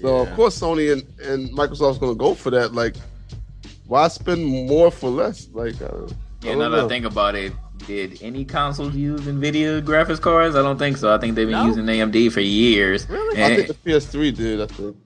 So 0.01 0.17
of 0.17 0.33
course 0.33 0.59
Sony 0.59 0.91
and, 0.91 1.03
and 1.25 1.49
Microsoft's 1.57 1.97
gonna 1.97 2.15
go 2.15 2.33
for 2.33 2.49
that. 2.51 2.73
Like, 2.73 2.95
why 3.87 4.09
spend 4.09 4.45
more 4.45 4.91
for 4.91 5.09
less? 5.09 5.47
Like, 5.53 5.81
uh, 5.81 6.07
Yeah, 6.41 6.55
now 6.55 6.67
that. 6.67 6.83
I 6.83 6.87
think 6.89 7.05
about 7.05 7.35
it, 7.35 7.53
did 7.87 8.21
any 8.21 8.43
consoles 8.43 8.93
use 8.93 9.21
NVIDIA 9.21 9.81
graphics 9.81 10.19
cards? 10.19 10.57
I 10.57 10.61
don't 10.61 10.77
think 10.77 10.97
so. 10.97 11.13
I 11.15 11.17
think 11.17 11.35
they've 11.35 11.47
been 11.47 11.53
No? 11.53 11.67
using 11.67 11.85
AMD 11.85 12.33
for 12.33 12.41
years. 12.41 13.09
Really? 13.09 13.41
I 13.41 13.55
think 13.55 13.67
the 13.69 13.73
PS3 13.75 14.35
did. 14.35 14.59
I 14.61 14.65
think. 14.65 14.97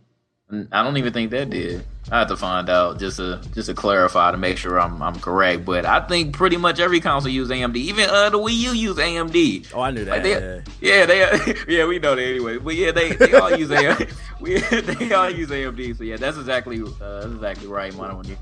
I 0.49 0.81
don't 0.81 0.95
even 0.95 1.11
think 1.11 1.31
that 1.31 1.49
did. 1.49 1.83
I 2.09 2.19
have 2.19 2.29
to 2.29 2.37
find 2.37 2.69
out 2.69 2.99
just 2.99 3.17
to 3.17 3.41
just 3.53 3.67
to 3.67 3.73
clarify 3.73 4.31
to 4.31 4.37
make 4.37 4.57
sure 4.57 4.79
I'm 4.79 5.01
I'm 5.01 5.19
correct. 5.19 5.65
But 5.65 5.85
I 5.85 5.99
think 5.99 6.33
pretty 6.37 6.55
much 6.55 6.79
every 6.79 7.01
console 7.01 7.29
use 7.29 7.49
AMD. 7.49 7.75
Even 7.75 8.09
uh, 8.09 8.29
the 8.29 8.37
Wii 8.39 8.53
U 8.53 8.71
use 8.71 8.95
AMD. 8.95 9.73
Oh, 9.73 9.81
I 9.81 9.91
knew 9.91 10.05
that. 10.05 10.11
Like 10.11 10.23
they, 10.23 10.31
yeah. 10.31 10.61
yeah, 10.79 11.05
they, 11.05 11.55
yeah, 11.67 11.85
we 11.85 11.99
know 11.99 12.15
that 12.15 12.23
anyway. 12.23 12.59
But 12.59 12.75
yeah, 12.75 12.91
they, 12.91 13.11
they 13.11 13.33
all 13.33 13.57
use 13.57 13.69
AMD. 13.69 14.13
We, 14.39 14.59
they 14.59 15.13
all 15.13 15.31
use 15.31 15.49
AMD. 15.49 15.97
So 15.97 16.03
yeah, 16.03 16.15
that's 16.15 16.37
exactly, 16.37 16.79
uh, 16.79 17.21
that's 17.21 17.25
exactly 17.25 17.67
right, 17.67 17.91
Mono. 17.95 18.17
When 18.17 18.27
you 18.27 18.37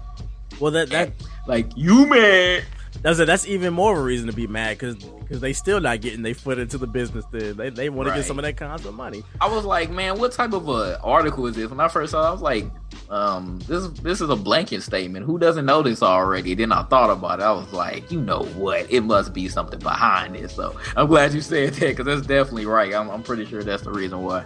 Well, 0.59 0.71
that 0.71 0.89
that 0.89 1.13
like 1.47 1.69
you 1.75 2.05
man, 2.05 2.63
that's 3.01 3.19
a, 3.19 3.25
that's 3.25 3.45
even 3.45 3.73
more 3.73 3.93
of 3.93 3.99
a 3.99 4.01
reason 4.01 4.27
to 4.27 4.33
be 4.33 4.47
mad 4.47 4.77
because 4.77 4.95
because 4.95 5.41
they 5.41 5.53
still 5.53 5.79
not 5.79 6.01
getting 6.01 6.21
their 6.21 6.33
foot 6.33 6.59
into 6.59 6.77
the 6.77 6.87
business. 6.87 7.25
Then 7.31 7.57
they 7.57 7.69
they 7.69 7.89
want 7.89 8.09
to 8.09 8.15
get 8.15 8.25
some 8.25 8.39
of 8.39 8.43
that 8.43 8.57
console 8.57 8.91
money. 8.91 9.23
I 9.41 9.49
was 9.49 9.65
like, 9.65 9.89
man, 9.89 10.19
what 10.19 10.31
type 10.31 10.53
of 10.53 10.67
a 10.69 10.99
article 11.01 11.45
is 11.47 11.55
this? 11.55 11.69
When 11.69 11.79
I 11.79 11.87
first 11.87 12.11
saw, 12.11 12.25
it, 12.25 12.29
I 12.29 12.31
was 12.31 12.41
like, 12.41 12.65
um, 13.09 13.59
this 13.67 13.87
this 13.99 14.21
is 14.21 14.29
a 14.29 14.35
blanket 14.35 14.81
statement. 14.81 15.25
Who 15.25 15.37
doesn't 15.37 15.65
know 15.65 15.81
this 15.81 16.01
already? 16.01 16.55
Then 16.55 16.71
I 16.71 16.83
thought 16.83 17.09
about 17.09 17.39
it. 17.39 17.43
I 17.43 17.51
was 17.51 17.71
like, 17.73 18.11
you 18.11 18.21
know 18.21 18.43
what? 18.55 18.91
It 18.91 19.01
must 19.01 19.33
be 19.33 19.47
something 19.47 19.79
behind 19.79 20.35
this. 20.35 20.53
So 20.53 20.79
I'm 20.95 21.07
glad 21.07 21.33
you 21.33 21.41
said 21.41 21.73
that 21.73 21.89
because 21.89 22.05
that's 22.05 22.27
definitely 22.27 22.65
right. 22.65 22.93
I'm, 22.93 23.09
I'm 23.09 23.23
pretty 23.23 23.45
sure 23.45 23.63
that's 23.63 23.83
the 23.83 23.91
reason 23.91 24.23
why. 24.23 24.45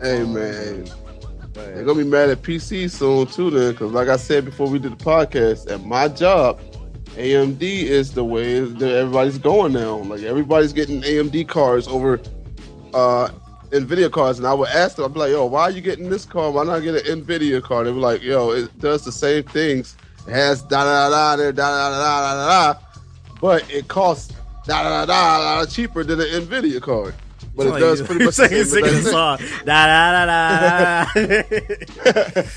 Hey 0.00 0.24
man, 0.24 0.88
they're 1.52 1.84
gonna 1.84 2.02
be 2.02 2.08
mad 2.08 2.30
at 2.30 2.42
PC 2.42 2.90
soon 2.90 3.26
too. 3.26 3.50
Then, 3.50 3.72
because 3.72 3.92
like 3.92 4.08
I 4.08 4.16
said 4.16 4.44
before 4.44 4.68
we 4.68 4.78
did 4.78 4.92
the 4.92 5.04
podcast, 5.04 5.70
at 5.70 5.84
my 5.84 6.08
job, 6.08 6.60
AMD 7.16 7.62
is 7.62 8.12
the 8.12 8.24
way 8.24 8.60
that 8.60 8.92
everybody's 8.92 9.38
going 9.38 9.72
now. 9.72 9.96
Like 9.96 10.22
everybody's 10.22 10.72
getting 10.72 11.02
AMD 11.02 11.48
cards 11.48 11.88
over 11.88 12.20
uh 12.94 13.28
Nvidia 13.70 14.10
cards, 14.10 14.38
and 14.38 14.48
I 14.48 14.54
would 14.54 14.68
ask 14.68 14.96
them, 14.96 15.04
I'd 15.04 15.14
be 15.14 15.20
like, 15.20 15.30
"Yo, 15.30 15.44
why 15.46 15.62
are 15.62 15.70
you 15.70 15.80
getting 15.80 16.10
this 16.10 16.24
card? 16.24 16.54
Why 16.54 16.64
not 16.64 16.80
get 16.80 17.06
an 17.06 17.22
Nvidia 17.22 17.62
card?" 17.62 17.86
They 17.86 17.92
were 17.92 18.00
like, 18.00 18.22
"Yo, 18.22 18.50
it 18.50 18.76
does 18.80 19.04
the 19.04 19.12
same 19.12 19.44
things. 19.44 19.96
It 20.26 20.32
has 20.32 20.62
da 20.62 20.84
da 20.84 21.10
da 21.10 21.36
da 21.36 21.50
da 21.52 21.52
da 21.52 21.90
da 21.90 22.00
da 22.00 22.34
da 22.34 22.72
da." 22.72 22.80
but 23.40 23.68
it 23.70 23.88
costs 23.88 24.34
da 24.66 24.82
da 24.82 25.06
da 25.06 25.06
da 25.06 25.60
da 25.60 25.66
cheaper 25.66 26.04
than 26.04 26.20
an 26.20 26.26
Nvidia 26.26 26.80
card. 26.80 27.14
But 27.56 27.66
it 27.66 27.80
does 27.80 28.02
pretty 28.02 28.24
much 28.24 28.36
the 28.36 28.48
same 28.48 28.64
singing 28.64 29.02
the 29.02 29.10
song. 29.10 29.38
Da 29.64 29.86
da 29.86 30.12
da 30.12 30.26
da. 30.26 31.04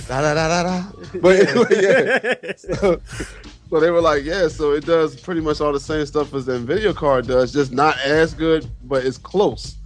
da 0.07 0.21
da 0.21 0.33
da 0.33 0.47
da 0.47 0.63
da. 0.63 0.91
But 1.19 1.47
anyway, 1.47 1.81
yeah. 1.81 2.53
So, 2.55 3.01
so 3.73 3.79
they 3.79 3.89
were 3.89 4.01
like, 4.01 4.23
yeah, 4.23 4.47
so 4.49 4.73
it 4.73 4.85
does 4.85 5.19
pretty 5.19 5.41
much 5.41 5.59
all 5.59 5.73
the 5.73 5.79
same 5.79 6.05
stuff 6.05 6.31
as 6.35 6.45
the 6.45 6.59
Nvidia 6.59 6.95
card 6.95 7.25
does, 7.25 7.51
just 7.51 7.71
not 7.71 7.97
as 8.01 8.35
good, 8.35 8.69
but 8.83 9.03
it's 9.03 9.17
close. 9.17 9.77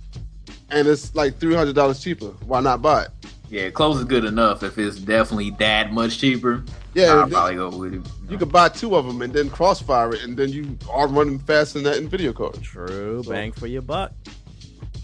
And 0.71 0.89
it's 0.89 1.15
like 1.15 1.37
three 1.39 1.55
hundred 1.55 1.75
dollars 1.75 2.03
cheaper. 2.03 2.25
Why 2.45 2.59
not 2.59 2.81
buy 2.81 3.03
it? 3.03 3.09
Yeah, 3.49 3.69
close 3.69 3.95
is 3.99 4.03
good 4.03 4.25
enough. 4.25 4.61
If 4.61 4.77
it's 4.77 4.97
definitely 4.99 5.51
that 5.51 5.93
much 5.93 6.19
cheaper, 6.19 6.65
Yeah, 6.95 7.13
I'll 7.13 7.29
probably 7.29 7.55
go 7.55 7.69
with 7.69 7.93
it. 7.93 8.01
You 8.29 8.37
could 8.37 8.51
buy 8.51 8.67
two 8.67 8.93
of 8.93 9.07
them 9.07 9.21
and 9.21 9.31
then 9.31 9.49
crossfire 9.49 10.13
it, 10.15 10.21
and 10.23 10.35
then 10.35 10.49
you 10.49 10.77
are 10.91 11.07
running 11.07 11.39
faster 11.39 11.79
than 11.79 11.89
that 12.09 12.11
Nvidia 12.11 12.35
card. 12.35 12.61
True, 12.61 13.23
So- 13.23 13.31
bang 13.31 13.53
for 13.53 13.67
your 13.67 13.83
buck. 13.83 14.11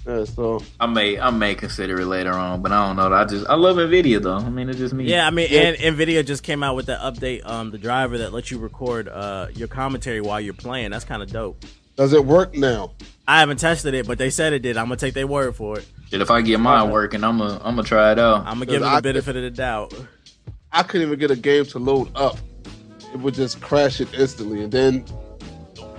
Yeah, 0.06 0.26
so 0.26 0.62
I 0.80 0.86
may 0.88 1.18
I 1.20 1.30
may 1.30 1.56
consider 1.56 2.00
it 2.02 2.06
later 2.08 2.34
on, 2.34 2.62
but 2.62 2.72
I 2.74 2.88
don't 2.88 2.98
know. 2.98 3.14
I 3.14 3.24
just 3.24 3.48
I 3.48 3.56
love 3.56 3.78
Nvidia 3.78 4.22
though. 4.22 4.36
I 4.38 4.50
mean, 4.50 4.68
it's 4.70 4.78
just 4.78 4.94
me. 4.94 5.06
Yeah, 5.06 5.26
I 5.26 5.30
mean, 5.30 5.48
Yeah. 5.50 5.62
and 5.62 5.98
Nvidia 5.98 6.26
just 6.26 6.44
came 6.44 6.62
out 6.62 6.76
with 6.76 6.88
the 6.88 6.96
update, 6.96 7.46
um, 7.46 7.72
the 7.72 7.78
driver 7.78 8.18
that 8.18 8.34
lets 8.34 8.52
you 8.52 8.58
record 8.58 9.08
uh 9.08 9.48
your 9.54 9.70
commentary 9.70 10.20
while 10.20 10.42
you're 10.42 10.54
playing. 10.54 10.92
That's 10.92 11.06
kind 11.06 11.22
of 11.24 11.32
dope. 11.32 11.64
does 11.96 12.12
it 12.12 12.26
work 12.26 12.54
now? 12.56 12.92
I 13.28 13.40
haven't 13.40 13.58
tested 13.62 13.94
it, 13.94 14.06
but 14.06 14.18
they 14.18 14.30
said 14.30 14.52
it 14.52 14.60
did. 14.60 14.76
I'm 14.76 14.86
gonna 14.88 14.98
take 14.98 15.14
their 15.14 15.28
word 15.28 15.56
for 15.56 15.80
it. 15.80 15.88
Shit, 16.10 16.20
if 16.22 16.30
I 16.30 16.42
get 16.42 16.60
mine 16.60 16.90
working, 16.92 17.24
I'm 17.24 17.38
gonna 17.38 17.56
I'm 17.64 17.76
gonna 17.76 17.84
try 17.84 18.12
it 18.12 18.20
out. 18.20 18.40
I'm 18.46 18.56
gonna 18.56 18.66
give 18.66 18.82
it 18.82 18.86
the 18.96 19.02
benefit 19.02 19.36
of 19.38 19.44
the 19.44 19.52
doubt. 19.52 19.94
I 20.72 20.84
couldn't 20.84 21.08
even 21.08 21.20
get 21.20 21.32
a 21.32 21.36
game 21.38 21.66
to 21.68 21.80
load 21.80 22.10
up. 22.16 22.38
It 23.14 23.20
would 23.20 23.36
just 23.36 23.62
crash 23.62 24.02
it 24.02 24.14
instantly, 24.16 24.64
and 24.64 24.72
then 24.72 25.06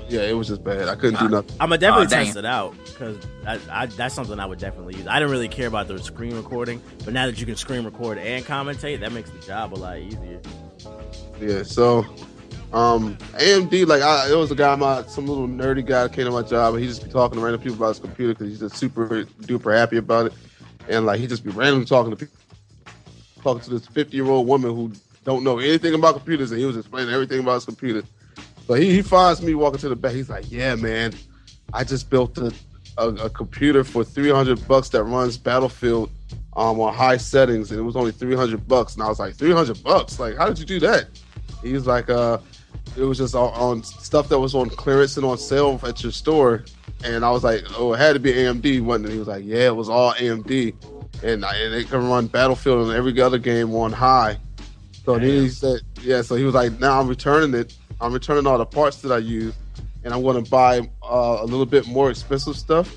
yeah, 0.09 0.23
it 0.23 0.37
was 0.37 0.49
just 0.49 0.63
bad. 0.63 0.89
I 0.89 0.95
couldn't 0.95 1.19
do 1.19 1.29
nothing. 1.29 1.57
I'm 1.61 1.69
gonna 1.69 1.79
definitely 1.79 2.07
Aw, 2.07 2.09
damn. 2.09 2.25
test 2.27 2.37
it 2.37 2.45
out 2.45 2.75
because 2.85 3.17
I, 3.47 3.59
I, 3.71 3.87
that's 3.87 4.15
something 4.15 4.39
I 4.39 4.47
would 4.47 4.59
definitely 4.59 4.97
use. 4.97 5.07
I 5.07 5.19
didn't 5.19 5.31
really 5.31 5.49
care 5.49 5.67
about 5.67 5.89
the 5.89 5.99
screen 6.03 6.35
recording, 6.37 6.83
but 7.05 7.15
now 7.15 7.27
that 7.27 7.39
you 7.41 7.47
can 7.47 7.57
screen 7.57 7.85
record 7.85 8.19
and 8.19 8.45
commentate, 8.45 9.01
that 9.01 9.13
makes 9.13 9.31
the 9.31 9.39
job 9.39 9.75
a 9.75 9.77
lot 9.77 9.99
easier. 9.99 10.41
Yeah, 11.41 11.63
so 11.63 12.05
um 12.73 13.17
AMD, 13.35 13.87
like 13.87 14.03
I, 14.03 14.31
it 14.31 14.37
was 14.37 14.51
a 14.51 14.55
guy, 14.55 14.75
my 14.77 15.03
some 15.07 15.27
little 15.27 15.49
nerdy 15.49 15.85
guy 15.85 16.09
came 16.09 16.27
to 16.27 16.31
my 16.31 16.43
job, 16.43 16.75
and 16.75 16.83
he 16.83 16.89
just 16.89 17.05
be 17.05 17.11
talking 17.11 17.39
to 17.39 17.45
random 17.45 17.61
people 17.63 17.77
about 17.77 17.89
his 17.89 18.01
computer 18.01 18.35
because 18.35 18.49
he's 18.49 18.61
just 18.61 18.77
super 18.77 19.25
duper 19.43 19.77
happy 19.77 19.97
about 19.97 20.27
it, 20.27 20.33
and 20.89 21.07
like 21.07 21.21
he 21.21 21.27
just 21.27 21.45
be 21.45 21.51
randomly 21.51 21.87
talking 21.87 22.11
to 22.11 22.17
people, 22.17 22.37
talking 23.43 23.63
to 23.63 23.71
this 23.71 23.87
50 23.87 24.17
year 24.17 24.27
old 24.27 24.47
woman 24.47 24.75
who 24.75 24.93
don't 25.25 25.45
know 25.45 25.59
anything 25.59 25.95
about 25.95 26.15
computers, 26.17 26.51
and 26.51 26.61
he 26.61 26.67
was 26.67 26.77
explaining 26.77 27.13
everything 27.15 27.41
about 27.41 27.55
his 27.55 27.65
computer. 27.65 28.03
So 28.67 28.75
he, 28.75 28.93
he 28.93 29.03
finds 29.03 29.43
me 29.43 29.55
walking 29.55 29.81
to 29.81 29.89
the 29.89 29.97
back. 29.97 30.13
He's 30.13 30.31
like, 30.31 30.51
"Yeah, 30.51 30.75
man, 30.75 31.13
I 31.73 31.85
just 31.85 32.09
built 32.09 32.39
a, 32.39 32.53
a, 32.97 33.09
a 33.09 33.31
computer 33.31 33.85
for 33.85 34.05
300 34.05 34.67
bucks 34.67 34.89
that 34.91 35.05
runs 35.05 35.37
Battlefield 35.37 36.11
um, 36.57 36.81
on 36.81 36.95
high 36.95 37.19
settings, 37.19 37.71
and 37.71 37.81
it 37.81 37.83
was 37.83 37.97
only 37.97 38.13
300 38.13 38.67
bucks." 38.67 38.95
And 38.95 39.03
I 39.03 39.09
was 39.09 39.19
like, 39.19 39.35
"300 39.35 39.83
bucks? 39.83 40.19
Like, 40.19 40.37
how 40.37 40.47
did 40.47 40.59
you 40.59 40.65
do 40.65 40.81
that?" 40.81 41.07
He's 41.63 41.87
like, 41.87 42.09
"Uh, 42.09 42.39
it 42.97 43.03
was 43.03 43.19
just 43.19 43.35
on, 43.35 43.53
on 43.53 43.83
stuff 43.83 44.29
that 44.31 44.39
was 44.39 44.55
on 44.55 44.71
clearance 44.71 45.17
and 45.17 45.27
on 45.27 45.37
sale 45.37 45.79
at 45.87 46.03
your 46.03 46.13
store." 46.13 46.65
And 47.05 47.23
I 47.23 47.31
was 47.31 47.45
like, 47.45 47.63
"Oh, 47.77 47.93
it 47.93 47.99
had 47.99 48.15
to 48.15 48.21
be 48.21 48.33
AMD, 48.33 48.81
wasn't 48.81 49.07
it?" 49.07 49.13
He 49.13 49.19
was 49.19 49.29
like, 49.29 49.45
"Yeah, 49.45 49.67
it 49.67 49.77
was 49.77 49.91
all 49.91 50.15
AMD, 50.15 50.75
and, 51.23 51.45
and 51.45 51.75
they 51.75 51.85
can 51.85 52.09
run 52.09 52.29
Battlefield 52.29 52.89
and 52.89 52.97
every 52.97 53.21
other 53.21 53.39
game 53.39 53.75
on 53.75 53.93
high." 53.93 54.39
So 55.05 55.19
then 55.19 55.29
he 55.29 55.49
said, 55.51 55.81
"Yeah." 56.01 56.23
So 56.23 56.35
he 56.35 56.45
was 56.45 56.55
like, 56.55 56.81
"Now 56.81 56.99
I'm 56.99 57.09
returning 57.09 57.53
it. 57.61 57.77
I'm 58.01 58.13
returning 58.13 58.47
all 58.47 58.59
the 58.59 58.67
parts 58.67 58.99
that 59.03 59.13
I 59.13 59.19
use, 59.19 59.55
and 60.05 60.13
I'm 60.13 60.23
going 60.23 60.43
to 60.43 60.51
buy 60.51 60.81
uh, 61.03 61.39
a 61.41 61.45
little 61.45 61.67
bit 61.67 61.87
more 61.87 62.11
expensive 62.11 62.57
stuff, 62.57 62.95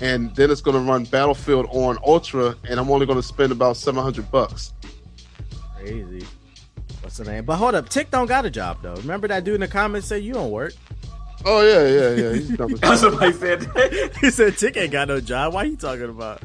and 0.00 0.34
then 0.34 0.50
it's 0.50 0.60
going 0.60 0.76
to 0.76 0.82
run 0.90 1.04
Battlefield 1.04 1.66
on 1.70 1.98
Ultra, 2.06 2.56
and 2.68 2.80
I'm 2.80 2.90
only 2.90 3.06
going 3.06 3.18
to 3.18 3.22
spend 3.26 3.52
about 3.52 3.76
700 3.76 4.30
bucks." 4.30 4.72
Crazy. 5.76 6.26
What's 7.02 7.16
the 7.16 7.24
name? 7.24 7.44
But 7.44 7.56
hold 7.56 7.74
up, 7.74 7.88
Tick 7.88 8.10
don't 8.10 8.26
got 8.26 8.44
a 8.44 8.50
job 8.50 8.78
though. 8.82 8.94
Remember 8.94 9.26
that 9.28 9.44
dude 9.44 9.54
in 9.56 9.60
the 9.62 9.68
comments 9.68 10.06
said 10.06 10.22
you 10.22 10.32
don't 10.34 10.50
work. 10.50 10.74
Oh 11.44 11.62
yeah, 11.66 11.86
yeah, 11.88 12.22
yeah. 12.22 12.32
He's 12.34 12.50
dumb 12.56 12.76
as. 12.82 13.00
Somebody 13.00 13.32
said 13.32 13.60
that. 13.62 14.16
he 14.20 14.30
said 14.30 14.58
Tick 14.58 14.76
ain't 14.76 14.92
got 14.92 15.08
no 15.08 15.20
job. 15.20 15.54
Why 15.54 15.62
are 15.62 15.66
you 15.66 15.76
talking 15.76 16.10
about? 16.10 16.42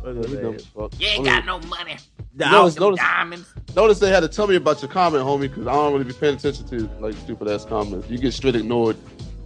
What's 0.00 0.16
He's 0.16 0.26
his 0.26 0.34
dumb 0.36 0.44
name? 0.44 0.54
as 0.54 0.64
fuck. 0.66 1.00
You 1.00 1.06
ain't 1.08 1.24
got 1.26 1.44
no 1.44 1.60
money. 1.60 1.96
Nah, 2.34 2.50
Notice, 2.52 2.78
notice, 2.78 3.00
diamonds. 3.00 3.52
Notice 3.76 3.98
they 3.98 4.10
had 4.10 4.20
to 4.20 4.28
tell 4.28 4.46
me 4.46 4.56
about 4.56 4.82
your 4.82 4.90
comment, 4.90 5.24
homie, 5.24 5.42
because 5.42 5.66
I 5.66 5.72
don't 5.72 5.92
really 5.92 6.04
be 6.04 6.12
paying 6.12 6.34
attention 6.36 6.66
to 6.68 6.88
like 7.00 7.14
stupid 7.14 7.48
ass 7.48 7.64
comments. 7.64 8.08
You 8.08 8.18
get 8.18 8.32
straight 8.32 8.56
ignored. 8.56 8.96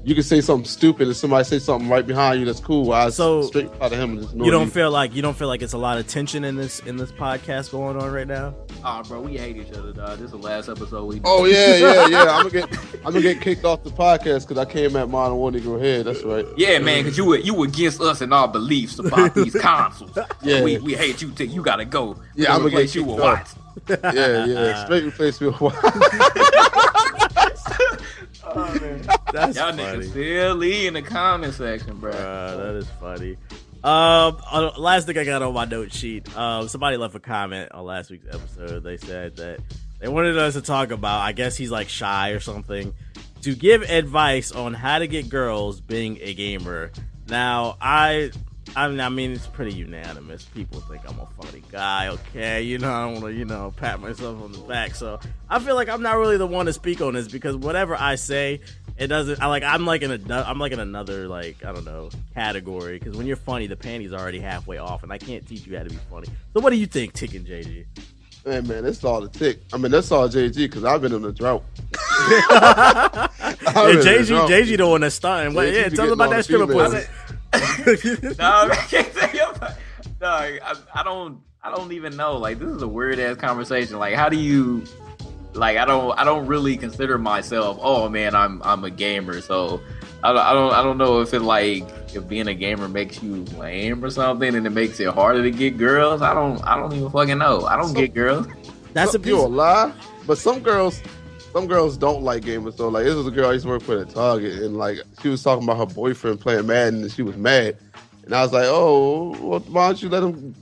You 0.07 0.15
can 0.15 0.23
say 0.23 0.43
something 0.43 0.67
stupid, 0.67 1.07
and 1.07 1.17
somebody 1.17 1.45
say 1.45 1.59
something 1.59 1.89
right 1.89 2.07
behind 2.07 2.39
you 2.39 2.45
that's 2.45 2.61
cool. 2.61 2.93
I 2.93 3.09
So, 3.09 3.41
straight 3.41 3.71
out 3.81 3.91
of 3.91 3.99
him 3.99 4.11
and 4.11 4.21
just 4.21 4.33
ignore 4.33 4.45
you 4.45 4.53
don't 4.53 4.69
feel 4.69 4.91
like 4.91 5.15
you 5.15 5.23
don't 5.23 5.35
feel 5.35 5.49
like 5.49 5.63
it's 5.63 5.73
a 5.73 5.79
lot 5.79 5.97
of 5.97 6.07
tension 6.07 6.45
in 6.45 6.57
this 6.57 6.81
in 6.81 6.99
this 6.99 7.11
podcast 7.11 7.71
going 7.71 7.97
on 7.97 8.13
right 8.13 8.27
now. 8.27 8.55
Oh, 8.85 9.03
bro, 9.03 9.23
we 9.23 9.39
hate 9.39 9.57
each 9.57 9.73
other, 9.73 9.95
dog. 9.95 10.19
This 10.19 10.27
is 10.27 10.33
the 10.33 10.37
last 10.37 10.69
episode 10.69 11.07
we. 11.07 11.15
Did. 11.15 11.23
Oh 11.25 11.47
yeah, 11.47 11.77
yeah, 11.77 12.07
yeah. 12.09 12.37
I'm 12.37 12.47
gonna 12.47 12.51
get 12.51 12.79
I'm 12.97 13.15
gonna 13.15 13.23
get 13.23 13.41
kicked 13.41 13.65
off 13.65 13.83
the 13.83 13.89
podcast 13.89 14.47
because 14.47 14.59
I 14.59 14.67
came 14.67 14.95
at 14.97 15.09
Modern 15.09 15.39
War 15.39 15.51
Negro 15.51 15.81
Head. 15.81 16.05
That's 16.05 16.23
right. 16.23 16.45
Yeah, 16.59 16.79
man, 16.81 17.05
because 17.05 17.17
you 17.17 17.25
were 17.25 17.39
you 17.39 17.55
were 17.55 17.65
against 17.67 18.03
us 18.03 18.21
and 18.21 18.35
our 18.35 18.47
beliefs 18.47 18.99
about 18.99 19.35
these 19.35 19.55
consoles. 19.61 20.19
Yeah. 20.43 20.63
we, 20.63 20.77
we 20.77 20.95
hate 20.95 21.23
you. 21.23 21.31
Too. 21.31 21.47
You 21.47 21.63
gotta 21.63 21.87
go. 21.87 22.21
Yeah, 22.35 22.55
I'ma 22.55 22.69
get 22.69 22.95
you 22.95 23.05
with 23.05 23.17
kicked 23.17 23.27
off. 23.27 23.39
Watts. 23.39 23.55
Yeah, 23.89 24.45
yeah. 24.47 24.85
Straight 24.85 25.05
replace 25.05 25.41
me 25.41 25.49
with 25.49 25.59
That's 29.33 29.57
Y'all 29.57 29.71
funny. 29.73 29.83
niggas 29.83 30.13
silly 30.13 30.87
in 30.87 30.95
the 30.95 31.03
comment 31.03 31.55
section, 31.55 31.99
bro. 31.99 32.11
Uh, 32.13 32.57
that 32.57 32.75
is 32.77 32.89
funny. 33.01 33.37
Um, 33.83 34.39
uh, 34.51 34.71
last 34.79 35.07
thing 35.07 35.19
I 35.19 35.25
got 35.25 35.43
on 35.43 35.53
my 35.55 35.65
note 35.65 35.93
sheet. 35.93 36.35
Um, 36.37 36.69
somebody 36.69 36.97
left 36.97 37.15
a 37.15 37.21
comment 37.21 37.73
on 37.73 37.85
last 37.85 38.11
week's 38.11 38.27
episode. 38.33 38.83
They 38.85 38.97
said 38.97 39.37
that 39.37 39.61
they 40.01 40.09
wanted 40.09 40.39
us 40.39 40.55
to 40.55 40.61
talk 40.63 40.91
about. 40.91 41.21
I 41.21 41.33
guess 41.33 41.57
he's 41.57 41.71
like 41.71 41.89
shy 41.89 42.31
or 42.31 42.41
something. 42.41 42.95
To 43.43 43.55
give 43.55 43.83
advice 43.83 44.53
on 44.53 44.73
how 44.73 45.01
to 45.01 45.07
get 45.07 45.29
girls 45.29 45.81
being 45.81 46.19
a 46.23 46.33
gamer. 46.33 46.93
Now, 47.29 47.77
I, 47.81 48.31
I 48.77 48.89
mean, 48.89 49.01
I 49.01 49.09
mean, 49.09 49.33
it's 49.33 49.47
pretty 49.47 49.73
unanimous. 49.73 50.45
People 50.45 50.81
think 50.81 51.03
I'm 51.09 51.19
a 51.21 51.27
funny 51.41 51.63
guy. 51.71 52.09
Okay, 52.09 52.63
you 52.63 52.79
know, 52.79 52.93
I 52.93 53.05
don't 53.05 53.15
want 53.15 53.27
to, 53.27 53.33
you 53.33 53.45
know, 53.45 53.73
pat 53.77 54.01
myself 54.01 54.43
on 54.43 54.53
the 54.53 54.59
back. 54.59 54.95
So 54.95 55.21
I 55.49 55.59
feel 55.59 55.75
like 55.75 55.89
I'm 55.89 56.03
not 56.03 56.17
really 56.17 56.37
the 56.37 56.47
one 56.47 56.67
to 56.67 56.73
speak 56.73 57.01
on 57.01 57.15
this 57.15 57.29
because 57.29 57.57
whatever 57.57 57.97
I 57.97 58.17
say, 58.17 58.61
it 58.97 59.09
doesn't. 59.09 59.41
I 59.41 59.47
like. 59.47 59.63
I'm 59.63 59.87
like 59.87 60.03
in 60.03 60.11
a. 60.11 60.35
I'm 60.35 60.59
like 60.59 60.73
in 60.73 60.81
another 60.81 61.29
like 61.29 61.65
I 61.65 61.73
don't 61.73 61.85
know 61.85 62.11
category 62.35 62.99
because 62.99 63.17
when 63.17 63.27
you're 63.27 63.37
funny, 63.37 63.67
the 63.67 63.77
panties 63.77 64.13
are 64.13 64.21
already 64.21 64.41
halfway 64.41 64.79
off, 64.79 65.03
and 65.03 65.13
I 65.13 65.19
can't 65.19 65.47
teach 65.47 65.67
you 65.67 65.77
how 65.77 65.85
to 65.85 65.91
be 65.91 65.99
funny. 66.11 66.29
So 66.53 66.61
what 66.61 66.71
do 66.71 66.77
you 66.77 66.87
think, 66.87 67.13
Tick 67.13 67.35
and 67.35 67.47
JG? 67.47 67.87
Hey 68.45 68.61
man, 68.61 68.85
that's 68.85 69.03
all 69.03 69.23
the 69.23 69.29
tick. 69.29 69.61
I 69.73 69.79
mean, 69.79 69.91
that's 69.91 70.13
all 70.13 70.29
JG 70.29 70.55
because 70.55 70.85
I've 70.85 71.01
been 71.01 71.15
in 71.15 71.25
a 71.25 71.33
drought. 71.33 71.65
yeah, 72.31 73.29
been 73.73 73.91
in 73.91 73.99
a 73.99 74.03
JG. 74.03 74.49
JG 74.49 74.77
the 74.77 74.87
one 74.87 75.01
that's 75.01 75.15
starting. 75.15 75.55
Well, 75.55 75.67
JG 75.67 75.75
yeah, 75.75 75.83
tell 75.85 75.91
getting 75.91 76.13
about 76.13 76.31
that 76.31 76.45
stripper 76.45 76.67
the 76.67 76.75
pussy. 76.75 77.07
No, 78.39 78.69
I 78.71 78.75
can't 78.89 79.13
say. 79.15 79.41
No, 80.21 80.29
I, 80.29 80.75
I 80.95 81.03
don't. 81.03 81.41
I 81.63 81.75
don't 81.75 81.93
even 81.93 82.17
know. 82.17 82.37
Like, 82.37 82.59
this 82.59 82.69
is 82.69 82.83
a 82.83 82.89
weird 82.89 83.19
ass 83.19 83.37
conversation. 83.37 83.99
Like, 83.99 84.15
how 84.15 84.29
do 84.29 84.37
you? 84.37 84.85
Like, 85.55 85.77
I 85.79 85.85
don't. 85.85 86.19
I 86.19 86.25
don't 86.25 86.47
really 86.47 86.77
consider 86.77 87.19
myself. 87.19 87.79
Oh 87.81 88.09
man, 88.09 88.35
I'm. 88.35 88.63
I'm 88.65 88.85
a 88.85 88.91
gamer. 88.91 89.41
So, 89.41 89.81
I 90.23 90.33
don't. 90.33 90.43
I 90.43 90.53
don't. 90.53 90.73
I 90.73 90.83
don't 90.83 90.99
know 90.99 91.21
if 91.21 91.33
it 91.35 91.41
like 91.41 91.85
if 92.15 92.29
being 92.29 92.49
a 92.49 92.55
gamer 92.55 92.89
makes 92.89 93.23
you 93.23 93.45
lame 93.59 94.05
or 94.05 94.11
something, 94.11 94.55
and 94.55 94.67
it 94.67 94.71
makes 94.71 94.99
it 95.01 95.09
harder 95.09 95.43
to 95.43 95.51
get 95.51 95.77
girls. 95.79 96.23
I 96.23 96.35
don't. 96.35 96.63
I 96.67 96.77
don't 96.77 96.93
even 96.93 97.11
fucking 97.11 97.39
know. 97.39 97.65
I 97.67 97.77
don't 97.77 97.89
So- 97.89 97.95
get 97.95 98.15
girls. 98.15 98.47
That's 98.93 99.11
a 99.11 99.13
Some- 99.13 99.23
piece. 99.23 99.31
you 99.33 99.41
a 99.41 99.47
lie, 99.47 99.93
but 100.27 100.39
some 100.39 100.61
girls, 100.61 101.01
some 101.55 101.69
girls 101.69 101.97
don't 101.97 102.23
like 102.25 102.43
gamers. 102.43 102.77
So 102.77 102.89
like, 102.89 103.05
this 103.05 103.15
was 103.15 103.29
a 103.29 103.31
girl 103.31 103.49
I 103.49 103.53
used 103.53 103.65
to 103.65 103.71
work 103.71 103.87
with 103.87 104.01
at 104.01 104.11
Target, 104.13 104.61
and 104.61 104.77
like 104.77 104.99
she 105.23 105.29
was 105.29 105.41
talking 105.41 105.63
about 105.63 105.77
her 105.79 105.95
boyfriend 105.95 106.41
playing 106.41 106.67
Madden, 106.67 107.03
and 107.03 107.13
she 107.13 107.23
was 107.23 107.37
mad. 107.37 107.79
And 108.25 108.35
I 108.35 108.43
was 108.43 108.53
like, 108.53 108.67
oh, 108.67 109.37
well, 109.41 109.61
why 109.61 109.87
don't 109.87 110.03
you 110.03 110.09
let 110.09 110.25
him 110.25 110.55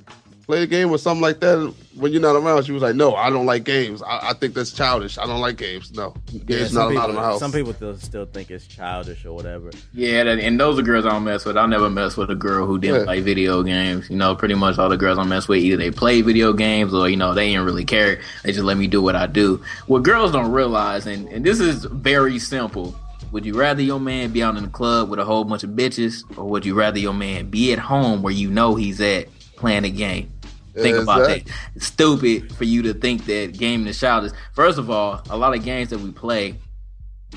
play 0.53 0.61
the 0.61 0.67
game 0.67 0.91
or 0.91 0.99
something 0.99 1.23
like 1.23 1.41
that 1.41 1.73
when 1.97 2.13
you're 2.13 2.21
not 2.21 2.37
around? 2.37 2.65
She 2.65 2.73
was 2.73 2.83
like, 2.83 2.95
no, 2.95 3.15
I 3.15 3.31
don't 3.31 3.47
like 3.47 3.65
games. 3.65 4.03
I, 4.03 4.31
I 4.31 4.33
think 4.35 4.55
that's 4.55 4.71
childish. 4.71 5.17
I 5.17 5.25
don't 5.27 5.41
like 5.41 5.57
games. 5.57 5.93
No, 5.93 6.15
games 6.45 6.73
some 6.73 6.75
not 6.75 6.93
allowed 6.93 7.07
people, 7.07 7.11
in 7.11 7.17
my 7.17 7.23
house. 7.23 7.41
Some 7.41 7.53
people 7.53 7.73
still, 7.73 7.97
still 7.97 8.27
think 8.27 8.51
it's 8.51 8.67
childish 8.67 9.25
or 9.25 9.33
whatever. 9.33 9.71
Yeah, 9.95 10.25
that, 10.25 10.39
and 10.39 10.61
those 10.61 10.79
are 10.79 10.83
girls 10.83 11.07
I 11.07 11.11
don't 11.13 11.25
mess 11.25 11.47
with. 11.47 11.57
I'll 11.57 11.67
never 11.69 11.89
mess 11.89 12.19
with 12.19 12.31
a 12.31 12.35
girl 12.35 12.67
who 12.67 12.79
didn't 12.79 13.01
Yeah. 13.01 13.05
play 13.05 13.21
video 13.21 13.63
games. 13.63 14.11
You 14.11 14.17
know, 14.17 14.35
pretty 14.37 14.55
much 14.55 14.79
all 14.79 14.91
the 14.91 14.99
girls 14.99 15.19
I 15.19 15.25
mess 15.25 15.49
with 15.49 15.61
either 15.61 15.79
they 15.79 15.91
play 15.91 16.21
video 16.21 16.53
games 16.53 16.93
or 16.93 17.09
you 17.09 17.17
know 17.17 17.33
they 17.33 17.47
ain't 17.47 17.65
really 17.65 17.87
care. 17.87 18.21
They 18.43 18.53
just 18.53 18.65
let 18.65 18.77
me 18.77 18.89
do 18.89 19.01
what 19.01 19.17
I 19.17 19.27
do. 19.27 19.63
What 19.87 20.03
girls 20.03 20.33
don't 20.33 20.53
realize, 20.53 21.07
and 21.07 21.29
and 21.29 21.47
this 21.47 21.61
is 21.61 21.85
very 21.87 22.39
simple. 22.39 22.95
Would 23.31 23.47
you 23.47 23.55
rather 23.55 23.81
your 23.81 24.01
man 24.01 24.33
be 24.33 24.43
out 24.43 24.57
in 24.59 24.65
the 24.65 24.69
club 24.69 25.09
with 25.09 25.19
a 25.19 25.25
whole 25.25 25.45
bunch 25.45 25.65
of 25.65 25.71
bitches, 25.71 26.25
or 26.37 26.45
would 26.51 26.67
you 26.67 26.75
rather 26.75 26.99
your 26.99 27.15
man 27.15 27.49
be 27.49 27.73
at 27.73 27.79
home 27.79 28.21
where 28.21 28.35
you 28.35 28.51
know 28.51 28.75
he's 28.75 29.01
at 29.01 29.29
playing 29.57 29.85
a 29.85 29.91
game? 29.91 30.32
Think 30.75 30.99
about 30.99 31.27
that. 31.27 31.43
It's 31.75 31.87
stupid 31.87 32.55
for 32.55 32.65
you 32.65 32.83
to 32.83 32.95
think 32.95 33.27
that 33.27 33.57
gaming 33.57 33.87
is 33.87 33.99
childish. 33.99 34.33
First 34.55 34.79
of 34.79 34.91
all, 34.91 35.23
a 35.29 35.37
lot 35.37 35.55
of 35.55 35.65
games 35.65 35.91
that 35.91 36.01
we 36.01 36.11
play 36.13 36.57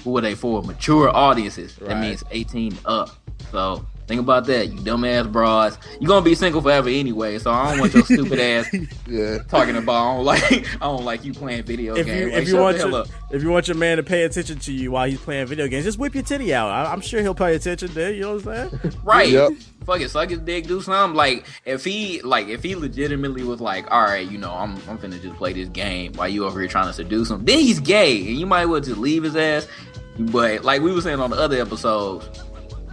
who 0.04 0.18
are 0.18 0.22
they 0.22 0.36
for? 0.36 0.62
Mature 0.62 1.10
audiences. 1.10 1.76
That 1.78 2.00
means 2.00 2.24
18 2.32 2.78
up. 2.86 3.10
So 3.52 3.86
think 4.08 4.20
about 4.22 4.46
that, 4.46 4.68
you 4.72 4.80
dumbass 4.80 5.32
broads. 5.32 5.78
You're 6.00 6.08
gonna 6.08 6.24
be 6.24 6.36
single 6.36 6.62
forever 6.62 6.90
anyway, 6.90 7.40
so 7.40 7.52
I 7.52 7.72
don't 7.72 7.80
want 7.80 7.94
your 7.94 8.04
stupid 8.06 8.40
ass 8.40 8.68
Yeah. 9.08 9.40
talking 9.48 9.76
about 9.76 9.94
I 9.96 10.16
don't 10.16 10.26
like 10.26 10.52
I 10.82 10.86
don't 10.86 11.04
like 11.06 11.26
you 11.26 11.34
playing 11.34 11.64
video 11.64 11.96
If 11.96 12.06
games. 12.06 12.20
you 12.20 12.32
Like, 12.32 12.42
if 12.44 12.48
you 12.50 12.58
want 12.58 12.78
your, 12.78 13.06
if 13.32 13.44
you 13.44 13.50
want 13.50 13.68
your 13.68 13.78
man 13.78 13.98
to 13.98 14.04
pay 14.04 14.24
attention 14.24 14.60
to 14.60 14.72
you 14.74 14.92
while 14.92 15.10
he's 15.10 15.20
playing 15.20 15.48
video 15.48 15.68
games, 15.68 15.86
just 15.86 15.98
whip 16.00 16.14
your 16.14 16.24
titty 16.24 16.54
out. 16.54 16.70
I, 16.70 16.92
I'm 16.92 17.02
sure 17.02 17.22
he'll 17.22 17.34
pay 17.36 17.56
attention 17.56 17.94
there. 17.94 18.12
You 18.12 18.22
know 18.22 18.36
what 18.36 18.48
I'm 18.48 18.70
saying? 18.82 18.94
Right. 19.04 19.30
Yep. 19.30 19.52
Fuck 19.86 20.02
it, 20.02 20.10
suck 20.10 20.30
his 20.30 20.40
dick, 20.40 20.66
do 20.66 20.82
something. 20.82 21.16
Like 21.16 21.46
if 21.64 21.84
he 21.84 22.22
like 22.22 22.48
if 22.48 22.64
he 22.64 22.76
legitimately 22.76 23.44
was 23.44 23.62
like, 23.62 23.90
all 23.92 24.02
right, 24.04 24.30
you 24.30 24.38
know, 24.38 24.52
I'm 24.52 24.72
I'm 24.90 24.98
finna 24.98 25.22
just 25.22 25.36
play 25.36 25.54
this 25.54 25.70
game 25.70 26.14
while 26.14 26.28
you 26.28 26.46
over 26.46 26.60
here 26.60 26.68
trying 26.70 26.88
to 26.88 26.94
seduce 26.94 27.30
him, 27.30 27.46
then 27.46 27.60
he's 27.60 27.80
gay, 27.80 28.18
and 28.28 28.36
you 28.40 28.46
might 28.48 28.66
well 28.66 28.82
just 28.82 28.98
leave 28.98 29.24
his 29.24 29.36
ass. 29.36 29.68
But 30.18 30.64
like 30.64 30.82
we 30.82 30.92
were 30.92 31.02
saying 31.02 31.20
on 31.20 31.30
the 31.30 31.36
other 31.38 31.62
episodes, 31.62 32.28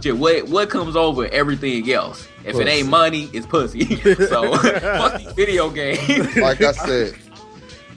shit, 0.03 0.17
what 0.17 0.47
what 0.49 0.69
comes 0.69 0.95
over 0.95 1.27
everything 1.27 1.89
else? 1.91 2.27
If 2.45 2.57
it 2.57 2.67
ain't 2.67 2.89
money, 2.89 3.29
it's 3.33 3.45
pussy. 3.45 3.95
so 4.15 4.57
fuck 4.57 5.17
these 5.17 5.31
video 5.33 5.69
games. 5.69 6.35
Like 6.43 6.61
I 6.61 6.73
said, 6.73 7.15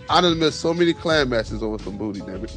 I 0.08 0.20
done 0.20 0.38
missed 0.38 0.60
so 0.60 0.72
many 0.72 0.92
clan 0.92 1.28
matches 1.28 1.62
over 1.62 1.82
some 1.82 1.98
booty, 1.98 2.20
damn 2.20 2.44
it. 2.44 2.54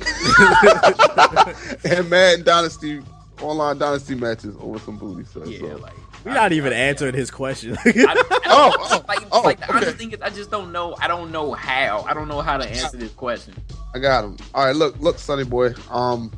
and 1.86 2.10
Madden 2.10 2.45
Dynasty, 2.45 3.02
online 3.41 3.80
Dynasty 3.80 4.14
matches 4.16 4.56
over 4.60 4.78
some 4.80 4.97
booty. 4.97 5.26
So, 5.26 5.43
yeah, 5.45 5.60
so. 5.60 5.78
like 5.78 5.93
We're 6.24 6.34
not 6.34 6.52
even 6.52 6.74
answering 6.74 7.16
his 7.16 7.32
question. 7.32 7.76
I, 7.86 7.93
I, 8.08 8.39
Oh, 8.45 8.76
oh, 8.78 9.06
like, 9.08 9.20
oh, 9.32 9.41
like 9.41 9.60
the 9.60 9.70
okay. 9.70 9.78
honest 9.78 9.97
thing 9.97 10.12
is, 10.12 10.22
I 10.22 10.30
just 10.30 10.52
don't 10.52 10.72
know. 10.72 10.95
I 11.00 11.08
don't 11.08 11.32
know 11.32 11.54
how. 11.54 12.04
I 12.08 12.14
don't 12.14 12.28
know 12.28 12.41
how 12.41 12.58
to 12.58 12.68
answer 12.70 12.97
this 12.97 13.14
question. 13.14 13.56
I 13.95 14.00
got 14.00 14.26
him. 14.26 14.38
All 14.54 14.66
right, 14.66 14.76
look, 14.76 15.00
look, 15.00 15.18
Sonny 15.18 15.45
boy. 15.45 15.74
Um, 15.89 16.32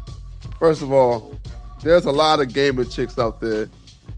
first 0.60 0.82
of 0.82 0.92
all, 0.94 1.36
there's 1.84 2.06
a 2.06 2.12
lot 2.12 2.40
of 2.40 2.54
gamer 2.54 2.86
chicks 2.86 3.18
out 3.18 3.40
there. 3.40 3.70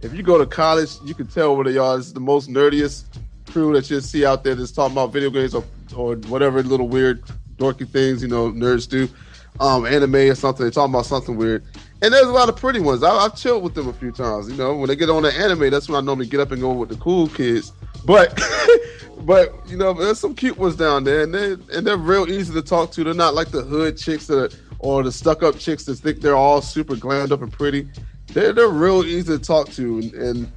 If 0.02 0.14
you 0.14 0.24
go 0.24 0.38
to 0.38 0.46
college, 0.46 0.90
you 1.06 1.14
can 1.14 1.28
tell 1.28 1.56
where 1.56 1.66
they 1.66 1.78
are. 1.78 1.98
It's 1.98 2.12
the 2.12 2.20
most 2.20 2.50
nerdiest 2.50 3.06
crew 3.50 3.74
that 3.74 3.90
you'll 3.90 4.02
see 4.02 4.26
out 4.26 4.44
there 4.44 4.56
that's 4.56 4.72
talking 4.72 4.94
about 4.94 5.14
video 5.14 5.30
games 5.30 5.56
or, 5.56 5.64
or 5.96 6.16
whatever 6.16 6.62
little 6.64 6.88
weird, 6.88 7.24
dorky 7.58 7.88
things 7.88 8.22
you 8.22 8.28
know 8.28 8.52
nerds 8.52 8.90
do. 8.90 9.08
Um, 9.60 9.86
anime 9.86 10.16
or 10.16 10.36
something. 10.36 10.64
They're 10.64 10.72
talking 10.72 10.94
about 10.94 11.06
something 11.06 11.38
weird. 11.38 11.64
And 12.02 12.12
there's 12.12 12.28
a 12.28 12.32
lot 12.32 12.50
of 12.50 12.56
pretty 12.56 12.80
ones. 12.80 13.04
I, 13.04 13.12
I've 13.12 13.36
chilled 13.36 13.64
with 13.64 13.76
them 13.76 13.88
a 13.88 13.94
few 13.94 14.12
times. 14.12 14.50
You 14.50 14.58
know, 14.58 14.76
when 14.76 14.88
they 14.90 14.96
get 14.96 15.10
on 15.10 15.22
the 15.22 15.34
anime, 15.34 15.70
that's 15.70 15.88
when 15.88 15.96
I 15.96 16.06
normally 16.06 16.26
get 16.26 16.40
up 16.40 16.52
and 16.52 16.60
go 16.60 16.74
with 16.74 16.90
the 16.90 16.96
cool 16.96 17.28
kids. 17.30 17.72
But, 18.04 18.38
but 19.20 19.54
you 19.68 19.78
know, 19.78 19.94
there's 19.94 20.20
some 20.20 20.34
cute 20.34 20.58
ones 20.58 20.76
down 20.76 21.04
there, 21.04 21.22
and 21.22 21.34
they 21.34 21.52
and 21.76 21.86
they're 21.88 21.98
real 21.98 22.28
easy 22.30 22.52
to 22.54 22.62
talk 22.64 22.92
to. 22.94 23.04
They're 23.04 23.14
not 23.14 23.36
like 23.36 23.50
the 23.50 23.62
hood 23.62 23.96
chicks 23.96 24.28
that 24.28 24.38
are, 24.38 24.58
or 24.84 25.02
the 25.02 25.12
stuck 25.12 25.42
up 25.44 25.58
chicks 25.58 25.86
that 25.86 25.96
think 25.96 26.20
they're 26.20 26.36
all 26.36 26.62
super 26.62 26.96
glammed 26.96 27.32
up 27.32 27.42
and 27.42 27.52
pretty. 27.52 27.88
They're 28.28 28.52
they're 28.52 28.68
real 28.68 29.04
easy 29.04 29.38
to 29.38 29.40
talk 29.40 29.70
to, 29.72 30.00
and, 30.00 30.14
and 30.14 30.52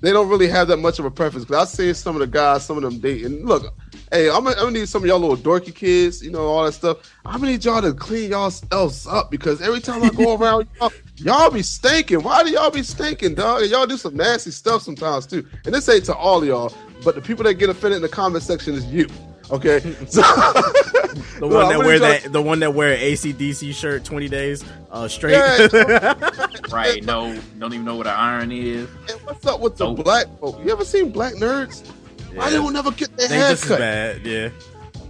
they 0.00 0.12
don't 0.12 0.28
really 0.28 0.46
have 0.46 0.68
that 0.68 0.76
much 0.76 1.00
of 1.00 1.04
a 1.04 1.10
preference. 1.10 1.44
Because 1.44 1.68
I 1.68 1.76
see 1.76 1.92
some 1.92 2.14
of 2.14 2.20
the 2.20 2.26
guys, 2.28 2.64
some 2.64 2.76
of 2.76 2.84
them 2.84 3.00
dating. 3.00 3.44
Look, 3.44 3.74
hey, 4.12 4.28
I'm 4.30 4.44
gonna, 4.44 4.50
I'm 4.50 4.66
gonna 4.66 4.78
need 4.78 4.88
some 4.88 5.02
of 5.02 5.08
y'all 5.08 5.18
little 5.18 5.36
dorky 5.36 5.74
kids, 5.74 6.22
you 6.22 6.30
know, 6.30 6.46
all 6.46 6.64
that 6.64 6.72
stuff. 6.72 6.98
I'm 7.26 7.40
gonna 7.40 7.52
need 7.52 7.64
y'all 7.64 7.82
to 7.82 7.92
clean 7.92 8.30
y'all 8.30 8.52
else 8.70 9.06
up 9.08 9.30
because 9.30 9.60
every 9.60 9.80
time 9.80 10.04
I 10.04 10.10
go 10.10 10.36
around, 10.40 10.68
y'all, 10.78 10.92
y'all 11.16 11.50
be 11.50 11.62
stinking. 11.62 12.22
Why 12.22 12.44
do 12.44 12.50
y'all 12.50 12.70
be 12.70 12.84
stinking, 12.84 13.34
dog? 13.34 13.62
And 13.62 13.70
y'all 13.72 13.86
do 13.86 13.96
some 13.96 14.16
nasty 14.16 14.52
stuff 14.52 14.82
sometimes 14.82 15.26
too. 15.26 15.44
And 15.64 15.74
this 15.74 15.88
ain't 15.88 16.04
to 16.04 16.14
all 16.14 16.42
of 16.42 16.48
y'all, 16.48 16.72
but 17.04 17.16
the 17.16 17.20
people 17.20 17.42
that 17.44 17.54
get 17.54 17.70
offended 17.70 17.96
in 17.96 18.02
the 18.02 18.08
comment 18.08 18.44
section 18.44 18.74
is 18.74 18.86
you. 18.86 19.08
Okay, 19.50 19.80
so 20.08 20.20
The 20.22 21.46
one 21.46 21.66
I'm 21.66 21.68
that 21.70 21.78
wear 21.78 21.98
try- 21.98 22.18
that, 22.18 22.32
the 22.32 22.42
one 22.42 22.60
that 22.60 22.74
wear 22.74 22.92
an 22.92 23.00
ACDC 23.00 23.72
shirt 23.74 24.04
twenty 24.04 24.28
days 24.28 24.64
uh, 24.90 25.08
straight. 25.08 25.32
Yeah, 25.32 26.14
Right? 26.70 27.02
No, 27.04 27.38
don't 27.58 27.72
even 27.72 27.84
know 27.86 27.96
what 27.96 28.06
an 28.06 28.14
iron 28.14 28.52
is. 28.52 28.88
And 29.10 29.20
what's 29.22 29.46
up 29.46 29.60
with 29.60 29.76
the 29.76 29.90
black 29.92 30.26
folk? 30.38 30.62
You 30.64 30.70
ever 30.72 30.84
seen 30.84 31.10
black 31.10 31.34
nerds? 31.34 31.86
Why 32.34 32.50
they 32.50 32.56
don't 32.56 32.72
never 32.74 32.90
get 32.90 33.16
their 33.16 33.28
They 33.28 33.36
hair 33.36 33.56
cut? 33.56 33.78
bad, 33.78 34.26
yeah. 34.26 34.50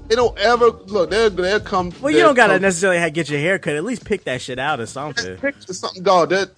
They 0.06 0.14
don't 0.14 0.38
ever 0.38 0.66
look. 0.70 1.10
They'll 1.10 1.30
they'll 1.30 1.60
come. 1.60 1.92
Well, 2.00 2.12
you 2.12 2.20
don't 2.20 2.34
gotta 2.36 2.54
come- 2.54 2.62
necessarily 2.62 2.98
have, 3.00 3.12
get 3.12 3.28
your 3.28 3.40
hair 3.40 3.58
cut. 3.58 3.74
At 3.74 3.84
least 3.84 4.04
pick 4.04 4.24
that 4.24 4.40
shit 4.40 4.58
out 4.58 4.78
or 4.80 4.86
something. 4.86 5.36
picture 5.38 5.74
something, 5.74 6.02
dog. 6.02 6.30
That 6.30 6.50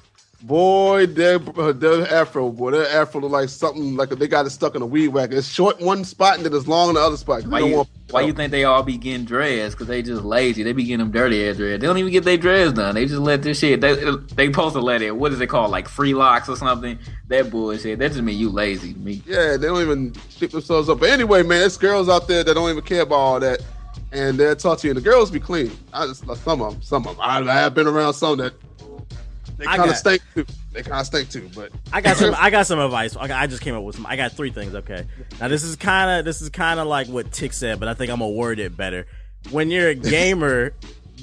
boy, 0.42 1.06
their 1.06 1.38
their 1.38 2.12
afro, 2.12 2.50
boy, 2.50 2.72
their 2.72 2.88
afro 2.88 3.20
look 3.20 3.32
like 3.32 3.48
something 3.48 3.96
like 3.96 4.10
they 4.10 4.28
got 4.28 4.46
it 4.46 4.50
stuck 4.50 4.74
in 4.74 4.82
a 4.82 4.86
weed 4.86 5.08
whacker. 5.08 5.36
It's 5.36 5.48
short 5.48 5.80
one 5.80 6.04
spot 6.04 6.36
and 6.36 6.44
then 6.44 6.54
it's 6.54 6.66
long 6.66 6.88
in 6.88 6.94
the 6.94 7.00
other 7.00 7.16
spot. 7.16 7.46
Why 7.46 7.60
you, 7.60 7.86
why 8.10 8.22
you 8.22 8.32
think 8.32 8.50
they 8.50 8.64
all 8.64 8.82
be 8.82 8.96
getting 8.96 9.24
dreads? 9.24 9.74
Because 9.74 9.86
they 9.86 10.02
just 10.02 10.22
lazy. 10.22 10.62
They 10.62 10.72
be 10.72 10.84
getting 10.84 10.98
them 10.98 11.10
dirty 11.10 11.48
ass 11.48 11.56
dreads. 11.56 11.80
They 11.80 11.86
don't 11.86 11.98
even 11.98 12.12
get 12.12 12.24
their 12.24 12.36
dreads 12.36 12.72
done. 12.72 12.94
They 12.94 13.06
just 13.06 13.20
let 13.20 13.42
this 13.42 13.58
shit. 13.58 13.80
They 13.80 13.94
they 14.34 14.46
supposed 14.46 14.74
to 14.74 14.80
let 14.80 15.02
it. 15.02 15.16
What 15.16 15.32
is 15.32 15.40
it 15.40 15.48
called? 15.48 15.70
Like 15.70 15.88
free 15.88 16.14
locks 16.14 16.48
or 16.48 16.56
something? 16.56 16.98
That 17.28 17.50
bullshit. 17.50 17.98
That 17.98 18.12
just 18.12 18.22
mean 18.22 18.38
you 18.38 18.50
lazy 18.50 18.94
to 18.94 18.98
me. 18.98 19.22
Yeah, 19.26 19.56
they 19.56 19.66
don't 19.66 19.82
even 19.82 20.14
shape 20.30 20.50
themselves 20.50 20.88
up. 20.88 21.00
But 21.00 21.10
anyway, 21.10 21.42
man, 21.42 21.60
there's 21.60 21.76
girls 21.76 22.08
out 22.08 22.28
there 22.28 22.42
that 22.44 22.54
don't 22.54 22.70
even 22.70 22.82
care 22.82 23.02
about 23.02 23.16
all 23.16 23.40
that, 23.40 23.62
and 24.12 24.38
they'll 24.38 24.56
talk 24.56 24.78
to 24.80 24.86
you. 24.86 24.92
And 24.92 24.98
the 24.98 25.02
girls 25.02 25.30
be 25.30 25.40
clean. 25.40 25.70
I 25.92 26.06
just 26.06 26.24
some 26.24 26.62
of 26.62 26.72
them. 26.72 26.82
Some 26.82 27.06
of 27.06 27.16
them. 27.16 27.20
I, 27.20 27.38
I 27.40 27.54
have 27.54 27.74
been 27.74 27.86
around 27.86 28.14
some 28.14 28.38
that 28.38 28.54
they 29.60 29.66
I 29.66 29.76
kind 29.76 29.90
of 29.90 29.96
stink 29.96 30.22
too. 30.34 30.46
They 30.72 30.82
kind 30.82 31.00
of 31.00 31.06
stink 31.06 31.30
too. 31.30 31.48
But 31.54 31.70
I 31.92 32.00
got 32.00 32.16
some. 32.16 32.34
I 32.36 32.50
got 32.50 32.66
some 32.66 32.78
advice. 32.78 33.16
I, 33.16 33.28
got- 33.28 33.40
I 33.42 33.46
just 33.46 33.62
came 33.62 33.74
up 33.74 33.82
with 33.84 33.96
some. 33.96 34.06
I 34.06 34.16
got 34.16 34.32
three 34.32 34.50
things. 34.50 34.74
Okay. 34.74 35.06
Now 35.40 35.48
this 35.48 35.62
is 35.62 35.76
kind 35.76 36.18
of 36.18 36.24
this 36.24 36.40
is 36.40 36.48
kind 36.48 36.80
of 36.80 36.86
like 36.86 37.06
what 37.08 37.30
Tick 37.32 37.52
said, 37.52 37.78
but 37.78 37.88
I 37.88 37.94
think 37.94 38.10
I'm 38.10 38.18
gonna 38.20 38.32
word 38.32 38.58
it 38.58 38.76
better. 38.76 39.06
When 39.50 39.70
you're 39.70 39.88
a 39.88 39.94
gamer, 40.16 40.72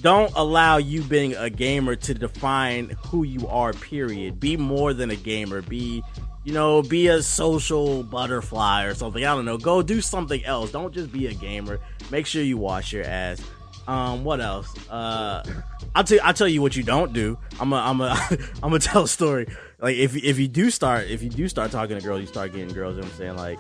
don't 0.01 0.31
allow 0.35 0.77
you 0.77 1.01
being 1.03 1.35
a 1.35 1.49
gamer 1.49 1.95
to 1.95 2.13
define 2.13 2.89
who 3.07 3.23
you 3.23 3.47
are. 3.47 3.73
Period. 3.73 4.39
Be 4.39 4.55
more 4.57 4.93
than 4.93 5.09
a 5.11 5.15
gamer. 5.15 5.61
Be 5.61 6.03
you 6.43 6.53
know, 6.53 6.81
be 6.81 7.07
a 7.07 7.21
social 7.21 8.03
butterfly 8.03 8.85
or 8.85 8.93
something. 8.93 9.25
I 9.25 9.35
don't 9.35 9.43
know. 9.43 9.57
Go 9.57 9.81
do 9.81 9.99
something 9.99 10.45
else. 10.45 10.71
Don't 10.71 10.93
just 10.93 11.11
be 11.11 11.27
a 11.27 11.33
gamer. 11.33 11.79
Make 12.09 12.25
sure 12.25 12.41
you 12.41 12.57
wash 12.57 12.93
your 12.93 13.03
ass. 13.03 13.41
Um, 13.87 14.23
what 14.23 14.41
else? 14.41 14.73
Uh, 14.89 15.43
I'll 15.95 16.03
tell 16.03 16.19
I'll 16.21 16.33
tell 16.33 16.47
you 16.47 16.61
what 16.61 16.75
you 16.75 16.83
don't 16.83 17.13
do. 17.13 17.37
I'm 17.59 17.71
a, 17.71 17.77
I'm 17.77 18.01
a, 18.01 18.17
I'm 18.63 18.69
gonna 18.69 18.79
tell 18.79 19.03
a 19.03 19.07
story. 19.07 19.47
Like 19.79 19.95
if 19.95 20.15
if 20.15 20.37
you 20.39 20.47
do 20.47 20.69
start 20.69 21.07
if 21.07 21.23
you 21.23 21.29
do 21.29 21.47
start 21.47 21.71
talking 21.71 21.97
to 21.97 22.03
girls, 22.03 22.21
you 22.21 22.27
start 22.27 22.51
getting 22.51 22.73
girls. 22.73 22.95
You 22.95 23.01
know 23.01 23.07
what 23.07 23.13
I'm 23.13 23.17
saying? 23.17 23.35
Like 23.37 23.59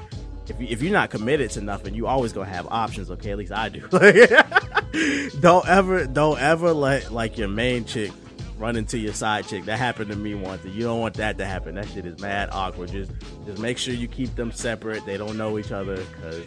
if 0.49 0.59
you, 0.59 0.67
if 0.69 0.81
you're 0.81 0.93
not 0.93 1.09
committed 1.09 1.51
to 1.51 1.61
nothing, 1.61 1.93
you 1.93 2.07
always 2.07 2.33
gonna 2.33 2.49
have 2.49 2.67
options. 2.67 3.09
Okay, 3.11 3.31
at 3.31 3.37
least 3.37 3.51
I 3.51 3.69
do. 3.69 3.87
don't 5.39 5.67
ever 5.67 6.05
don't 6.05 6.39
ever 6.39 6.73
let 6.73 7.11
like 7.11 7.37
your 7.37 7.47
main 7.47 7.85
chick 7.85 8.11
run 8.57 8.75
into 8.75 8.97
your 8.97 9.13
side 9.13 9.47
chick. 9.47 9.65
That 9.65 9.77
happened 9.77 10.11
to 10.11 10.17
me 10.17 10.35
once, 10.35 10.63
you 10.65 10.83
don't 10.83 10.99
want 10.99 11.15
that 11.15 11.37
to 11.37 11.45
happen. 11.45 11.75
That 11.75 11.87
shit 11.89 12.05
is 12.05 12.19
mad 12.19 12.49
awkward. 12.51 12.91
Just 12.91 13.11
just 13.45 13.59
make 13.59 13.77
sure 13.77 13.93
you 13.93 14.07
keep 14.07 14.35
them 14.35 14.51
separate. 14.51 15.05
They 15.05 15.17
don't 15.17 15.37
know 15.37 15.57
each 15.57 15.71
other 15.71 15.97
because 15.97 16.43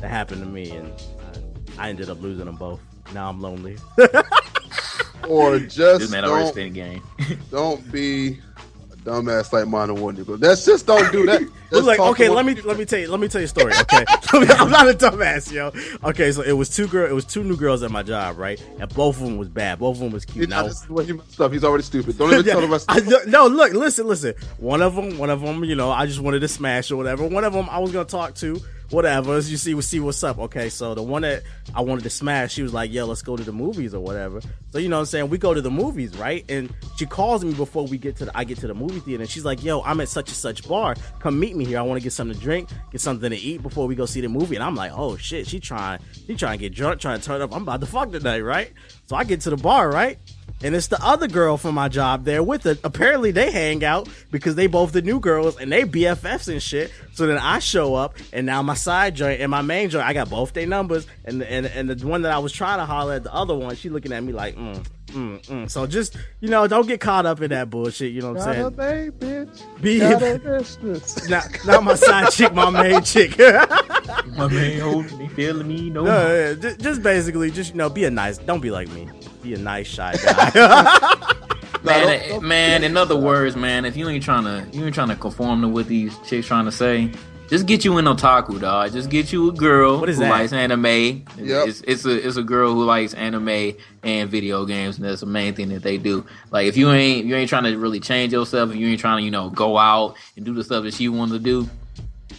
that 0.00 0.08
happened 0.08 0.42
to 0.42 0.48
me, 0.48 0.70
and 0.70 0.92
I, 1.78 1.86
I 1.86 1.88
ended 1.90 2.10
up 2.10 2.20
losing 2.20 2.46
them 2.46 2.56
both. 2.56 2.80
Now 3.12 3.28
I'm 3.30 3.40
lonely. 3.40 3.76
or 5.28 5.58
just 5.58 5.76
This 5.76 5.98
just 6.00 6.12
man 6.12 6.24
already 6.24 6.44
don't, 6.44 6.52
spent 6.52 6.66
a 6.66 6.70
game. 6.70 7.02
don't 7.50 7.92
be 7.92 8.38
a 8.92 8.96
dumbass 8.96 9.52
like 9.52 9.66
mine 9.68 9.90
and 9.90 10.00
one 10.00 10.16
nigga. 10.16 10.38
That's 10.38 10.64
just 10.64 10.86
don't 10.86 11.10
do 11.12 11.26
that. 11.26 11.42
It 11.42 11.48
was 11.76 11.86
Just 11.86 11.86
like, 11.86 12.00
okay, 12.00 12.28
let 12.28 12.44
one- 12.44 12.46
me 12.54 12.60
let 12.62 12.76
me 12.78 12.84
tell 12.84 12.98
you 12.98 13.08
let 13.10 13.20
me 13.20 13.28
tell 13.28 13.40
you 13.40 13.46
a 13.46 13.48
story. 13.48 13.72
Okay, 14.34 14.50
I'm 14.54 14.70
not 14.70 14.88
a 14.88 14.94
dumbass, 14.94 15.52
yo. 15.52 15.72
Okay, 16.08 16.32
so 16.32 16.40
it 16.42 16.52
was 16.52 16.70
two 16.74 16.86
girl, 16.88 17.06
it 17.08 17.12
was 17.12 17.26
two 17.26 17.44
new 17.44 17.54
girls 17.56 17.82
at 17.82 17.90
my 17.90 18.02
job, 18.02 18.38
right? 18.38 18.58
And 18.80 18.92
both 18.94 19.16
of 19.20 19.22
them 19.26 19.36
was 19.36 19.48
bad. 19.50 19.78
Both 19.78 19.96
of 19.96 20.00
them 20.00 20.10
was 20.12 20.24
cute. 20.24 20.48
Now, 20.48 20.62
this 20.62 20.82
is 20.82 20.88
what 20.88 21.04
he 21.04 21.12
messed 21.12 21.38
up. 21.40 21.52
He's 21.52 21.62
already 21.64 21.84
stupid. 21.84 22.16
Don't 22.16 22.32
even 22.32 22.46
Yeah, 22.46 22.52
tell 22.52 22.62
the 22.62 22.68
rest. 22.68 22.86
I- 22.88 23.00
no, 23.00 23.18
no, 23.26 23.46
look, 23.48 23.74
listen, 23.74 24.06
listen. 24.08 24.34
One 24.56 24.80
of 24.80 24.94
them, 24.96 25.18
one 25.18 25.28
of 25.28 25.42
them, 25.42 25.64
you 25.64 25.74
know, 25.74 25.90
I 25.90 26.06
just 26.06 26.20
wanted 26.20 26.40
to 26.40 26.48
smash 26.48 26.90
or 26.90 26.96
whatever. 26.96 27.26
One 27.26 27.44
of 27.44 27.52
them, 27.52 27.68
I 27.70 27.78
was 27.78 27.92
gonna 27.92 28.06
talk 28.06 28.34
to, 28.36 28.58
whatever. 28.92 29.34
As 29.34 29.50
you 29.50 29.56
see, 29.56 29.74
we 29.74 29.82
see 29.82 30.00
what's 30.00 30.22
up. 30.22 30.38
Okay, 30.38 30.68
so 30.68 30.94
the 30.94 31.02
one 31.02 31.22
that 31.22 31.42
I 31.74 31.80
wanted 31.80 32.04
to 32.04 32.10
smash, 32.10 32.52
she 32.52 32.62
was 32.62 32.72
like, 32.72 32.92
"Yo, 32.92 33.06
let's 33.06 33.22
go 33.22 33.36
to 33.36 33.42
the 33.42 33.52
movies 33.52 33.94
or 33.94 34.00
whatever." 34.00 34.40
So 34.70 34.78
you 34.78 34.88
know, 34.88 34.96
what 34.96 35.00
I'm 35.00 35.06
saying 35.06 35.30
we 35.30 35.38
go 35.38 35.54
to 35.54 35.60
the 35.60 35.70
movies, 35.70 36.16
right? 36.16 36.44
And 36.48 36.72
she 36.96 37.06
calls 37.06 37.44
me 37.44 37.52
before 37.54 37.86
we 37.86 37.98
get 37.98 38.16
to 38.16 38.26
the, 38.26 38.38
I 38.38 38.44
get 38.44 38.58
to 38.58 38.66
the 38.66 38.74
movie 38.74 39.00
theater, 39.00 39.22
and 39.22 39.30
she's 39.30 39.44
like, 39.44 39.62
"Yo, 39.64 39.80
I'm 39.82 40.00
at 40.00 40.08
such 40.08 40.28
and 40.28 40.36
such 40.36 40.68
bar. 40.68 40.94
Come 41.20 41.40
meet 41.40 41.56
me 41.56 41.64
here. 41.64 41.78
I 41.78 41.82
want 41.82 42.00
to 42.00 42.02
get 42.04 42.12
something 42.12 42.36
to 42.36 42.42
drink, 42.42 42.68
get 42.90 43.00
something 43.00 43.30
to 43.30 43.36
eat 43.36 43.62
before 43.62 43.86
we 43.86 43.94
go 43.94 44.06
see 44.06 44.20
the 44.20 44.28
movie." 44.28 44.54
And 44.54 44.64
I'm 44.64 44.74
like, 44.76 44.92
"Oh 44.94 45.16
shit, 45.16 45.46
she 45.46 45.60
trying, 45.60 46.00
she 46.26 46.34
trying 46.34 46.58
to 46.58 46.62
get 46.62 46.74
drunk, 46.74 47.00
trying 47.00 47.18
to 47.18 47.24
turn 47.24 47.40
up. 47.42 47.54
I'm 47.54 47.62
about 47.62 47.80
to 47.80 47.86
fuck 47.86 48.12
tonight, 48.12 48.40
right?" 48.40 48.72
So 49.06 49.16
I 49.16 49.24
get 49.24 49.40
to 49.42 49.50
the 49.50 49.56
bar, 49.56 49.90
right? 49.90 50.18
And 50.62 50.74
it's 50.74 50.88
the 50.88 51.02
other 51.04 51.28
girl 51.28 51.56
from 51.56 51.74
my 51.74 51.88
job 51.88 52.24
there 52.24 52.42
with 52.42 52.66
it. 52.66 52.80
Apparently, 52.84 53.30
they 53.30 53.50
hang 53.50 53.84
out 53.84 54.08
because 54.30 54.54
they 54.54 54.66
both 54.66 54.92
the 54.92 55.02
new 55.02 55.20
girls 55.20 55.58
and 55.58 55.70
they 55.70 55.82
BFFs 55.84 56.48
and 56.50 56.62
shit. 56.62 56.92
So 57.12 57.26
then 57.26 57.38
I 57.38 57.58
show 57.58 57.94
up, 57.94 58.16
and 58.32 58.46
now 58.46 58.62
my 58.62 58.74
side 58.74 59.14
joint 59.14 59.40
and 59.40 59.50
my 59.50 59.62
main 59.62 59.90
joint, 59.90 60.06
I 60.06 60.12
got 60.12 60.30
both 60.30 60.52
their 60.52 60.66
numbers, 60.66 61.06
and 61.24 61.42
and 61.42 61.66
and 61.66 61.90
the 61.90 62.06
one 62.06 62.22
that 62.22 62.32
I 62.32 62.38
was 62.38 62.52
trying 62.52 62.78
to 62.78 62.86
holler 62.86 63.14
at 63.14 63.24
the 63.24 63.34
other 63.34 63.54
one, 63.54 63.76
she 63.76 63.88
looking 63.88 64.12
at 64.12 64.22
me 64.22 64.32
like, 64.32 64.56
mm, 64.56 64.84
mm, 65.12 65.40
mm. 65.46 65.70
So 65.70 65.86
just 65.86 66.16
you 66.40 66.48
know, 66.48 66.66
don't 66.66 66.86
get 66.86 67.00
caught 67.00 67.26
up 67.26 67.40
in 67.40 67.50
that 67.50 67.70
bullshit. 67.70 68.12
You 68.12 68.22
know 68.22 68.32
what 68.32 68.42
I'm 68.48 68.74
saying? 68.76 69.12
bitch. 69.12 69.80
Be 69.82 69.98
Got 70.00 70.22
a 70.22 71.28
not, 71.30 71.46
not 71.66 71.84
my 71.84 71.94
side 71.94 72.30
chick, 72.32 72.52
my 72.54 72.70
main 72.70 73.02
chick. 73.02 73.38
My 74.36 74.48
man 74.48 74.80
holding 74.80 75.18
me, 75.18 75.28
feeling 75.28 75.68
me, 75.68 75.90
no. 75.90 76.04
No, 76.04 76.34
yeah, 76.34 76.54
ju- 76.54 76.76
just 76.76 77.02
basically, 77.02 77.50
just 77.50 77.70
you 77.70 77.76
know, 77.76 77.88
be 77.88 78.04
a 78.04 78.10
nice. 78.10 78.38
Don't 78.38 78.60
be 78.60 78.70
like 78.70 78.88
me. 78.90 79.08
He 79.44 79.54
a 79.54 79.58
nice 79.58 79.86
shy 79.86 80.14
guy. 80.24 80.50
Man, 81.84 82.00
don't- 82.00 82.10
eh, 82.10 82.28
don't- 82.28 82.42
man. 82.44 82.84
In 82.84 82.96
other 82.96 83.16
words, 83.16 83.56
man, 83.56 83.84
if 83.84 83.96
you 83.96 84.08
ain't 84.08 84.22
trying 84.24 84.44
to, 84.44 84.66
you 84.76 84.84
ain't 84.84 84.94
trying 84.94 85.08
to 85.08 85.16
conform 85.16 85.62
to 85.62 85.68
what 85.68 85.86
these 85.88 86.16
chicks 86.26 86.46
trying 86.46 86.64
to 86.64 86.72
say. 86.72 87.10
Just 87.52 87.66
get 87.66 87.84
you 87.84 87.98
an 87.98 88.06
otaku, 88.06 88.58
dog. 88.58 88.92
Just 88.92 89.10
get 89.10 89.30
you 89.30 89.50
a 89.50 89.52
girl 89.52 90.00
What 90.00 90.08
is 90.08 90.16
who 90.16 90.22
that? 90.22 90.30
likes 90.30 90.54
anime. 90.54 90.86
Yep. 90.86 91.68
It's, 91.68 91.82
it's 91.82 92.06
a 92.06 92.26
it's 92.26 92.38
a 92.38 92.42
girl 92.42 92.72
who 92.72 92.82
likes 92.86 93.12
anime 93.12 93.74
and 94.02 94.30
video 94.30 94.64
games, 94.64 94.96
and 94.96 95.04
that's 95.04 95.20
the 95.20 95.26
main 95.26 95.52
thing 95.52 95.68
that 95.68 95.82
they 95.82 95.98
do. 95.98 96.24
Like 96.50 96.66
if 96.66 96.78
you 96.78 96.90
ain't 96.92 97.26
you 97.26 97.36
ain't 97.36 97.50
trying 97.50 97.64
to 97.64 97.76
really 97.76 98.00
change 98.00 98.32
yourself, 98.32 98.70
if 98.70 98.76
you 98.76 98.86
ain't 98.88 99.00
trying 99.00 99.18
to 99.18 99.24
you 99.24 99.30
know 99.30 99.50
go 99.50 99.76
out 99.76 100.16
and 100.34 100.46
do 100.46 100.54
the 100.54 100.64
stuff 100.64 100.84
that 100.84 100.94
she 100.94 101.10
wants 101.10 101.34
to 101.34 101.38
do, 101.38 101.68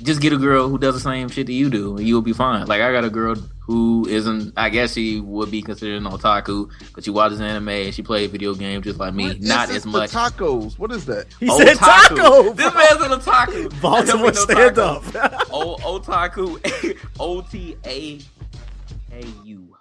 just 0.04 0.22
get 0.22 0.34
a 0.34 0.38
girl 0.38 0.68
who 0.70 0.78
does 0.78 0.93
the 0.95 0.99
same 0.99 1.30
shit 1.30 1.47
that 1.47 1.54
you 1.54 1.70
do, 1.70 1.97
and 1.97 2.08
you'll 2.08 2.22
be 2.22 2.34
fine. 2.34 2.66
Like 2.68 2.82
I 2.82 2.91
got 2.91 3.04
a 3.06 3.10
girl 3.10 3.36
who 3.62 4.06
isn't. 4.10 4.54
I 4.58 4.70
guess 4.70 4.93
she 4.93 5.22
would 5.22 5.49
be 5.49 5.62
considered 5.62 5.97
an 5.97 6.12
otaku, 6.12 6.70
but 6.93 7.04
she 7.04 7.10
watches 7.12 7.39
anime 7.41 7.70
and 7.70 7.93
she 7.95 8.01
plays 8.04 8.30
video 8.30 8.54
games 8.54 8.84
just 8.84 8.99
like 8.99 9.14
me. 9.14 9.28
What 9.28 9.38
is 9.38 9.47
Not 9.47 9.68
this 9.70 9.78
as 9.78 9.86
much. 9.86 10.12
tacos. 10.12 10.78
What 10.78 10.91
is 10.91 11.06
that? 11.06 11.28
he 11.39 11.47
said 11.47 11.78
Otaku. 11.78 12.16
taco. 12.18 12.54
This 12.54 12.74
man's 12.74 13.01
an 13.01 13.12
otaku. 13.20 13.82
Baltimore 13.82 14.32
That 14.32 14.36
stand 14.38 14.76
don't 14.76 15.06
mean 15.06 15.16
up. 15.24 15.47
O 15.51 15.78
otaku. 15.99 16.97
O 17.20 17.41
T 17.41 17.78
A 17.86 18.20
A 19.14 19.26
U. 19.45 19.72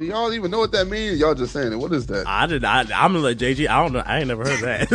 Otaku. 0.00 0.06
Do 0.06 0.06
y'all 0.06 0.32
even 0.32 0.50
know 0.50 0.58
what 0.58 0.72
that 0.72 0.86
means? 0.88 1.20
Y'all 1.20 1.34
just 1.34 1.52
saying 1.52 1.72
it. 1.72 1.76
What 1.76 1.92
is 1.92 2.06
that? 2.06 2.26
I 2.26 2.46
did. 2.46 2.64
I, 2.64 2.80
I'm 2.80 3.12
gonna 3.12 3.18
let 3.18 3.36
JG. 3.38 3.68
I 3.68 3.82
don't 3.82 3.92
know. 3.92 4.02
I 4.04 4.18
ain't 4.18 4.28
never 4.28 4.44
heard 4.44 4.62
I 4.64 4.84
that. 4.84 4.88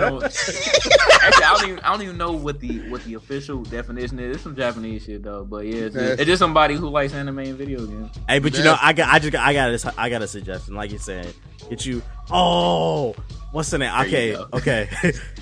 don't, 0.00 0.22
actually, 1.22 1.44
I 1.44 1.54
don't 1.54 1.68
even. 1.68 1.78
I 1.80 1.90
don't 1.92 2.02
even 2.02 2.16
know 2.16 2.32
what 2.32 2.60
the 2.60 2.88
what 2.90 3.02
the 3.04 3.14
official 3.14 3.62
definition 3.64 4.18
is. 4.18 4.36
It's 4.36 4.42
some 4.44 4.56
Japanese 4.56 5.04
shit 5.04 5.22
though, 5.22 5.44
but 5.44 5.66
yeah, 5.66 5.74
it's, 5.86 5.94
just, 5.94 6.20
it's 6.20 6.24
just 6.26 6.38
somebody 6.38 6.74
who 6.76 6.88
likes 6.88 7.12
anime 7.14 7.38
and 7.40 7.56
video 7.56 7.84
games. 7.86 8.16
hey, 8.28 8.38
but 8.38 8.56
you 8.56 8.64
know, 8.64 8.76
I 8.80 8.92
got. 8.92 9.08
I 9.12 9.18
just. 9.18 9.32
got- 9.32 9.46
I 9.46 9.52
got. 9.52 9.70
A, 9.84 9.94
I 10.00 10.08
got 10.10 10.22
a 10.22 10.28
suggestion. 10.28 10.74
Like 10.74 10.90
you 10.92 10.98
said, 10.98 11.34
get 11.68 11.84
you. 11.84 12.02
Oh, 12.30 13.14
what's 13.52 13.70
the 13.70 13.78
name? 13.78 13.92
Okay, 14.00 14.36
okay. 14.52 14.88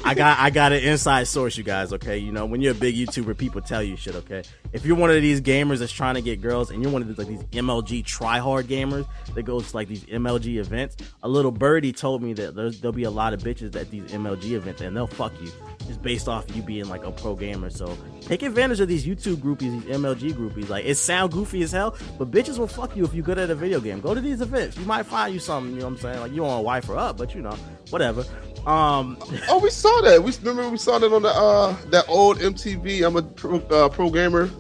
I 0.04 0.14
got. 0.14 0.38
I 0.38 0.50
got 0.50 0.72
an 0.72 0.82
inside 0.82 1.24
source, 1.28 1.56
you 1.56 1.64
guys. 1.64 1.92
Okay, 1.92 2.18
you 2.18 2.32
know, 2.32 2.46
when 2.46 2.61
you're 2.61 2.72
a 2.72 2.74
big 2.76 2.94
YouTuber, 2.94 3.36
people 3.38 3.61
tell 3.61 3.82
you 3.82 3.96
shit. 3.96 4.14
Okay, 4.14 4.42
if 4.72 4.84
you're 4.84 4.96
one 4.96 5.11
of 5.11 5.22
these 5.22 5.40
gamers 5.40 5.78
that's 5.78 5.92
trying 5.92 6.16
to 6.16 6.22
get 6.22 6.40
girls, 6.40 6.70
and 6.70 6.82
you're 6.82 6.92
one 6.92 7.02
of 7.02 7.08
these 7.08 7.18
like 7.18 7.28
these 7.28 7.44
MLG 7.44 8.04
try 8.04 8.38
hard 8.38 8.66
gamers 8.66 9.06
that 9.34 9.44
goes 9.44 9.70
to 9.70 9.76
like 9.76 9.88
these 9.88 10.04
MLG 10.04 10.56
events, 10.56 10.96
a 11.22 11.28
little 11.28 11.52
birdie 11.52 11.92
told 11.92 12.22
me 12.22 12.32
that 12.34 12.54
there's, 12.54 12.80
there'll 12.80 12.92
be 12.92 13.04
a 13.04 13.11
lot 13.11 13.32
of 13.32 13.40
bitches 13.40 13.74
at 13.76 13.90
these 13.90 14.04
MLG 14.04 14.52
events, 14.52 14.80
and 14.80 14.96
they'll 14.96 15.06
fuck 15.06 15.32
you 15.40 15.50
just 15.86 16.02
based 16.02 16.28
off 16.28 16.44
you 16.54 16.62
being 16.62 16.88
like 16.88 17.04
a 17.04 17.11
pro 17.11 17.34
gamer. 17.34 17.70
So 17.70 17.96
take 18.20 18.42
advantage 18.42 18.80
of 18.80 18.88
these 18.88 19.06
YouTube 19.06 19.36
groupies, 19.36 19.82
these 19.82 19.96
MLG 19.96 20.32
groupies. 20.32 20.68
Like 20.68 20.84
it 20.84 20.96
sound 20.96 21.32
goofy 21.32 21.62
as 21.62 21.72
hell, 21.72 21.96
but 22.18 22.30
bitches 22.30 22.58
will 22.58 22.68
fuck 22.68 22.96
you 22.96 23.04
if 23.04 23.14
you're 23.14 23.24
good 23.24 23.38
at 23.38 23.50
a 23.50 23.54
video 23.54 23.80
game. 23.80 24.00
Go 24.00 24.14
to 24.14 24.20
these 24.20 24.40
events. 24.40 24.76
You 24.76 24.84
might 24.84 25.04
find 25.04 25.32
you 25.34 25.40
something. 25.40 25.72
You 25.72 25.80
know 25.80 25.86
what 25.86 25.92
I'm 25.94 25.98
saying? 25.98 26.20
Like 26.20 26.30
you 26.30 26.38
don't 26.38 26.46
want 26.46 26.58
to 26.61 26.64
wife 26.64 26.84
her 26.86 26.96
up, 26.96 27.16
but 27.16 27.34
you 27.34 27.42
know, 27.42 27.56
whatever. 27.91 28.24
Um, 28.66 29.16
Oh, 29.49 29.59
we 29.62 29.70
saw 29.70 30.01
that. 30.03 30.22
We 30.22 30.32
remember 30.43 30.70
we 30.70 30.76
saw 30.78 30.99
that 30.99 31.12
on 31.12 31.22
the 31.22 31.28
uh 31.28 31.74
that 31.91 32.05
old 32.09 32.38
MTV. 32.38 33.07
I'm 33.07 33.16
a 33.16 33.22
pro, 33.22 33.59
uh, 33.59 33.88
pro 33.88 34.11
gamer. 34.11 34.51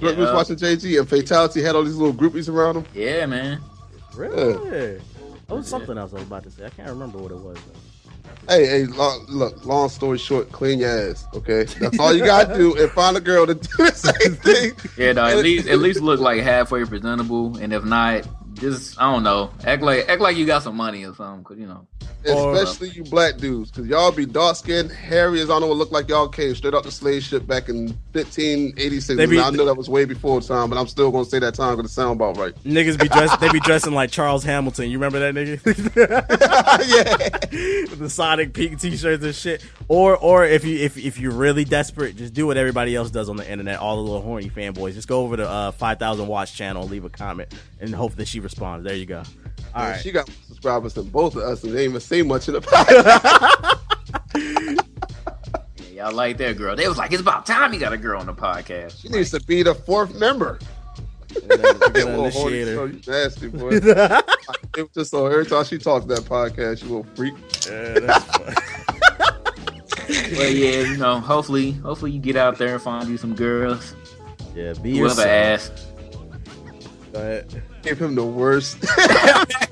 We 0.00 0.12
was 0.14 0.32
watching 0.32 0.56
JG 0.56 0.98
and 0.98 1.08
Fatality 1.08 1.62
had 1.62 1.74
all 1.74 1.82
these 1.84 1.96
little 1.96 2.12
groupies 2.14 2.48
around 2.52 2.76
him. 2.76 2.84
Yeah, 2.92 3.24
man. 3.26 3.60
really. 4.14 4.98
That 5.46 5.54
was 5.54 5.68
something 5.68 5.96
else 5.96 6.12
I 6.12 6.16
was 6.16 6.24
about 6.24 6.42
to 6.42 6.50
say. 6.50 6.66
I 6.66 6.70
can't 6.70 6.88
remember 6.88 7.18
what 7.18 7.30
it 7.30 7.38
was. 7.38 7.56
Though. 7.56 7.80
Hey, 8.48 8.66
hey, 8.66 8.84
long, 8.86 9.24
look. 9.28 9.64
Long 9.64 9.88
story 9.88 10.18
short, 10.18 10.50
clean 10.52 10.80
your 10.80 10.90
ass. 11.10 11.26
Okay, 11.34 11.64
that's 11.64 11.98
all 12.00 12.12
you 12.12 12.24
gotta 12.24 12.54
do, 12.56 12.76
and 12.76 12.90
find 12.90 13.16
a 13.16 13.20
girl 13.20 13.46
to 13.46 13.54
do 13.54 13.68
the 13.78 13.92
same 13.92 14.34
thing. 14.34 14.72
Yeah, 14.98 15.12
no, 15.12 15.24
at 15.24 15.36
least 15.38 15.68
at 15.68 15.78
least 15.78 16.00
look 16.00 16.18
like 16.20 16.42
halfway 16.42 16.84
presentable, 16.84 17.56
and 17.58 17.72
if 17.72 17.84
not, 17.84 18.26
just 18.56 19.00
I 19.00 19.12
don't 19.12 19.22
know, 19.22 19.50
act 19.64 19.82
like 19.82 20.08
act 20.08 20.20
like 20.20 20.36
you 20.36 20.46
got 20.46 20.62
some 20.62 20.76
money 20.76 21.04
or 21.04 21.14
something, 21.14 21.44
cause 21.44 21.58
you 21.58 21.66
know. 21.66 21.86
Or- 22.28 22.56
Especially 22.56 22.88
you 22.88 23.04
black 23.04 23.36
dudes, 23.36 23.70
because 23.70 23.86
y'all 23.86 24.10
be 24.10 24.26
dark 24.26 24.56
skinned, 24.56 24.90
hairy 24.90 25.40
as 25.40 25.48
I 25.48 25.52
don't 25.54 25.60
know 25.62 25.66
what 25.68 25.76
look 25.76 25.92
like 25.92 26.08
y'all 26.08 26.26
came 26.28 26.54
straight 26.56 26.74
out 26.74 26.82
the 26.82 26.90
slave 26.90 27.22
ship 27.22 27.46
back 27.46 27.68
in 27.68 27.86
1586. 28.12 29.16
They 29.16 29.26
be- 29.26 29.38
I 29.38 29.50
know 29.50 29.64
that 29.64 29.76
was 29.76 29.88
way 29.88 30.06
before 30.06 30.40
time, 30.40 30.68
but 30.68 30.76
I'm 30.76 30.88
still 30.88 31.12
gonna 31.12 31.24
say 31.24 31.38
that 31.38 31.54
time 31.54 31.76
because 31.76 31.90
it 31.90 31.94
sound 31.94 32.16
about 32.16 32.36
right. 32.36 32.52
Niggas 32.64 32.98
be 33.00 33.08
dressed. 33.08 33.38
they 33.38 33.48
be 33.52 33.60
dressing 33.60 33.92
like 33.92 34.10
Charles 34.10 34.42
Hamilton. 34.42 34.90
You 34.90 34.98
remember 34.98 35.20
that 35.20 35.34
nigga? 35.34 35.60
yeah. 37.88 37.94
The 37.96 38.10
Sonic 38.10 38.52
Peak 38.54 38.78
t-shirts 38.80 39.24
and 39.24 39.34
shit. 39.34 39.62
Or 39.88 40.16
or 40.16 40.44
if 40.44 40.64
you 40.64 40.78
if 40.78 40.96
if 40.98 41.18
you're 41.20 41.30
really 41.32 41.64
desperate, 41.64 42.16
just 42.16 42.34
do 42.34 42.44
what 42.46 42.56
everybody 42.56 42.96
else 42.96 43.10
does 43.10 43.28
on 43.28 43.36
the 43.36 43.48
internet. 43.48 43.78
All 43.78 43.96
the 43.96 44.02
little 44.02 44.20
horny 44.22 44.50
fanboys. 44.50 44.94
Just 44.94 45.06
go 45.06 45.20
over 45.22 45.36
to 45.36 45.48
uh, 45.48 45.70
Five 45.70 45.98
Thousand 46.00 46.26
Watch 46.26 46.54
channel, 46.54 46.88
leave 46.88 47.04
a 47.04 47.08
comment, 47.08 47.54
and 47.80 47.94
hope 47.94 48.16
that 48.16 48.26
she 48.26 48.40
responds. 48.40 48.84
There 48.84 48.96
you 48.96 49.06
go. 49.06 49.18
All 49.74 49.82
Man, 49.82 49.92
right. 49.92 50.00
She 50.00 50.10
got 50.10 50.28
subscribers 50.48 50.94
than 50.94 51.04
both 51.08 51.36
of 51.36 51.42
us, 51.42 51.62
and 51.62 51.72
they 51.72 51.82
ain't 51.84 51.90
even 51.90 52.00
say 52.00 52.22
much 52.22 52.48
in 52.48 52.54
the 52.54 52.60
podcast. 52.62 53.78
Yeah, 55.92 56.04
y'all 56.08 56.12
like 56.14 56.36
that 56.38 56.56
girl. 56.58 56.76
They 56.76 56.88
was 56.88 56.98
like, 56.98 57.12
it's 57.12 57.20
about 57.22 57.46
time 57.46 57.72
you 57.72 57.80
got 57.80 57.92
a 57.92 57.96
girl 57.98 58.20
on 58.20 58.26
the 58.26 58.34
podcast. 58.34 59.00
she 59.00 59.08
needs 59.08 59.30
to 59.30 59.40
be 59.44 59.62
the 59.62 59.74
fourth 59.74 60.14
member. 60.18 60.58
And 61.34 61.50
then 61.50 61.60
we 61.74 61.90
get 61.90 61.96
an 61.96 62.16
Little 62.16 62.30
horny, 62.30 62.60
initiator. 62.62 63.02
so 63.04 63.10
nasty 63.12 63.48
boy. 63.48 63.68
it 63.72 64.82
was 64.82 64.88
just 64.94 65.10
so 65.10 65.26
every 65.26 65.46
time 65.46 65.64
she 65.64 65.78
talks 65.78 66.04
that 66.06 66.20
podcast, 66.20 66.82
you 66.82 66.88
little 66.88 67.06
freak. 67.14 67.34
Yeah, 67.66 68.54
that's 70.36 70.48
fun. 70.48 70.52
But 70.52 70.54
yeah, 70.56 70.80
you 70.90 70.96
know, 70.96 71.20
hopefully, 71.20 71.72
hopefully 71.72 72.10
you 72.12 72.18
get 72.20 72.36
out 72.36 72.58
there 72.58 72.74
and 72.74 72.82
find 72.82 73.08
you 73.08 73.16
some 73.16 73.34
girls. 73.34 73.94
yeah, 74.54 74.72
be 74.74 74.98
Whoever 74.98 75.22
yourself. 75.22 75.26
asked. 75.28 75.86
Go 77.12 77.20
ahead. 77.20 77.62
Give 77.82 77.98
him 78.00 78.14
the 78.14 78.24
worst. 78.24 78.78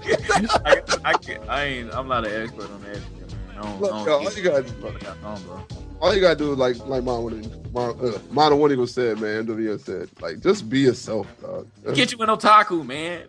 I, 0.07 0.83
I, 1.05 1.13
can't- 1.15 1.49
I 1.49 1.65
ain't. 1.65 1.95
I'm 1.95 2.09
not 2.09 2.27
an 2.27 2.43
expert 2.43 2.71
on 2.71 2.83
that. 2.83 2.95
shit, 2.97 3.31
man. 3.31 3.59
I 3.59 3.63
don't, 3.63 3.81
Look, 3.81 3.93
I 3.93 3.97
don't 3.97 4.07
yo, 4.07 4.13
all 4.29 4.33
you 4.33 4.43
gotta- 4.43 4.63
what 4.73 5.25
on. 5.25 5.65
All 6.01 6.15
you 6.15 6.21
gotta 6.21 6.37
do 6.37 6.53
is 6.53 6.59
like 6.59 6.77
like 6.87 7.03
Mono 7.05 7.41
Mono 7.73 8.15
uh, 8.15 8.19
Mono 8.31 8.57
One 8.57 8.73
Eagle 8.73 8.87
said, 8.87 9.21
man. 9.21 9.47
MWN 9.47 9.81
said, 9.81 10.11
like 10.21 10.41
just 10.41 10.69
be 10.69 10.81
yourself, 10.81 11.27
dog. 11.41 11.67
Get 11.95 12.13
you 12.13 12.19
an 12.19 12.29
otaku, 12.29 12.85
man. 12.85 13.23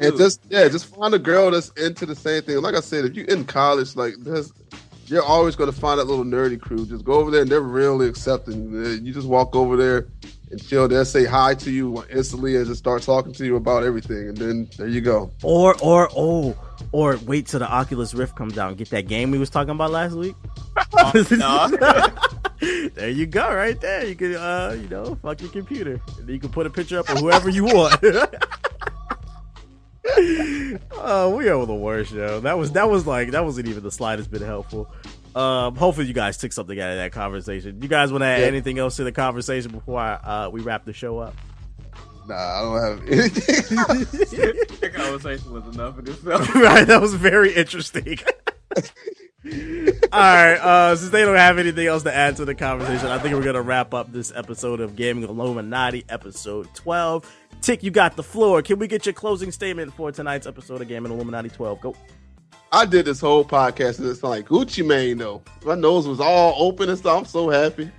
and 0.00 0.16
just 0.18 0.40
yeah, 0.50 0.68
just 0.68 0.94
find 0.94 1.14
a 1.14 1.18
girl 1.18 1.50
that's 1.52 1.70
into 1.70 2.04
the 2.04 2.14
same 2.14 2.42
thing. 2.42 2.60
Like 2.60 2.74
I 2.74 2.80
said, 2.80 3.04
if 3.06 3.16
you 3.16 3.24
in 3.26 3.44
college, 3.44 3.96
like 3.96 4.14
there's 4.18 4.52
you're 5.08 5.22
always 5.22 5.56
gonna 5.56 5.72
find 5.72 6.00
that 6.00 6.04
little 6.04 6.24
nerdy 6.24 6.60
crew. 6.60 6.84
Just 6.86 7.04
go 7.04 7.14
over 7.14 7.30
there 7.30 7.42
and 7.42 7.50
they're 7.50 7.60
really 7.60 8.08
accepting. 8.08 8.72
You 9.04 9.12
just 9.12 9.26
walk 9.26 9.54
over 9.54 9.76
there 9.76 10.08
and 10.50 10.64
chill. 10.66 10.88
They'll 10.88 11.04
say 11.04 11.24
hi 11.24 11.54
to 11.54 11.70
you 11.70 12.04
instantly 12.10 12.56
and 12.56 12.66
just 12.66 12.78
start 12.78 13.02
talking 13.02 13.32
to 13.34 13.44
you 13.44 13.56
about 13.56 13.84
everything. 13.84 14.28
And 14.28 14.36
then 14.36 14.70
there 14.76 14.88
you 14.88 15.00
go. 15.00 15.30
Or 15.42 15.76
or 15.80 16.08
oh 16.16 16.56
or 16.92 17.18
wait 17.26 17.46
till 17.46 17.60
the 17.60 17.70
Oculus 17.70 18.14
Rift 18.14 18.36
comes 18.36 18.58
out 18.58 18.68
and 18.68 18.78
get 18.78 18.90
that 18.90 19.08
game 19.08 19.30
we 19.30 19.38
was 19.38 19.50
talking 19.50 19.70
about 19.70 19.90
last 19.90 20.14
week. 20.14 20.34
no. 21.30 21.68
there 22.94 23.10
you 23.10 23.26
go, 23.26 23.54
right 23.54 23.80
there. 23.80 24.06
You 24.06 24.16
can 24.16 24.34
uh 24.34 24.76
you 24.80 24.88
know 24.88 25.14
fuck 25.16 25.40
your 25.40 25.50
computer. 25.50 26.00
And 26.18 26.28
you 26.28 26.40
can 26.40 26.50
put 26.50 26.66
a 26.66 26.70
picture 26.70 26.98
up 26.98 27.08
of 27.08 27.18
whoever 27.18 27.48
you 27.48 27.64
want. 27.64 28.02
Oh, 30.92 31.34
we 31.36 31.48
are 31.48 31.66
the 31.66 31.74
worst, 31.74 32.12
yo. 32.12 32.40
That 32.40 32.58
was 32.58 32.72
that 32.72 32.88
was 32.88 33.06
like 33.06 33.30
that 33.32 33.44
wasn't 33.44 33.68
even 33.68 33.82
the 33.82 33.90
slightest 33.90 34.30
bit 34.30 34.42
helpful. 34.42 34.92
Um, 35.34 35.76
hopefully 35.76 36.06
you 36.06 36.14
guys 36.14 36.36
took 36.38 36.52
something 36.52 36.78
out 36.80 36.90
of 36.92 36.96
that 36.96 37.12
conversation. 37.12 37.82
You 37.82 37.88
guys 37.88 38.10
want 38.10 38.22
to 38.22 38.26
add 38.26 38.40
Yeah. 38.40 38.46
anything 38.46 38.78
else 38.78 38.96
to 38.96 39.04
the 39.04 39.12
conversation 39.12 39.70
before 39.70 39.98
I, 40.00 40.14
uh, 40.14 40.48
we 40.50 40.62
wrap 40.62 40.84
the 40.86 40.94
show 40.94 41.18
up? 41.18 41.34
Nah, 42.26 42.34
I 42.34 42.62
don't 42.62 42.98
have 42.98 43.08
anything. 43.08 43.76
That 44.80 44.92
conversation 44.94 45.52
was 45.52 45.74
enough 45.74 45.98
of 45.98 46.08
itself. 46.08 46.54
right, 46.54 46.86
that 46.86 47.00
was 47.00 47.14
very 47.14 47.52
interesting. 47.54 48.18
All 49.46 49.52
right, 50.20 50.54
uh, 50.54 50.96
since 50.96 51.10
they 51.10 51.22
don't 51.22 51.36
have 51.36 51.58
anything 51.58 51.86
else 51.86 52.02
to 52.04 52.14
add 52.14 52.36
to 52.36 52.44
the 52.44 52.54
conversation, 52.54 53.06
I 53.08 53.18
think 53.18 53.34
we're 53.34 53.44
gonna 53.44 53.62
wrap 53.62 53.94
up 53.94 54.10
this 54.12 54.32
episode 54.34 54.80
of 54.80 54.96
Gaming 54.96 55.24
Illuminati, 55.28 56.04
episode 56.08 56.68
twelve. 56.74 57.30
Tick, 57.60 57.82
you 57.82 57.90
got 57.90 58.16
the 58.16 58.22
floor. 58.22 58.62
Can 58.62 58.78
we 58.78 58.86
get 58.86 59.06
your 59.06 59.12
closing 59.12 59.50
statement 59.50 59.92
for 59.94 60.12
tonight's 60.12 60.46
episode 60.46 60.80
of 60.80 60.88
Gaming 60.88 61.12
Illuminati 61.12 61.48
twelve? 61.48 61.80
Go. 61.80 61.94
I 62.72 62.84
did 62.84 63.06
this 63.06 63.20
whole 63.20 63.44
podcast 63.44 63.98
and 64.00 64.08
it's 64.08 64.22
like 64.22 64.46
Gucci 64.46 64.86
Mane 64.86 65.18
though. 65.18 65.42
My 65.64 65.74
nose 65.74 66.06
was 66.06 66.20
all 66.20 66.54
open 66.58 66.88
and 66.88 66.98
stuff. 66.98 67.18
I'm 67.18 67.24
so 67.24 67.48
happy. 67.48 67.90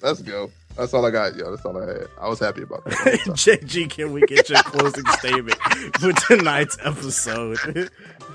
Let's 0.00 0.22
go. 0.22 0.50
That's 0.76 0.94
all 0.94 1.04
I 1.04 1.10
got, 1.10 1.36
yo. 1.36 1.50
That's 1.50 1.64
all 1.66 1.76
I 1.76 1.86
had. 1.86 2.06
I 2.20 2.28
was 2.28 2.38
happy 2.38 2.62
about 2.62 2.84
that. 2.86 2.94
JG, 3.26 3.90
can 3.90 4.12
we 4.12 4.22
get 4.22 4.48
your 4.48 4.62
closing 4.62 5.04
statement 5.18 5.58
for 5.98 6.12
tonight's 6.12 6.78
episode? 6.82 7.58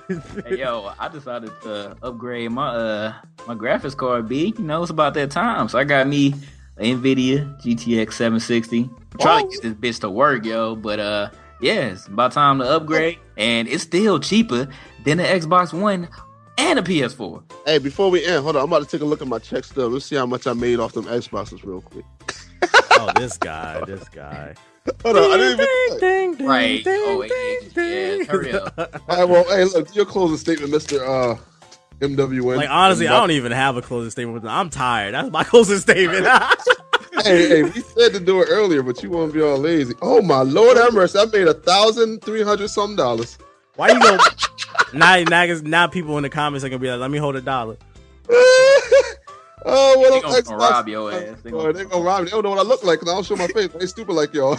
hey, 0.07 0.57
yo, 0.59 0.93
I 0.99 1.07
decided 1.07 1.51
to 1.63 1.97
upgrade 2.03 2.51
my 2.51 2.67
uh 2.67 3.13
my 3.47 3.55
graphics 3.55 3.95
card. 3.97 4.29
B, 4.29 4.53
you 4.57 4.63
know, 4.63 4.81
it's 4.83 4.91
about 4.91 5.13
that 5.15 5.31
time, 5.31 5.67
so 5.67 5.79
I 5.79 5.83
got 5.83 6.07
me 6.07 6.27
an 6.27 6.41
Nvidia 6.79 7.59
GTX 7.61 8.13
760. 8.13 8.83
I'm 8.83 9.19
trying 9.19 9.49
to 9.51 9.53
get 9.61 9.79
this 9.81 9.97
bitch 9.97 10.01
to 10.01 10.09
work, 10.09 10.45
yo, 10.45 10.75
but 10.75 10.99
uh, 10.99 11.29
yeah, 11.61 11.87
it's 11.87 12.07
about 12.07 12.31
time 12.33 12.59
to 12.59 12.65
upgrade, 12.65 13.17
and 13.37 13.67
it's 13.67 13.83
still 13.83 14.19
cheaper 14.19 14.67
than 15.05 15.17
the 15.17 15.23
Xbox 15.23 15.73
One 15.73 16.07
and 16.59 16.79
a 16.79 16.81
PS4. 16.81 17.43
hey, 17.65 17.77
before 17.79 18.09
we 18.11 18.25
end, 18.25 18.43
hold 18.43 18.55
on. 18.55 18.63
I'm 18.63 18.67
about 18.69 18.83
to 18.83 18.89
take 18.89 19.01
a 19.01 19.05
look 19.05 19.21
at 19.21 19.27
my 19.27 19.39
check 19.39 19.63
stub. 19.63 19.91
Let's 19.91 20.05
see 20.05 20.15
how 20.15 20.25
much 20.25 20.47
I 20.47 20.53
made 20.53 20.79
off 20.79 20.93
them 20.93 21.05
Xboxes 21.05 21.63
real 21.63 21.81
quick. 21.81 22.05
oh, 22.91 23.11
this 23.15 23.37
guy, 23.37 23.83
this 23.85 24.07
guy. 24.09 24.53
Hold 25.03 25.17
on, 25.17 25.31
I 25.31 25.37
didn't 25.37 25.53
even. 25.59 25.99
Ding, 25.99 26.33
ding, 26.35 26.47
Right. 26.47 26.81
ding, 26.83 27.03
Oh, 27.05 27.17
wait, 27.19 27.29
ding, 27.29 27.59
yeah, 27.75 28.15
ding. 28.17 28.25
hurry 28.25 28.53
up. 28.53 28.73
All 29.09 29.17
right, 29.17 29.27
well, 29.27 29.43
hey, 29.49 29.65
look, 29.65 29.89
do 29.89 29.93
your 29.93 30.05
closing 30.05 30.37
statement, 30.37 30.71
Mister 30.71 31.05
uh, 31.05 31.37
MWN. 31.99 32.57
Like 32.57 32.69
honestly, 32.69 33.07
I 33.07 33.13
don't 33.19 33.31
even 33.31 33.51
have 33.51 33.75
a 33.77 33.81
closing 33.81 34.11
statement. 34.11 34.45
I'm 34.45 34.69
tired. 34.69 35.13
That's 35.13 35.31
my 35.31 35.43
closing 35.45 35.79
statement. 35.79 36.25
hey, 37.23 37.47
hey, 37.49 37.63
we 37.63 37.81
said 37.81 38.13
to 38.13 38.19
do 38.19 38.41
it 38.41 38.47
earlier, 38.49 38.83
but 38.83 39.01
you 39.01 39.09
want 39.09 39.31
to 39.31 39.37
be 39.37 39.43
all 39.43 39.57
lazy. 39.57 39.93
Oh 40.01 40.21
my 40.21 40.41
lord, 40.43 40.77
have 40.77 40.93
mercy! 40.93 41.17
I 41.19 41.25
made 41.25 41.47
a 41.47 41.53
thousand 41.55 42.21
three 42.23 42.43
hundred 42.43 42.69
some 42.69 42.95
dollars. 42.95 43.37
Why 43.75 43.89
you 43.91 43.99
go? 44.01 44.17
now, 44.93 45.21
now, 45.23 45.45
now, 45.63 45.87
people 45.87 46.17
in 46.17 46.23
the 46.23 46.29
comments 46.29 46.63
are 46.65 46.69
gonna 46.69 46.79
be 46.79 46.89
like, 46.89 46.99
"Let 46.99 47.11
me 47.11 47.17
hold 47.17 47.35
a 47.35 47.41
dollar." 47.41 47.77
oh, 48.29 49.93
what 49.97 50.09
They 50.21 50.37
up, 50.37 50.45
gonna 50.45 50.57
rob 50.57 50.87
your 50.87 51.11
ass. 51.11 51.19
They 51.21 51.33
They 51.43 51.51
gonna- 51.51 51.63
gonna, 51.63 51.73
they 51.73 51.85
gonna 51.85 52.03
rob 52.03 52.19
me. 52.21 52.25
They 52.25 52.31
don't 52.31 52.43
know 52.43 52.49
what 52.51 52.59
I 52.59 52.63
look 52.63 52.83
like. 52.83 52.99
'cause 52.99 53.09
I 53.09 53.13
don't 53.13 53.25
show 53.25 53.35
my 53.35 53.47
face. 53.47 53.69
They 53.69 53.85
stupid 53.87 54.13
like 54.13 54.33
y'all. 54.33 54.55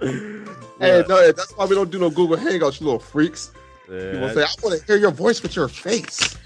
hey, 0.00 1.04
no, 1.08 1.32
that's 1.32 1.52
why 1.56 1.66
we 1.66 1.74
don't 1.74 1.90
do 1.90 1.98
no 1.98 2.10
Google 2.10 2.36
Hangouts, 2.36 2.80
you 2.80 2.86
little 2.86 2.98
freaks. 3.00 3.50
People 3.88 4.28
say, 4.30 4.42
"I 4.42 4.48
want 4.62 4.80
to 4.80 4.86
hear 4.86 4.96
your 4.96 5.10
voice 5.10 5.42
with 5.42 5.56
your 5.56 5.68
face." 5.68 6.36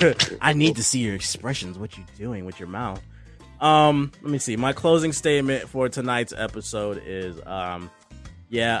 I 0.40 0.52
need 0.52 0.76
to 0.76 0.82
see 0.82 1.00
your 1.00 1.14
expressions. 1.14 1.78
What 1.78 1.96
you're 1.96 2.06
doing 2.18 2.44
with 2.44 2.58
your 2.58 2.68
mouth? 2.68 3.00
Um, 3.60 4.12
let 4.22 4.30
me 4.30 4.38
see. 4.38 4.56
My 4.56 4.72
closing 4.72 5.12
statement 5.12 5.68
for 5.68 5.88
tonight's 5.88 6.32
episode 6.36 7.02
is, 7.06 7.40
um, 7.46 7.90
yeah, 8.48 8.80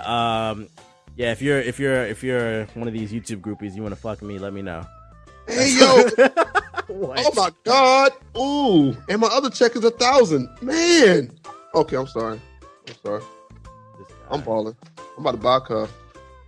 um, 0.50 0.68
yeah. 1.16 1.32
If 1.32 1.40
you're 1.42 1.60
if 1.60 1.78
you're 1.78 2.04
if 2.06 2.22
you're 2.22 2.66
one 2.74 2.88
of 2.88 2.94
these 2.94 3.12
YouTube 3.12 3.40
groupies, 3.40 3.74
you 3.74 3.82
want 3.82 3.94
to 3.94 4.00
fuck 4.00 4.22
me, 4.22 4.38
let 4.38 4.52
me 4.52 4.62
know. 4.62 4.84
Hey, 5.46 5.76
yo. 5.78 6.28
Oh 6.88 7.32
my 7.34 7.50
god! 7.64 8.12
Ooh, 8.38 8.96
and 9.08 9.20
my 9.20 9.26
other 9.26 9.50
check 9.50 9.74
is 9.74 9.82
a 9.82 9.90
thousand. 9.90 10.48
Man. 10.62 11.32
Okay, 11.74 11.96
I'm 11.96 12.06
sorry. 12.06 12.40
I'm 12.86 12.94
sorry. 13.04 13.22
I'm 14.30 14.40
balling. 14.42 14.76
I'm 15.16 15.26
about 15.26 15.32
to 15.32 15.36
buy 15.38 15.56
a 15.56 15.60
car, 15.60 15.88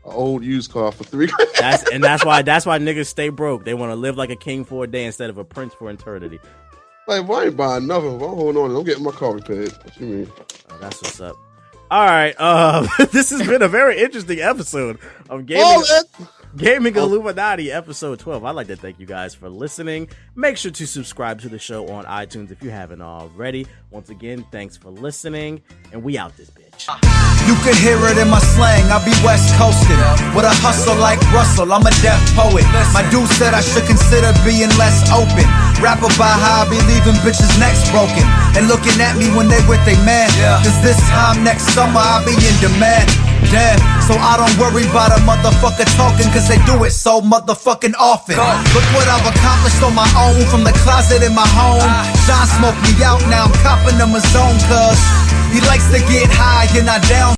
an 0.09 0.14
old 0.14 0.44
used 0.44 0.70
car 0.72 0.92
for 0.92 1.04
three. 1.04 1.26
grand. 1.26 1.50
That's 1.59 1.90
and 1.90 2.02
that's 2.02 2.24
why 2.24 2.42
that's 2.42 2.66
why 2.66 2.78
niggas 2.80 3.06
stay 3.06 3.28
broke. 3.28 3.64
They 3.64 3.74
want 3.74 3.90
to 3.90 3.96
live 3.96 4.16
like 4.16 4.30
a 4.30 4.36
king 4.36 4.64
for 4.64 4.84
a 4.84 4.86
day 4.86 5.04
instead 5.04 5.30
of 5.30 5.38
a 5.38 5.44
prince 5.44 5.74
for 5.74 5.90
eternity. 5.90 6.40
like, 7.06 7.26
why 7.28 7.44
ain't 7.46 7.56
buying 7.56 7.86
nothing? 7.86 8.14
I'm 8.14 8.20
holding 8.20 8.61
on. 8.62 8.74
I'm 8.74 8.84
getting 8.84 9.04
my 9.04 9.12
car 9.12 9.34
repaired. 9.34 9.72
What 9.72 9.96
you 10.00 10.06
mean? 10.06 10.32
Oh, 10.70 10.78
that's 10.78 11.02
what's 11.02 11.20
up. 11.20 11.36
All 11.90 12.04
right, 12.04 12.34
uh, 12.38 12.86
this 13.12 13.30
has 13.30 13.46
been 13.46 13.62
a 13.62 13.68
very 13.68 13.98
interesting 13.98 14.40
episode 14.40 14.98
of 15.30 15.46
gaming. 15.46 15.62
Ballin'. 15.62 16.04
Gaming 16.56 16.96
Illuminati, 16.96 17.70
episode 17.70 18.18
12. 18.18 18.44
I'd 18.44 18.50
like 18.52 18.66
to 18.68 18.76
thank 18.76 18.98
you 18.98 19.06
guys 19.06 19.34
for 19.34 19.48
listening. 19.48 20.09
Make 20.34 20.56
sure 20.56 20.70
to 20.70 20.86
subscribe 20.86 21.40
to 21.42 21.48
the 21.48 21.59
show 21.59 21.86
on 21.88 22.04
iTunes 22.04 22.50
if 22.50 22.62
you 22.62 22.70
haven't 22.70 23.02
already. 23.02 23.66
Once 23.90 24.09
again, 24.11 24.44
thanks 24.50 24.76
for 24.76 24.90
listening, 24.90 25.62
and 25.92 26.02
we 26.02 26.18
out 26.18 26.36
this 26.36 26.50
bitch. 26.50 26.67
You 26.79 27.55
can 27.66 27.74
hear 27.83 27.99
it 28.07 28.18
in 28.18 28.31
my 28.31 28.39
slang, 28.39 28.87
I 28.87 29.03
be 29.03 29.11
west 29.26 29.51
coasting. 29.59 29.99
With 30.31 30.47
a 30.47 30.55
hustle 30.62 30.95
like 30.95 31.18
Russell, 31.35 31.72
I'm 31.72 31.83
a 31.83 31.91
deaf 32.07 32.22
poet. 32.39 32.62
My 32.95 33.03
dude 33.11 33.26
said 33.35 33.53
I 33.53 33.61
should 33.61 33.85
consider 33.85 34.31
being 34.47 34.70
less 34.79 35.03
open. 35.11 35.43
Rap 35.79 36.03
about 36.03 36.39
how 36.43 36.66
I 36.66 36.70
be 36.70 36.79
leaving 36.91 37.14
bitches' 37.22 37.55
necks 37.62 37.87
broken. 37.95 38.26
And 38.59 38.66
looking 38.66 38.99
at 38.99 39.14
me 39.14 39.31
when 39.39 39.47
they 39.47 39.62
with 39.70 39.79
they 39.87 39.95
man. 40.03 40.26
Cause 40.66 40.74
this 40.83 40.99
time 41.07 41.45
next 41.47 41.70
summer 41.70 42.03
I'll 42.03 42.24
be 42.26 42.35
in 42.35 42.55
demand. 42.59 43.07
Damn, 43.55 43.79
so 44.03 44.18
I 44.18 44.37
don't 44.37 44.53
worry 44.59 44.85
about 44.91 45.14
a 45.14 45.22
motherfucker 45.22 45.87
talking 45.95 46.26
cause 46.35 46.51
they 46.51 46.59
do 46.66 46.83
it 46.85 46.91
so 46.91 47.22
motherfucking 47.22 47.95
often. 47.97 48.37
Look 48.74 48.87
what 48.93 49.07
I've 49.07 49.24
accomplished 49.24 49.81
on 49.81 49.95
my 49.95 50.09
own 50.18 50.43
from 50.51 50.64
the 50.66 50.74
closet 50.83 51.22
in 51.22 51.33
my 51.33 51.47
home. 51.57 51.81
Ah. 51.81 52.05
Sean 52.26 52.45
smoked 52.59 52.83
me 52.83 52.93
out, 53.07 53.22
now 53.31 53.47
I'm 53.47 53.55
copping 53.62 53.97
him 53.97 54.12
a 54.12 54.20
zone 54.35 54.59
cuz 54.66 54.99
he 55.55 55.62
likes 55.64 55.87
to 55.95 56.01
get 56.11 56.29
high 56.29 56.68
and 56.76 56.91
I 56.91 56.99
down. 57.09 57.37